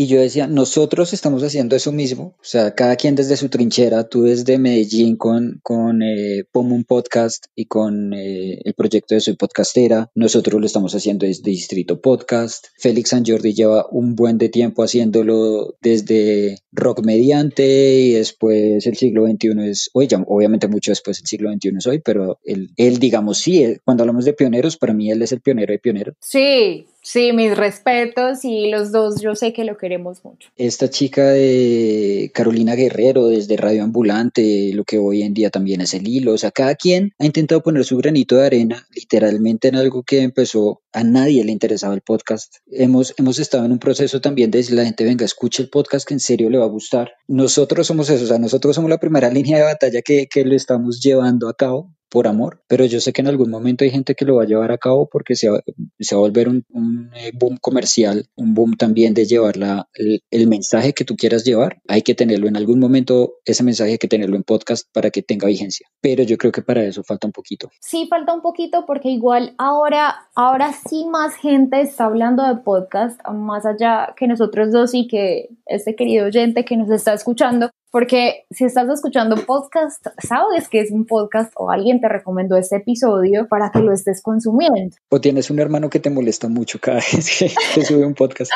Y 0.00 0.06
yo 0.06 0.18
decía, 0.18 0.46
nosotros 0.46 1.12
estamos 1.12 1.42
haciendo 1.42 1.76
eso 1.76 1.92
mismo, 1.92 2.34
o 2.40 2.42
sea, 2.42 2.74
cada 2.74 2.96
quien 2.96 3.16
desde 3.16 3.36
su 3.36 3.50
trinchera, 3.50 4.08
tú 4.08 4.22
desde 4.22 4.56
Medellín 4.56 5.18
con, 5.18 5.60
con 5.62 6.02
eh, 6.02 6.44
un 6.54 6.84
Podcast 6.84 7.48
y 7.54 7.66
con 7.66 8.14
eh, 8.14 8.62
el 8.64 8.72
proyecto 8.72 9.14
de 9.14 9.20
Soy 9.20 9.36
Podcastera, 9.36 10.10
nosotros 10.14 10.58
lo 10.58 10.66
estamos 10.66 10.94
haciendo 10.94 11.26
desde 11.26 11.50
Distrito 11.50 12.00
Podcast, 12.00 12.68
Félix 12.78 13.10
San 13.10 13.26
Jordi 13.26 13.52
lleva 13.52 13.88
un 13.90 14.14
buen 14.14 14.38
de 14.38 14.48
tiempo 14.48 14.82
haciéndolo 14.82 15.76
desde 15.82 16.56
Rock 16.72 17.04
Mediante 17.04 18.00
y 18.00 18.12
después 18.12 18.86
el 18.86 18.96
siglo 18.96 19.26
XXI 19.26 19.68
es 19.68 19.90
hoy, 19.92 20.06
ya, 20.06 20.24
obviamente 20.26 20.66
mucho 20.66 20.92
después 20.92 21.20
el 21.20 21.26
siglo 21.26 21.52
XXI 21.52 21.72
es 21.76 21.86
hoy, 21.86 21.98
pero 21.98 22.38
él, 22.44 22.70
él 22.78 23.00
digamos, 23.00 23.36
sí, 23.36 23.62
eh, 23.64 23.80
cuando 23.84 24.04
hablamos 24.04 24.24
de 24.24 24.32
pioneros, 24.32 24.78
para 24.78 24.94
mí 24.94 25.10
él 25.10 25.20
es 25.20 25.32
el 25.32 25.42
pionero 25.42 25.74
de 25.74 25.78
pioneros. 25.78 26.16
Sí, 26.20 26.86
Sí, 27.02 27.32
mis 27.32 27.56
respetos 27.56 28.44
y 28.44 28.70
los 28.70 28.92
dos 28.92 29.20
yo 29.22 29.34
sé 29.34 29.52
que 29.52 29.64
lo 29.64 29.78
queremos 29.78 30.24
mucho. 30.24 30.50
Esta 30.56 30.90
chica 30.90 31.30
de 31.30 32.30
Carolina 32.34 32.74
Guerrero 32.74 33.28
desde 33.28 33.56
Radio 33.56 33.84
Ambulante, 33.84 34.72
lo 34.74 34.84
que 34.84 34.98
hoy 34.98 35.22
en 35.22 35.32
día 35.32 35.50
también 35.50 35.80
es 35.80 35.94
el 35.94 36.06
hilo, 36.06 36.34
o 36.34 36.38
sea, 36.38 36.50
cada 36.50 36.74
quien 36.74 37.12
ha 37.18 37.24
intentado 37.24 37.62
poner 37.62 37.84
su 37.84 37.96
granito 37.96 38.36
de 38.36 38.46
arena 38.46 38.86
literalmente 38.94 39.68
en 39.68 39.76
algo 39.76 40.02
que 40.02 40.20
empezó, 40.20 40.82
a 40.92 41.02
nadie 41.02 41.44
le 41.44 41.52
interesaba 41.52 41.94
el 41.94 42.02
podcast. 42.02 42.56
Hemos, 42.70 43.14
hemos 43.16 43.38
estado 43.38 43.64
en 43.64 43.72
un 43.72 43.78
proceso 43.78 44.20
también 44.20 44.50
de 44.50 44.58
decir 44.58 44.76
la 44.76 44.84
gente, 44.84 45.04
venga, 45.04 45.24
escuche 45.24 45.62
el 45.62 45.70
podcast 45.70 46.06
que 46.06 46.14
en 46.14 46.20
serio 46.20 46.50
le 46.50 46.58
va 46.58 46.64
a 46.64 46.68
gustar. 46.68 47.12
Nosotros 47.28 47.86
somos 47.86 48.10
eso, 48.10 48.24
o 48.24 48.28
sea, 48.28 48.38
nosotros 48.38 48.74
somos 48.74 48.90
la 48.90 48.98
primera 48.98 49.30
línea 49.30 49.58
de 49.58 49.64
batalla 49.64 50.02
que, 50.02 50.26
que 50.26 50.44
lo 50.44 50.54
estamos 50.54 51.00
llevando 51.00 51.48
a 51.48 51.54
cabo 51.54 51.94
por 52.10 52.26
amor, 52.26 52.62
pero 52.66 52.84
yo 52.84 53.00
sé 53.00 53.12
que 53.12 53.22
en 53.22 53.28
algún 53.28 53.50
momento 53.50 53.84
hay 53.84 53.90
gente 53.90 54.14
que 54.14 54.24
lo 54.24 54.36
va 54.36 54.42
a 54.42 54.46
llevar 54.46 54.72
a 54.72 54.78
cabo 54.78 55.08
porque 55.10 55.36
se 55.36 55.48
va, 55.48 55.58
a 55.58 56.16
volver 56.16 56.48
un, 56.48 57.10
eh, 57.14 57.30
boom 57.34 57.56
comercial, 57.60 58.26
un 58.34 58.54
boom 58.54 58.76
también 58.76 59.14
de 59.14 59.24
llevar 59.24 59.56
la, 59.56 59.88
el, 59.94 60.22
el, 60.30 60.48
mensaje 60.48 60.92
que 60.92 61.04
tú 61.04 61.14
quieras 61.16 61.44
llevar. 61.44 61.80
Hay 61.88 62.02
que 62.02 62.14
tenerlo 62.14 62.48
en 62.48 62.56
algún 62.56 62.80
momento, 62.80 63.34
ese 63.44 63.62
mensaje 63.62 63.92
hay 63.92 63.98
que 63.98 64.08
tenerlo 64.08 64.36
en 64.36 64.42
podcast 64.42 64.88
para 64.92 65.10
que 65.10 65.22
tenga 65.22 65.46
vigencia. 65.46 65.86
Pero 66.00 66.24
yo 66.24 66.36
creo 66.36 66.52
que 66.52 66.62
para 66.62 66.82
eso 66.82 67.04
falta 67.04 67.26
un 67.26 67.32
poquito. 67.32 67.70
Sí, 67.80 68.06
falta 68.08 68.34
un 68.34 68.42
poquito 68.42 68.84
porque 68.86 69.08
igual 69.08 69.54
ahora, 69.58 70.28
ahora 70.34 70.72
sí 70.72 71.06
más 71.06 71.36
gente 71.36 71.80
está 71.80 72.06
hablando 72.06 72.46
de 72.46 72.60
podcast, 72.62 73.20
más 73.28 73.64
allá 73.64 74.14
que 74.16 74.26
nosotros 74.26 74.72
dos 74.72 74.94
y 74.94 75.06
que 75.06 75.48
este 75.66 75.94
querido 75.94 76.26
oyente 76.26 76.64
que 76.64 76.76
nos 76.76 76.90
está 76.90 77.12
escuchando, 77.12 77.70
porque 77.90 78.44
si 78.50 78.64
estás 78.64 78.88
escuchando 78.88 79.36
podcast, 79.44 80.06
sabes 80.22 80.68
que 80.68 80.80
es 80.80 80.90
un 80.90 81.06
podcast 81.06 81.52
o 81.56 81.70
alguien 81.70 82.00
te 82.00 82.08
recomendó 82.08 82.56
este 82.56 82.76
episodio 82.76 83.48
para 83.48 83.70
que 83.70 83.80
lo 83.80 83.92
estés 83.92 84.22
consumiendo. 84.22 84.96
O 85.08 85.20
tienes 85.20 85.50
un 85.50 85.58
hermano 85.58 85.90
que 85.90 86.00
te 86.00 86.10
molesta 86.10 86.48
mucho 86.48 86.78
cada 86.80 86.96
vez 87.12 87.38
que, 87.38 87.52
que 87.74 87.84
sube 87.84 88.04
un 88.04 88.14
podcast. 88.14 88.50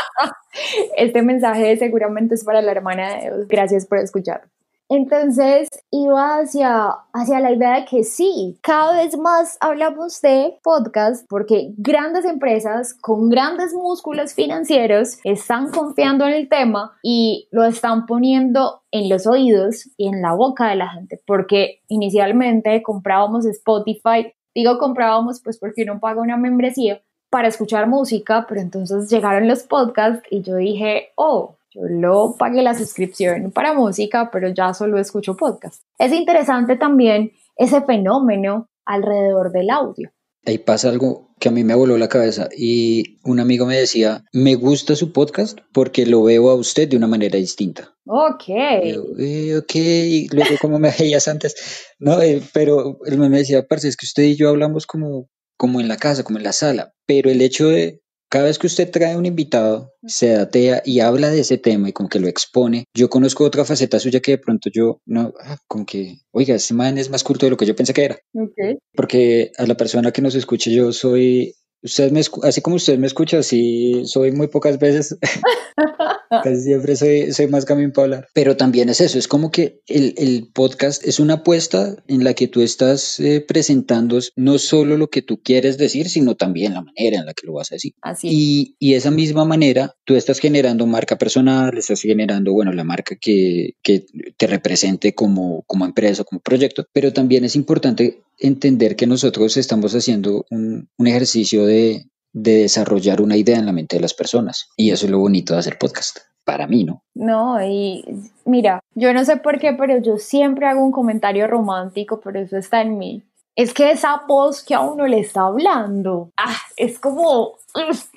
este 0.97 1.23
mensaje 1.23 1.77
seguramente 1.77 2.35
es 2.35 2.45
para 2.45 2.63
la 2.63 2.73
hermana 2.73 3.15
de 3.15 3.23
Dios. 3.23 3.49
Gracias 3.49 3.87
por 3.87 3.99
escuchar. 3.99 4.43
Entonces 4.89 5.69
iba 5.91 6.39
hacia, 6.39 6.89
hacia 7.13 7.41
la 7.41 7.53
idea 7.53 7.81
de 7.81 7.85
que 7.87 8.05
sí, 8.05 8.59
cada 8.63 8.97
vez 8.97 9.17
más 9.17 9.57
hablamos 9.61 10.21
de 10.21 10.59
podcast 10.63 11.27
porque 11.29 11.73
grandes 11.79 12.25
empresas 12.25 12.95
con 12.95 13.31
grandes 13.31 13.73
músculos 13.73 14.35
financieros 14.35 15.19
están 15.25 15.71
confiando 15.71 16.27
en 16.27 16.35
el 16.35 16.49
tema 16.49 16.93
y 17.03 17.49
lo 17.51 17.65
están 17.65 18.07
poniendo 18.07 18.83
en 18.91 19.09
los 19.09 19.27
oídos 19.27 19.89
y 19.97 20.09
en 20.09 20.21
la 20.21 20.35
boca 20.35 20.69
de 20.69 20.77
la 20.77 20.91
gente 20.91 21.21
porque 21.27 21.81
inicialmente 21.89 22.83
comprábamos 22.83 23.47
Spotify. 23.47 24.35
Digo 24.55 24.79
comprábamos 24.79 25.41
pues 25.43 25.59
porque 25.59 25.83
uno 25.83 25.99
paga 25.99 26.21
una 26.21 26.37
membresía 26.37 27.01
para 27.31 27.49
escuchar 27.49 27.89
música, 27.89 28.47
pero 28.49 28.61
entonces 28.61 29.11
llegaron 29.11 29.49
los 29.49 29.65
podcasts 29.65 30.23
y 30.31 30.43
yo 30.43 30.55
dije, 30.55 31.09
oh, 31.17 31.57
yo 31.75 31.83
lo 31.89 32.37
pagué 32.39 32.63
la 32.63 32.75
suscripción 32.75 33.51
para 33.51 33.75
música, 33.75 34.31
pero 34.33 34.49
ya 34.49 34.73
solo 34.75 34.99
escucho 34.99 35.37
podcast. 35.37 35.83
Es 35.99 36.13
interesante 36.13 36.77
también 36.77 37.33
ese 37.57 37.83
fenómeno 37.83 38.69
alrededor 38.85 39.51
del 39.51 39.71
audio. 39.71 40.11
Ahí 40.47 40.59
pasa 40.59 40.91
algo 40.91 41.35
que 41.41 41.49
a 41.49 41.53
mí 41.53 41.65
me 41.65 41.75
voló 41.75 41.97
la 41.97 42.09
cabeza 42.09 42.51
y 42.55 43.19
un 43.25 43.41
amigo 43.41 43.65
me 43.65 43.79
decía, 43.79 44.25
me 44.33 44.57
gusta 44.57 44.95
su 44.95 45.11
podcast 45.11 45.59
porque 45.73 46.05
lo 46.05 46.23
veo 46.23 46.51
a 46.51 46.55
usted 46.55 46.87
de 46.87 46.99
una 46.99 47.07
manera 47.07 47.39
distinta. 47.39 47.95
Ok. 48.07 48.45
Eh, 48.49 49.57
ok, 49.57 50.33
luego 50.33 50.57
como 50.61 50.79
me 50.79 50.93
veías 50.99 51.29
antes, 51.29 51.55
no, 51.99 52.21
eh, 52.21 52.43
pero 52.53 52.99
él 53.07 53.19
me 53.19 53.31
decía, 53.31 53.67
parce, 53.67 53.89
es 53.89 53.97
que 53.97 54.05
usted 54.05 54.25
y 54.25 54.37
yo 54.37 54.51
hablamos 54.51 54.87
como, 54.87 55.31
como 55.57 55.81
en 55.81 55.89
la 55.89 55.97
casa, 55.97 56.25
como 56.25 56.39
en 56.39 56.45
la 56.45 56.53
sala, 56.53 56.93
pero 57.07 57.31
el 57.31 57.41
hecho 57.41 57.69
de 57.69 58.03
cada 58.35 58.47
vez 58.47 58.59
que 58.59 58.67
usted 58.67 58.91
trae 58.91 59.17
un 59.17 59.27
invitado, 59.27 59.95
se 60.05 60.31
datea 60.31 60.83
y 60.85 60.99
habla 60.99 61.31
de 61.31 61.39
ese 61.39 61.57
tema 61.57 61.89
y 61.89 61.93
como 61.93 62.09
que 62.09 62.19
lo 62.19 62.27
expone, 62.27 62.83
yo 62.93 63.09
conozco 63.09 63.45
otra 63.45 63.65
faceta 63.65 64.01
suya 64.01 64.19
que 64.19 64.33
de 64.33 64.39
pronto 64.39 64.71
yo 64.75 65.01
no, 65.07 65.33
ah, 65.41 65.57
como 65.69 65.87
que, 65.87 66.17
oiga, 66.33 66.57
este 66.57 66.75
man 66.75 66.99
es 66.99 67.11
más 67.11 67.23
culto 67.23 67.47
de 67.47 67.51
lo 67.51 67.57
que 67.57 67.65
yo 67.65 67.77
pensé 67.77 67.95
que 67.95 68.07
era. 68.07 68.19
Okay. 68.33 68.79
Porque 68.93 69.53
a 69.57 69.67
la 69.67 69.77
persona 69.77 70.11
que 70.11 70.21
nos 70.21 70.35
escuche 70.35 70.75
yo 70.75 70.93
soy 70.93 71.55
Usted 71.81 72.11
me, 72.13 72.23
así 72.43 72.63
como 72.63 72.77
usted 72.77 72.99
me 72.99 73.07
escucha, 73.07 73.43
sí, 73.43 74.05
soy 74.07 74.33
muy 74.33 74.49
pocas 74.49 74.79
veces, 74.79 75.19
casi 76.43 76.63
siempre 76.63 76.97
soy, 76.97 77.33
soy 77.33 77.47
más 77.49 77.65
camino 77.65 77.93
para 77.93 78.05
hablar. 78.05 78.29
Pero 78.35 78.57
también 78.57 78.89
es 78.89 79.01
eso, 79.01 79.19
es 79.19 79.29
como 79.29 79.51
que 79.51 79.81
el, 79.87 80.15
el 80.17 80.51
podcast 80.53 81.07
es 81.07 81.21
una 81.21 81.35
apuesta 81.35 81.97
en 82.09 82.25
la 82.25 82.35
que 82.35 82.49
tú 82.49 82.61
estás 82.61 83.21
eh, 83.21 83.45
presentando 83.47 84.19
no 84.37 84.59
solo 84.59 84.97
lo 84.97 85.09
que 85.09 85.23
tú 85.23 85.41
quieres 85.43 85.79
decir, 85.79 86.09
sino 86.09 86.35
también 86.35 86.75
la 86.75 86.83
manera 86.83 87.19
en 87.19 87.27
la 87.27 87.35
que 87.35 87.47
lo 87.47 87.55
vas 87.55 87.73
a 87.73 87.77
decir. 87.77 87.95
Así 88.03 88.29
y, 88.31 88.77
y 88.79 88.95
esa 88.95 89.11
misma 89.11 89.45
manera, 89.45 89.95
tú 90.05 90.17
estás 90.17 90.39
generando 90.39 90.87
marca 90.87 91.17
personal, 91.17 91.77
estás 91.77 92.01
generando, 92.01 92.53
bueno, 92.53 92.73
la 92.73 92.85
marca 92.85 93.17
que, 93.21 93.75
que 93.83 94.07
te 94.37 94.47
represente 94.47 95.15
como, 95.15 95.63
como 95.67 95.85
empresa, 95.85 96.25
como 96.25 96.41
proyecto, 96.41 96.87
pero 96.93 97.13
también 97.13 97.45
es 97.45 97.57
importante 97.57 98.23
entender 98.39 98.97
que 98.97 99.07
nosotros 99.07 99.57
estamos 99.57 99.95
haciendo 99.95 100.47
un, 100.51 100.89
un 100.97 101.07
ejercicio 101.07 101.65
de, 101.67 102.07
de, 102.35 102.59
desarrollar 102.59 103.23
una 103.23 103.37
idea 103.37 103.59
en 103.59 103.67
la 103.67 103.73
mente 103.73 103.97
de 103.97 104.03
las 104.03 104.13
personas. 104.13 104.69
Y 104.77 104.91
eso 104.91 105.07
es 105.07 105.11
lo 105.11 105.19
bonito 105.19 105.55
de 105.55 105.61
hacer 105.61 105.79
podcast. 105.79 106.19
Para 106.45 106.67
mí, 106.67 106.85
¿no? 106.85 107.03
No, 107.15 107.65
y 107.65 108.05
mira, 108.45 108.81
yo 108.95 109.15
no 109.15 109.25
sé 109.25 109.39
por 109.39 109.59
qué, 109.59 109.73
pero 109.73 109.97
yo 110.03 110.19
siempre 110.19 110.67
hago 110.67 110.85
un 110.85 110.93
comentario 110.93 111.47
romántico, 111.47 112.21
pero 112.23 112.39
eso 112.39 112.59
está 112.59 112.83
en 112.83 112.99
mí 112.99 113.23
es 113.57 113.73
que 113.73 113.91
esa 113.91 114.23
voz 114.27 114.65
que 114.65 114.75
a 114.75 114.81
uno 114.81 115.07
le 115.07 115.21
está 115.21 115.43
hablando, 115.43 116.31
ah, 116.37 116.57
es 116.77 116.99
como, 116.99 117.53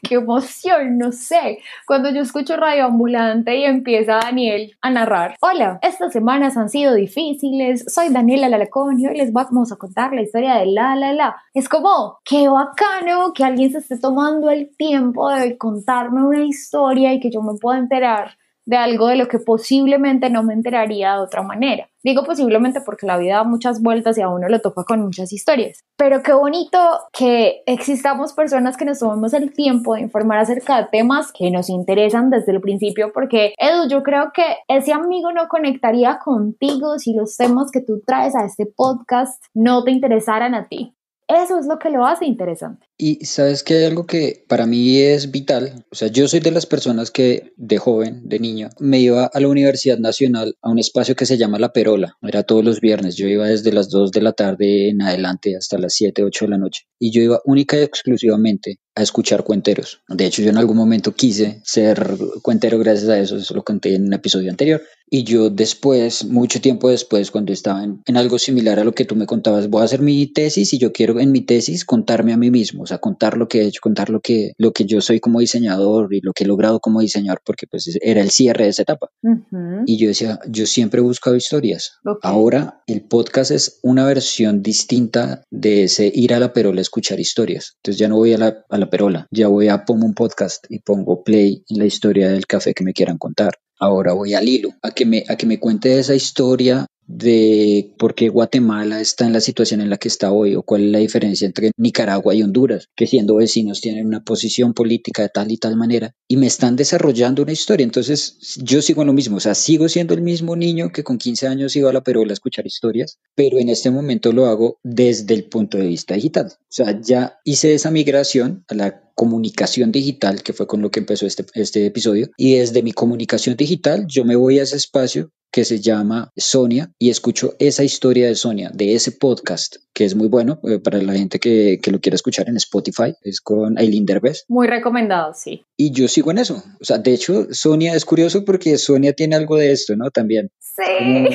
qué 0.01 0.15
emoción, 0.15 0.97
no 0.97 1.11
sé. 1.11 1.59
Cuando 1.85 2.09
yo 2.09 2.21
escucho 2.21 2.57
Radio 2.57 2.85
Ambulante 2.85 3.55
y 3.55 3.63
empieza 3.63 4.19
Daniel 4.23 4.75
a 4.81 4.89
narrar, 4.89 5.35
hola, 5.41 5.79
estas 5.81 6.13
semanas 6.13 6.57
han 6.57 6.69
sido 6.69 6.95
difíciles, 6.95 7.85
soy 7.87 8.09
Daniela 8.09 8.49
Lalacón 8.49 8.99
y 8.99 9.07
hoy 9.07 9.17
les 9.17 9.31
vamos 9.31 9.71
a 9.71 9.75
contar 9.75 10.13
la 10.13 10.21
historia 10.21 10.55
de 10.55 10.67
la, 10.67 10.95
la, 10.95 11.13
la. 11.13 11.35
Es 11.53 11.69
como, 11.69 12.17
qué 12.23 12.47
bacano 12.49 13.33
que 13.33 13.43
alguien 13.43 13.71
se 13.71 13.79
esté 13.79 13.99
tomando 13.99 14.49
el 14.49 14.75
tiempo 14.75 15.29
de 15.29 15.57
contarme 15.57 16.23
una 16.23 16.43
historia 16.43 17.13
y 17.13 17.19
que 17.19 17.29
yo 17.29 17.41
me 17.41 17.57
pueda 17.59 17.77
enterar 17.77 18.37
de 18.67 18.75
algo 18.75 19.07
de 19.07 19.15
lo 19.15 19.29
que 19.29 19.39
posiblemente 19.39 20.29
no 20.29 20.43
me 20.43 20.53
enteraría 20.53 21.13
de 21.13 21.21
otra 21.21 21.41
manera. 21.41 21.87
Digo 22.03 22.23
posiblemente 22.23 22.81
porque 22.81 23.07
la 23.07 23.17
vida 23.17 23.37
da 23.37 23.43
muchas 23.43 23.81
vueltas 23.81 24.17
y 24.17 24.21
a 24.21 24.29
uno 24.29 24.49
lo 24.49 24.59
toca 24.59 24.83
con 24.83 25.01
muchas 25.01 25.31
historias. 25.31 25.79
Pero 25.97 26.21
qué 26.21 26.33
bonito 26.33 26.77
que 27.13 27.63
existamos 27.65 28.33
personas 28.33 28.75
que 28.75 28.83
nos 28.83 28.99
tomemos 28.99 29.33
el 29.33 29.53
tiempo 29.53 29.95
de 29.95 30.01
informar 30.01 30.39
acerca 30.39 30.77
de 30.77 30.89
temas 30.91 31.31
que 31.31 31.49
nos 31.49 31.69
interesan 31.69 32.29
desde 32.29 32.51
el 32.51 32.61
principio, 32.61 33.11
porque 33.13 33.53
Edu, 33.57 33.87
yo 33.89 34.03
creo 34.03 34.31
que 34.33 34.43
ese 34.67 34.91
amigo 34.91 35.31
no 35.31 35.47
conectaría 35.47 36.19
contigo 36.19 36.99
si 36.99 37.13
los 37.13 37.37
temas 37.37 37.71
que 37.71 37.81
tú 37.81 38.01
traes 38.05 38.35
a 38.35 38.45
este 38.45 38.65
podcast 38.65 39.41
no 39.53 39.83
te 39.85 39.91
interesaran 39.91 40.55
a 40.55 40.67
ti. 40.67 40.96
Eso 41.27 41.59
es 41.59 41.65
lo 41.65 41.77
que 41.77 41.89
lo 41.89 42.05
hace 42.05 42.25
interesante. 42.25 42.87
Y 42.97 43.25
sabes 43.25 43.61
que 43.61 43.75
hay 43.75 43.83
algo 43.83 44.05
que 44.05 44.45
para 44.47 44.65
mí 44.65 44.97
es 44.97 45.29
vital. 45.29 45.85
O 45.91 45.95
sea, 45.95 46.07
yo 46.07 46.27
soy 46.27 46.39
de 46.39 46.51
las 46.51 46.65
personas 46.65 47.11
que 47.11 47.53
de 47.57 47.77
joven, 47.77 48.29
de 48.29 48.39
niño, 48.39 48.69
me 48.79 48.99
iba 48.99 49.25
a 49.25 49.39
la 49.39 49.47
Universidad 49.49 49.97
Nacional 49.97 50.55
a 50.61 50.69
un 50.69 50.79
espacio 50.79 51.15
que 51.15 51.25
se 51.25 51.37
llama 51.37 51.59
La 51.59 51.73
Perola. 51.73 52.17
Era 52.21 52.43
todos 52.43 52.63
los 52.63 52.79
viernes. 52.79 53.17
Yo 53.17 53.27
iba 53.27 53.45
desde 53.45 53.73
las 53.73 53.89
2 53.89 54.11
de 54.11 54.21
la 54.21 54.31
tarde 54.31 54.89
en 54.89 55.01
adelante 55.01 55.57
hasta 55.57 55.77
las 55.77 55.95
7, 55.95 56.23
8 56.23 56.45
de 56.45 56.49
la 56.49 56.57
noche. 56.57 56.85
Y 56.97 57.11
yo 57.11 57.21
iba 57.21 57.41
única 57.43 57.77
y 57.77 57.83
exclusivamente 57.83 58.79
a 58.95 59.01
escuchar 59.03 59.43
cuenteros. 59.43 60.01
De 60.07 60.25
hecho, 60.25 60.41
yo 60.41 60.49
en 60.49 60.57
algún 60.57 60.77
momento 60.77 61.13
quise 61.13 61.61
ser 61.65 62.17
cuentero 62.41 62.79
gracias 62.79 63.09
a 63.09 63.19
eso. 63.19 63.35
Eso 63.35 63.53
lo 63.53 63.63
conté 63.63 63.95
en 63.95 64.05
un 64.05 64.13
episodio 64.13 64.49
anterior. 64.49 64.81
Y 65.09 65.23
yo 65.23 65.49
después, 65.49 66.25
mucho 66.25 66.59
tiempo 66.59 66.89
después, 66.89 67.31
cuando 67.31 67.53
estaba 67.53 67.83
en, 67.83 68.01
en, 68.05 68.17
algo 68.17 68.37
similar 68.39 68.79
a 68.79 68.83
lo 68.83 68.93
que 68.93 69.05
tú 69.05 69.15
me 69.15 69.25
contabas, 69.25 69.69
voy 69.69 69.81
a 69.81 69.85
hacer 69.85 70.01
mi 70.01 70.27
tesis 70.27 70.73
y 70.73 70.77
yo 70.77 70.91
quiero 70.91 71.19
en 71.19 71.31
mi 71.31 71.41
tesis 71.41 71.85
contarme 71.85 72.33
a 72.33 72.37
mí 72.37 72.51
mismo, 72.51 72.83
o 72.83 72.85
sea, 72.85 72.97
contar 72.97 73.37
lo 73.37 73.47
que 73.47 73.61
he 73.61 73.67
hecho, 73.67 73.79
contar 73.81 74.09
lo 74.09 74.19
que, 74.19 74.51
lo 74.57 74.73
que 74.73 74.85
yo 74.85 74.99
soy 74.99 75.19
como 75.19 75.39
diseñador 75.39 76.13
y 76.13 76.19
lo 76.21 76.33
que 76.33 76.43
he 76.43 76.47
logrado 76.47 76.79
como 76.79 76.99
diseñador, 76.99 77.41
porque 77.45 77.67
pues 77.67 77.97
era 78.01 78.21
el 78.21 78.31
cierre 78.31 78.65
de 78.65 78.71
esa 78.71 78.81
etapa. 78.81 79.09
Uh 79.21 79.35
-huh. 79.51 79.83
Y 79.85 79.97
yo 79.97 80.09
decía, 80.09 80.39
yo 80.49 80.65
siempre 80.65 80.99
he 80.99 81.03
buscado 81.03 81.35
historias. 81.35 81.93
Okay. 82.03 82.19
Ahora 82.29 82.83
el 82.87 83.03
podcast 83.03 83.51
es 83.51 83.79
una 83.83 84.05
versión 84.05 84.61
distinta 84.61 85.43
de 85.49 85.83
ese 85.83 86.11
ir 86.13 86.33
a 86.33 86.39
la 86.39 86.51
perola 86.51 86.79
a 86.79 86.81
escuchar 86.81 87.19
historias. 87.19 87.75
Entonces 87.77 87.99
ya 87.99 88.07
no 88.07 88.17
voy 88.17 88.33
a 88.33 88.37
la, 88.37 88.65
a 88.69 88.77
la 88.77 88.89
perola, 88.89 89.27
ya 89.31 89.47
voy 89.47 89.69
a 89.69 89.85
pongo 89.85 90.05
un 90.05 90.13
podcast 90.13 90.65
y 90.69 90.79
pongo 90.79 91.23
play 91.23 91.63
en 91.69 91.79
la 91.79 91.85
historia 91.85 92.29
del 92.29 92.45
café 92.45 92.73
que 92.73 92.83
me 92.83 92.93
quieran 92.93 93.17
contar. 93.17 93.53
Ahora 93.79 94.13
voy 94.13 94.33
al 94.33 94.47
hilo, 94.47 94.69
a 94.81 94.91
que 94.91 95.05
me, 95.05 95.23
a 95.27 95.35
que 95.35 95.45
me 95.45 95.59
cuente 95.59 95.99
esa 95.99 96.15
historia 96.15 96.87
de 97.07 97.93
por 97.97 98.13
qué 98.15 98.29
Guatemala 98.29 98.99
está 98.99 99.25
en 99.25 99.33
la 99.33 99.41
situación 99.41 99.81
en 99.81 99.89
la 99.89 99.97
que 99.97 100.09
está 100.09 100.31
hoy 100.31 100.55
o 100.55 100.63
cuál 100.63 100.85
es 100.85 100.91
la 100.91 100.99
diferencia 100.99 101.45
entre 101.45 101.71
Nicaragua 101.77 102.35
y 102.35 102.43
Honduras, 102.43 102.89
que 102.95 103.07
siendo 103.07 103.35
vecinos 103.35 103.81
tienen 103.81 104.05
una 104.05 104.23
posición 104.23 104.73
política 104.73 105.23
de 105.23 105.29
tal 105.29 105.51
y 105.51 105.57
tal 105.57 105.77
manera 105.77 106.13
y 106.27 106.37
me 106.37 106.47
están 106.47 106.75
desarrollando 106.75 107.43
una 107.43 107.53
historia. 107.53 107.85
Entonces 107.85 108.37
yo 108.61 108.81
sigo 108.81 109.01
en 109.01 109.07
lo 109.07 109.13
mismo, 109.13 109.37
o 109.37 109.39
sea, 109.39 109.55
sigo 109.55 109.87
siendo 109.89 110.13
el 110.13 110.21
mismo 110.21 110.55
niño 110.55 110.91
que 110.91 111.03
con 111.03 111.17
15 111.17 111.47
años 111.47 111.75
iba 111.75 111.89
a 111.89 111.93
la 111.93 112.03
Perola 112.03 112.31
a 112.31 112.33
escuchar 112.33 112.67
historias, 112.67 113.17
pero 113.35 113.57
en 113.57 113.69
este 113.69 113.89
momento 113.89 114.33
lo 114.33 114.45
hago 114.47 114.77
desde 114.83 115.33
el 115.33 115.45
punto 115.45 115.77
de 115.77 115.87
vista 115.87 116.15
digital. 116.15 116.47
O 116.47 116.65
sea, 116.69 116.99
ya 117.01 117.39
hice 117.45 117.73
esa 117.73 117.89
migración 117.89 118.65
a 118.67 118.75
la 118.75 119.07
comunicación 119.15 119.91
digital, 119.91 120.43
que 120.43 120.53
fue 120.53 120.67
con 120.67 120.83
lo 120.83 120.91
que 120.91 120.99
empezó 120.99 121.25
este, 121.25 121.43
este 121.55 121.87
episodio, 121.87 122.29
y 122.37 122.55
desde 122.55 122.83
mi 122.83 122.91
comunicación 122.91 123.55
digital 123.55 124.05
yo 124.07 124.23
me 124.25 124.35
voy 124.35 124.59
a 124.59 124.63
ese 124.63 124.75
espacio 124.75 125.31
que 125.51 125.65
se 125.65 125.79
llama 125.79 126.31
Sonia 126.35 126.91
y 126.99 127.09
escucho 127.09 127.55
esa 127.59 127.83
historia 127.83 128.27
de 128.27 128.35
Sonia, 128.35 128.69
de 128.73 128.93
ese 128.93 129.11
podcast, 129.11 129.77
que 129.93 130.05
es 130.05 130.15
muy 130.15 130.27
bueno 130.27 130.59
eh, 130.63 130.79
para 130.79 131.01
la 131.01 131.13
gente 131.13 131.39
que, 131.39 131.79
que, 131.81 131.91
lo 131.91 131.99
quiera 131.99 132.15
escuchar 132.15 132.49
en 132.49 132.57
Spotify, 132.57 133.13
es 133.21 133.41
con 133.41 133.77
Aileen 133.77 134.05
Derbez. 134.05 134.45
Muy 134.47 134.67
recomendado, 134.67 135.33
sí. 135.33 135.65
Y 135.75 135.91
yo 135.91 136.07
sigo 136.07 136.31
en 136.31 136.39
eso. 136.39 136.63
O 136.79 136.85
sea, 136.85 136.97
de 136.97 137.13
hecho, 137.13 137.47
Sonia 137.51 137.95
es 137.95 138.05
curioso 138.05 138.45
porque 138.45 138.77
Sonia 138.77 139.13
tiene 139.13 139.35
algo 139.35 139.57
de 139.57 139.71
esto, 139.71 139.95
¿no? 139.95 140.11
También. 140.11 140.51
Sí. 140.59 140.83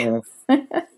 Como, 0.05 0.23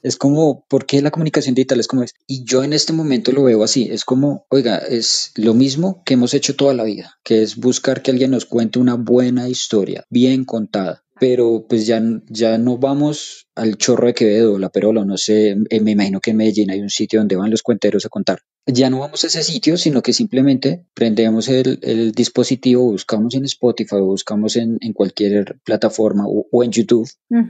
es 0.02 0.16
como, 0.16 0.64
¿por 0.68 0.84
qué 0.84 1.00
la 1.00 1.10
comunicación 1.10 1.54
digital 1.54 1.80
es 1.80 1.88
como 1.88 2.02
es? 2.02 2.14
Y 2.26 2.44
yo 2.44 2.62
en 2.62 2.72
este 2.72 2.92
momento 2.92 3.32
lo 3.32 3.44
veo 3.44 3.62
así, 3.62 3.88
es 3.90 4.04
como, 4.04 4.44
oiga, 4.50 4.76
es 4.76 5.32
lo 5.36 5.54
mismo 5.54 6.02
que 6.04 6.14
hemos 6.14 6.34
hecho 6.34 6.56
toda 6.56 6.74
la 6.74 6.84
vida, 6.84 7.14
que 7.24 7.42
es 7.42 7.56
buscar 7.56 8.02
que 8.02 8.10
alguien 8.10 8.32
nos 8.32 8.44
cuente 8.44 8.78
una 8.78 8.94
buena 8.94 9.48
historia, 9.48 10.04
bien 10.10 10.44
contada 10.44 11.03
pero 11.18 11.66
pues 11.68 11.86
ya, 11.86 12.02
ya 12.28 12.58
no 12.58 12.78
vamos 12.78 13.48
al 13.54 13.76
Chorro 13.76 14.08
de 14.08 14.14
Quevedo, 14.14 14.58
La 14.58 14.70
Perola, 14.70 15.04
no 15.04 15.16
sé, 15.16 15.56
eh, 15.70 15.80
me 15.80 15.92
imagino 15.92 16.20
que 16.20 16.32
en 16.32 16.38
Medellín 16.38 16.70
hay 16.70 16.80
un 16.80 16.90
sitio 16.90 17.20
donde 17.20 17.36
van 17.36 17.50
los 17.50 17.62
cuenteros 17.62 18.04
a 18.06 18.08
contar, 18.08 18.40
ya 18.66 18.88
no 18.88 19.00
vamos 19.00 19.24
a 19.24 19.26
ese 19.26 19.42
sitio, 19.42 19.76
sino 19.76 20.02
que 20.02 20.12
simplemente 20.12 20.84
prendemos 20.94 21.48
el, 21.48 22.12
dispositivo, 22.12 22.84
buscamos 22.84 23.34
en 23.34 23.44
Spotify, 23.44 24.00
buscamos 24.00 24.56
en, 24.56 24.78
cualquier 24.94 25.56
plataforma 25.64 26.24
o, 26.26 26.62
en 26.62 26.70
YouTube 26.70 27.08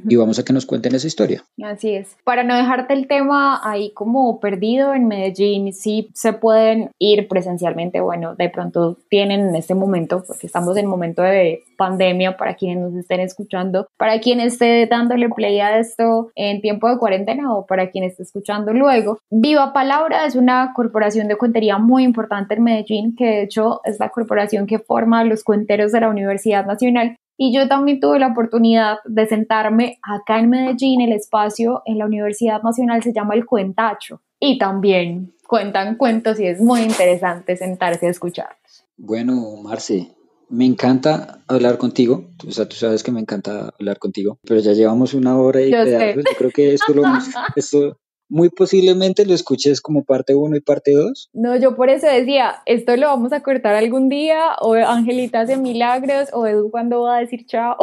y 0.08 0.16
vamos 0.16 0.38
a 0.38 0.44
que 0.44 0.52
nos 0.52 0.66
cuenten 0.66 0.94
esa 0.94 1.06
historia. 1.06 1.44
Así 1.62 1.94
es. 1.94 2.16
Para 2.24 2.42
no 2.42 2.56
dejarte 2.56 2.94
el 2.94 3.06
tema 3.06 3.60
ahí 3.62 3.92
como 3.92 4.40
perdido 4.40 4.94
en 4.94 5.06
Medellín, 5.06 5.72
sí 5.72 6.10
se 6.14 6.32
pueden 6.32 6.90
ir 6.98 7.28
presencialmente, 7.28 8.00
bueno, 8.00 8.34
de 8.34 8.48
pronto 8.48 8.98
tienen 9.08 9.48
en 9.48 9.56
este 9.56 9.74
momento, 9.74 10.24
porque 10.26 10.46
estamos 10.46 10.76
en 10.76 10.86
momento 10.86 11.22
de 11.22 11.62
pandemia 11.76 12.36
para 12.36 12.54
quienes 12.54 12.78
nos 12.78 12.94
estén 12.94 13.20
escuchando, 13.20 13.88
para 13.96 14.20
quien 14.20 14.40
esté 14.40 14.86
dándole 14.86 15.28
play 15.28 15.60
a 15.60 15.78
esto 15.78 16.30
en 16.34 16.60
tiempo 16.60 16.88
de 16.88 16.98
cuarentena 16.98 17.54
o 17.54 17.66
para 17.66 17.90
quien 17.90 18.04
esté 18.04 18.22
escuchando 18.22 18.72
luego. 18.72 19.18
Viva 19.30 19.72
Palabra 19.72 20.26
es 20.26 20.34
una 20.34 20.72
corporación 20.74 21.03
de 21.12 21.36
cuentería 21.36 21.78
muy 21.78 22.05
importante 22.05 22.55
en 22.55 22.62
Medellín, 22.62 23.14
que 23.16 23.24
de 23.24 23.42
hecho 23.42 23.80
es 23.84 24.00
la 24.00 24.09
corporación 24.09 24.66
que 24.66 24.78
forma 24.78 25.24
los 25.24 25.44
cuenteros 25.44 25.92
de 25.92 26.00
la 26.00 26.09
Universidad 26.09 26.66
Nacional 26.66 27.16
y 27.36 27.55
yo 27.55 27.66
también 27.68 28.00
tuve 28.00 28.18
la 28.18 28.28
oportunidad 28.28 28.98
de 29.05 29.26
sentarme 29.26 29.98
acá 30.02 30.38
en 30.38 30.50
Medellín, 30.50 31.00
el 31.00 31.12
espacio 31.12 31.82
en 31.84 31.98
la 31.98 32.07
Universidad 32.07 32.62
Nacional 32.62 33.02
se 33.02 33.12
llama 33.12 33.34
El 33.34 33.44
Cuentacho. 33.44 34.20
Y 34.38 34.59
también 34.59 35.34
cuentan 35.46 35.96
cuentos 35.96 36.38
y 36.38 36.46
es 36.46 36.61
muy 36.61 36.82
interesante 36.82 37.57
sentarse 37.57 38.07
a 38.07 38.11
escucharlos. 38.11 38.84
Bueno, 38.96 39.57
Marce, 39.62 40.12
me 40.48 40.64
encanta 40.64 41.42
hablar 41.48 41.78
contigo. 41.78 42.30
O 42.46 42.52
sea, 42.52 42.68
tú 42.68 42.76
sabes 42.76 43.02
que 43.02 43.11
me 43.11 43.20
encanta 43.20 43.70
hablar 43.78 43.98
contigo, 43.98 44.38
pero 44.46 44.61
ya 44.61 44.72
llevamos 44.72 45.14
una 45.14 45.36
hora 45.36 45.61
y 45.61 45.72
yo, 45.72 45.84
yo 45.84 46.22
creo 46.38 46.50
que 46.50 46.74
esto, 46.74 46.92
lo, 46.94 47.02
esto 47.57 47.96
muy 48.35 48.51
posiblemente 48.51 49.24
lo 49.24 49.32
escuches 49.32 49.80
como 49.80 50.03
parte 50.03 50.35
1 50.35 50.57
y 50.57 50.61
parte 50.61 50.93
2. 50.93 51.30
No, 51.35 51.57
yo 51.57 51.76
por 51.76 51.89
eso 51.89 52.09
decía, 52.09 52.57
esto 52.66 52.97
lo 52.97 53.07
vamos 53.07 53.32
a 53.32 53.45
cortar 53.45 53.76
algún 53.76 54.09
día, 54.09 54.57
o 54.61 54.74
Angelita 54.74 55.43
hace 55.43 55.57
milagros, 55.57 56.30
o 56.32 56.45
Edu 56.45 56.68
cuando 56.68 57.03
va 57.03 57.18
a 57.18 57.20
decir 57.20 57.47
chao. 57.47 57.76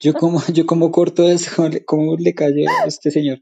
Yo 0.00 0.12
como, 0.12 0.42
yo 0.52 0.66
como 0.66 0.92
corto 0.92 1.26
eso, 1.26 1.50
¿cómo 1.86 2.16
le 2.18 2.34
cayó 2.34 2.68
a 2.82 2.86
este 2.86 3.10
señor? 3.10 3.38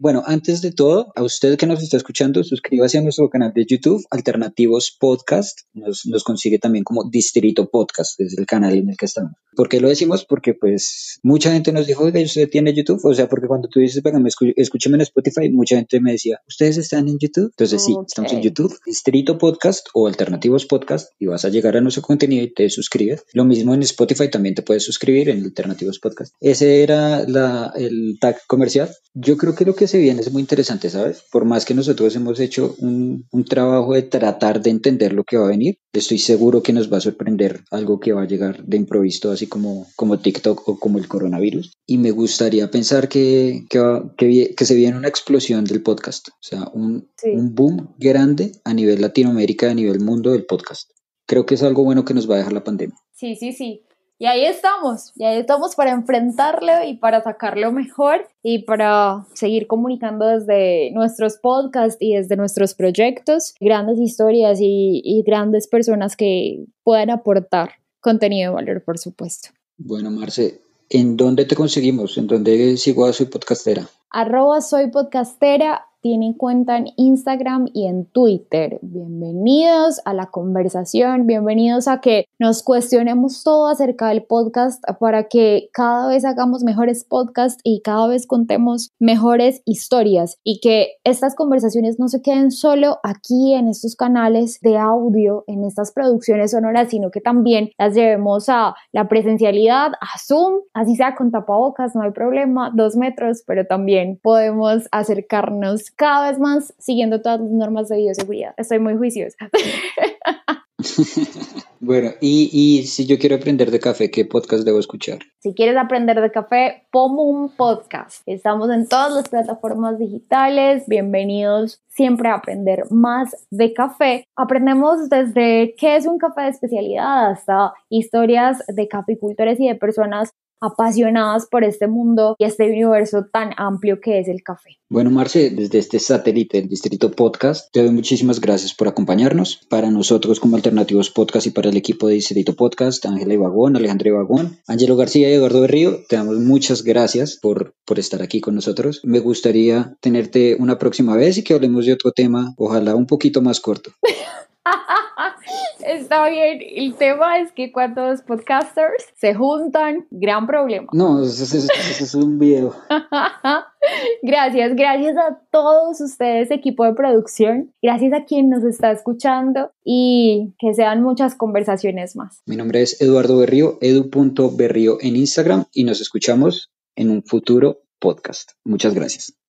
Bueno, 0.00 0.22
antes 0.24 0.62
de 0.62 0.72
todo, 0.72 1.12
a 1.14 1.22
usted 1.22 1.58
que 1.58 1.66
nos 1.66 1.82
está 1.82 1.98
escuchando, 1.98 2.42
suscríbase 2.42 2.96
a 2.96 3.02
nuestro 3.02 3.28
canal 3.28 3.52
de 3.54 3.66
YouTube, 3.68 4.02
Alternativos 4.10 4.96
Podcast. 4.98 5.60
Nos, 5.74 6.06
nos 6.06 6.24
consigue 6.24 6.58
también 6.58 6.84
como 6.84 7.10
Distrito 7.10 7.68
Podcast, 7.68 8.18
es 8.18 8.38
el 8.38 8.46
canal 8.46 8.78
en 8.78 8.88
el 8.88 8.96
que 8.96 9.04
estamos. 9.04 9.32
¿Por 9.54 9.68
qué 9.68 9.78
lo 9.78 9.90
decimos? 9.90 10.24
Porque 10.24 10.54
pues 10.54 11.18
mucha 11.22 11.52
gente 11.52 11.70
nos 11.70 11.86
dijo, 11.86 12.10
que 12.10 12.22
usted 12.22 12.48
tiene 12.48 12.72
YouTube. 12.72 13.04
O 13.04 13.14
sea, 13.14 13.28
porque 13.28 13.46
cuando 13.46 13.68
tú 13.68 13.80
dices, 13.80 14.02
venga, 14.02 14.18
escúcheme 14.56 14.96
en 14.96 15.02
Spotify, 15.02 15.50
mucha 15.50 15.76
gente 15.76 16.00
me 16.00 16.12
decía, 16.12 16.40
¿ustedes 16.48 16.78
están 16.78 17.06
en 17.06 17.18
YouTube? 17.18 17.50
Entonces 17.50 17.84
sí, 17.84 17.94
estamos 18.06 18.32
en 18.32 18.40
YouTube, 18.40 18.74
Distrito 18.86 19.36
Podcast 19.36 19.88
o 19.92 20.06
Alternativos 20.06 20.64
Podcast 20.64 21.10
y 21.18 21.26
vas 21.26 21.44
a 21.44 21.50
llegar 21.50 21.76
a 21.76 21.82
nuestro 21.82 22.02
contenido 22.02 22.42
y 22.42 22.54
te 22.54 22.70
suscribes. 22.70 23.24
Lo 23.34 23.44
mismo 23.44 23.74
en 23.74 23.82
Spotify, 23.82 24.30
también 24.30 24.54
te 24.54 24.62
puedes 24.62 24.84
suscribir 24.84 25.28
en 25.28 25.44
Alternativos 25.44 25.98
Podcast. 25.98 26.32
Ese 26.40 26.82
era 26.82 27.28
la, 27.28 27.72
el 27.76 28.16
tag 28.18 28.38
comercial. 28.46 28.88
Yo 29.12 29.36
creo 29.36 29.54
que 29.54 29.64
lo 29.64 29.74
que 29.74 29.88
se 29.90 29.98
viene 29.98 30.20
es 30.20 30.32
muy 30.32 30.40
interesante, 30.40 30.88
¿sabes? 30.88 31.22
Por 31.30 31.44
más 31.44 31.64
que 31.64 31.74
nosotros 31.74 32.14
hemos 32.16 32.40
hecho 32.40 32.74
un, 32.78 33.26
un, 33.30 33.44
trabajo 33.44 33.94
de 33.94 34.02
tratar 34.02 34.62
de 34.62 34.70
entender 34.70 35.12
lo 35.12 35.24
que 35.24 35.36
va 35.36 35.46
a 35.46 35.50
venir, 35.50 35.78
estoy 35.92 36.18
seguro 36.18 36.62
que 36.62 36.72
nos 36.72 36.92
va 36.92 36.98
a 36.98 37.00
sorprender 37.00 37.62
algo 37.70 38.00
que 38.00 38.12
va 38.12 38.22
a 38.22 38.26
llegar 38.26 38.64
de 38.64 38.76
improviso, 38.76 39.30
así 39.30 39.46
como, 39.46 39.86
como 39.96 40.18
TikTok 40.18 40.68
o 40.68 40.78
como 40.78 40.98
el 40.98 41.08
coronavirus. 41.08 41.72
Y 41.86 41.98
me 41.98 42.12
gustaría 42.12 42.70
pensar 42.70 43.08
que, 43.08 43.64
que, 43.68 44.54
que, 44.56 44.64
se 44.64 44.74
viene 44.74 44.96
una 44.96 45.08
explosión 45.08 45.64
del 45.64 45.82
podcast, 45.82 46.28
o 46.28 46.42
sea, 46.42 46.68
un, 46.72 47.08
un 47.24 47.54
boom 47.54 47.94
grande 47.98 48.52
a 48.64 48.72
nivel 48.72 49.00
Latinoamérica, 49.00 49.70
a 49.70 49.74
nivel 49.74 50.00
mundo 50.00 50.30
del 50.32 50.46
podcast. 50.46 50.90
Creo 51.26 51.46
que 51.46 51.54
es 51.54 51.62
algo 51.62 51.84
bueno 51.84 52.04
que 52.04 52.14
nos 52.14 52.30
va 52.30 52.36
a 52.36 52.38
dejar 52.38 52.52
la 52.52 52.64
pandemia. 52.64 52.96
Sí, 53.12 53.36
sí, 53.36 53.52
sí. 53.52 53.82
Y 54.22 54.26
ahí 54.26 54.44
estamos, 54.44 55.12
y 55.16 55.24
ahí 55.24 55.38
estamos 55.38 55.74
para 55.74 55.92
enfrentarlo 55.92 56.84
y 56.86 56.98
para 56.98 57.22
sacarlo 57.22 57.72
mejor 57.72 58.28
y 58.42 58.64
para 58.64 59.26
seguir 59.32 59.66
comunicando 59.66 60.26
desde 60.26 60.90
nuestros 60.90 61.38
podcasts 61.38 61.96
y 62.00 62.16
desde 62.16 62.36
nuestros 62.36 62.74
proyectos 62.74 63.54
grandes 63.58 63.98
historias 63.98 64.58
y, 64.60 65.24
grandes 65.26 65.68
personas 65.68 66.16
que 66.16 66.66
puedan 66.84 67.08
aportar 67.08 67.70
contenido 68.00 68.50
de 68.50 68.54
valor, 68.56 68.84
por 68.84 68.98
supuesto. 68.98 69.48
Bueno, 69.78 70.10
Marce, 70.10 70.60
¿en 70.90 71.16
dónde 71.16 71.46
te 71.46 71.56
conseguimos? 71.56 72.18
¿En 72.18 72.26
dónde 72.26 72.76
sigo 72.76 73.06
a 73.06 73.14
Soy 73.14 73.24
Podcastera? 73.24 73.88
Arroba 74.12 74.60
Soy 74.60 74.90
Podcastera 74.90 75.86
tienen 76.00 76.32
cuenta 76.32 76.78
en 76.78 76.86
Instagram 76.96 77.68
y 77.74 77.86
en 77.86 78.06
Twitter. 78.06 78.78
Bienvenidos 78.80 80.00
a 80.04 80.14
la 80.14 80.26
conversación, 80.26 81.26
bienvenidos 81.26 81.88
a 81.88 82.00
que 82.00 82.24
nos 82.38 82.62
cuestionemos 82.62 83.42
todo 83.44 83.68
acerca 83.68 84.08
del 84.08 84.22
podcast 84.22 84.82
para 84.98 85.24
que 85.24 85.68
cada 85.72 86.08
vez 86.08 86.24
hagamos 86.24 86.64
mejores 86.64 87.04
podcasts 87.04 87.60
y 87.64 87.82
cada 87.82 88.08
vez 88.08 88.26
contemos 88.26 88.90
mejores 88.98 89.62
historias 89.66 90.38
y 90.42 90.60
que 90.60 90.94
estas 91.04 91.34
conversaciones 91.34 91.98
no 91.98 92.08
se 92.08 92.22
queden 92.22 92.50
solo 92.50 92.98
aquí 93.02 93.54
en 93.54 93.68
estos 93.68 93.94
canales 93.94 94.58
de 94.62 94.78
audio, 94.78 95.44
en 95.48 95.64
estas 95.64 95.92
producciones 95.92 96.52
sonoras, 96.52 96.88
sino 96.88 97.10
que 97.10 97.20
también 97.20 97.70
las 97.78 97.94
llevemos 97.94 98.48
a 98.48 98.74
la 98.92 99.08
presencialidad, 99.08 99.92
a 100.00 100.18
Zoom, 100.18 100.60
así 100.72 100.96
sea 100.96 101.14
con 101.14 101.30
tapabocas, 101.30 101.94
no 101.94 102.02
hay 102.02 102.12
problema, 102.12 102.72
dos 102.74 102.96
metros, 102.96 103.42
pero 103.46 103.66
también 103.66 103.99
podemos 104.22 104.88
acercarnos 104.92 105.90
cada 105.90 106.30
vez 106.30 106.38
más 106.38 106.74
siguiendo 106.78 107.20
todas 107.20 107.40
las 107.40 107.50
normas 107.50 107.88
de 107.88 107.98
bioseguridad. 107.98 108.54
Estoy 108.56 108.78
muy 108.78 108.96
juiciosa. 108.96 109.36
bueno, 111.80 112.10
y, 112.20 112.50
y, 112.52 112.86
si 112.86 113.06
yo 113.06 113.18
quiero 113.18 113.36
aprender 113.36 113.70
de 113.70 113.80
café, 113.80 114.10
¿qué 114.10 114.24
podcast 114.24 114.64
debo 114.64 114.78
escuchar? 114.78 115.18
Si 115.40 115.54
quieres 115.54 115.76
aprender 115.76 116.20
de 116.20 116.30
café, 116.30 116.86
pongo 116.90 117.24
un 117.24 117.50
podcast. 117.50 118.22
Estamos 118.26 118.70
en 118.70 118.88
todas 118.88 119.12
las 119.12 119.28
plataformas 119.28 119.98
digitales. 119.98 120.84
Bienvenidos 120.86 121.80
siempre 121.88 122.28
a 122.28 122.34
aprender 122.34 122.84
más 122.90 123.46
de 123.50 123.72
café. 123.74 124.24
Aprendemos 124.36 125.08
desde 125.08 125.74
qué 125.76 125.96
es 125.96 126.06
un 126.06 126.18
café 126.18 126.42
de 126.42 126.48
especialidad 126.48 127.30
hasta 127.30 127.72
historias 127.88 128.64
de 128.68 128.88
caficultores 128.88 129.60
y 129.60 129.68
de 129.68 129.74
personas 129.74 130.30
apasionadas 130.60 131.46
por 131.46 131.64
este 131.64 131.88
mundo 131.88 132.36
y 132.38 132.44
este 132.44 132.64
universo 132.64 133.26
tan 133.32 133.50
amplio 133.56 134.00
que 134.00 134.20
es 134.20 134.28
el 134.28 134.42
café. 134.42 134.78
Bueno, 134.88 135.10
Marce, 135.10 135.50
desde 135.50 135.78
este 135.78 135.98
satélite 135.98 136.58
del 136.58 136.68
Distrito 136.68 137.10
Podcast, 137.10 137.72
te 137.72 137.82
doy 137.82 137.92
muchísimas 137.92 138.40
gracias 138.40 138.74
por 138.74 138.88
acompañarnos. 138.88 139.66
Para 139.68 139.90
nosotros 139.90 140.40
como 140.40 140.56
Alternativos 140.56 141.10
Podcast 141.10 141.46
y 141.46 141.50
para 141.50 141.70
el 141.70 141.76
equipo 141.76 142.08
de 142.08 142.14
Distrito 142.14 142.54
Podcast, 142.54 143.06
Ángela 143.06 143.34
Ibagón, 143.34 143.76
Alejandro 143.76 144.08
Ibagón, 144.08 144.58
Angelo 144.66 144.96
García 144.96 145.30
y 145.30 145.34
Eduardo 145.34 145.60
Berrío, 145.60 145.98
te 146.08 146.16
damos 146.16 146.38
muchas 146.38 146.82
gracias 146.82 147.38
por, 147.40 147.74
por 147.84 147.98
estar 147.98 148.22
aquí 148.22 148.40
con 148.40 148.54
nosotros. 148.54 149.00
Me 149.04 149.20
gustaría 149.20 149.96
tenerte 150.00 150.56
una 150.58 150.78
próxima 150.78 151.16
vez 151.16 151.38
y 151.38 151.44
que 151.44 151.54
hablemos 151.54 151.86
de 151.86 151.92
otro 151.92 152.12
tema, 152.12 152.54
ojalá 152.56 152.94
un 152.94 153.06
poquito 153.06 153.42
más 153.42 153.60
corto. 153.60 153.92
Está 155.86 156.28
bien. 156.28 156.58
El 156.60 156.94
tema 156.94 157.40
es 157.40 157.52
que 157.52 157.72
cuando 157.72 158.06
los 158.06 158.22
podcasters 158.22 159.04
se 159.16 159.34
juntan, 159.34 160.06
gran 160.10 160.46
problema. 160.46 160.88
No, 160.92 161.22
eso, 161.22 161.44
es 161.44 162.14
un 162.14 162.38
video. 162.38 162.74
gracias, 164.22 164.74
gracias 164.74 165.16
a 165.16 165.40
todos 165.50 166.00
ustedes, 166.00 166.50
equipo 166.50 166.84
de 166.84 166.94
producción. 166.94 167.72
Gracias 167.82 168.12
a 168.12 168.24
quien 168.24 168.50
nos 168.50 168.64
está 168.64 168.90
escuchando 168.92 169.72
y 169.84 170.54
que 170.58 170.74
sean 170.74 171.02
muchas 171.02 171.34
conversaciones 171.34 172.16
más. 172.16 172.42
Mi 172.46 172.56
nombre 172.56 172.82
es 172.82 173.00
Eduardo 173.00 173.38
Berrío, 173.38 173.78
edu.berrío 173.80 174.98
en 175.00 175.16
Instagram 175.16 175.64
y 175.72 175.84
nos 175.84 176.00
escuchamos 176.00 176.70
en 176.96 177.10
un 177.10 177.22
futuro 177.22 177.82
podcast. 177.98 178.52
Muchas 178.64 178.94
gracias. 178.94 179.34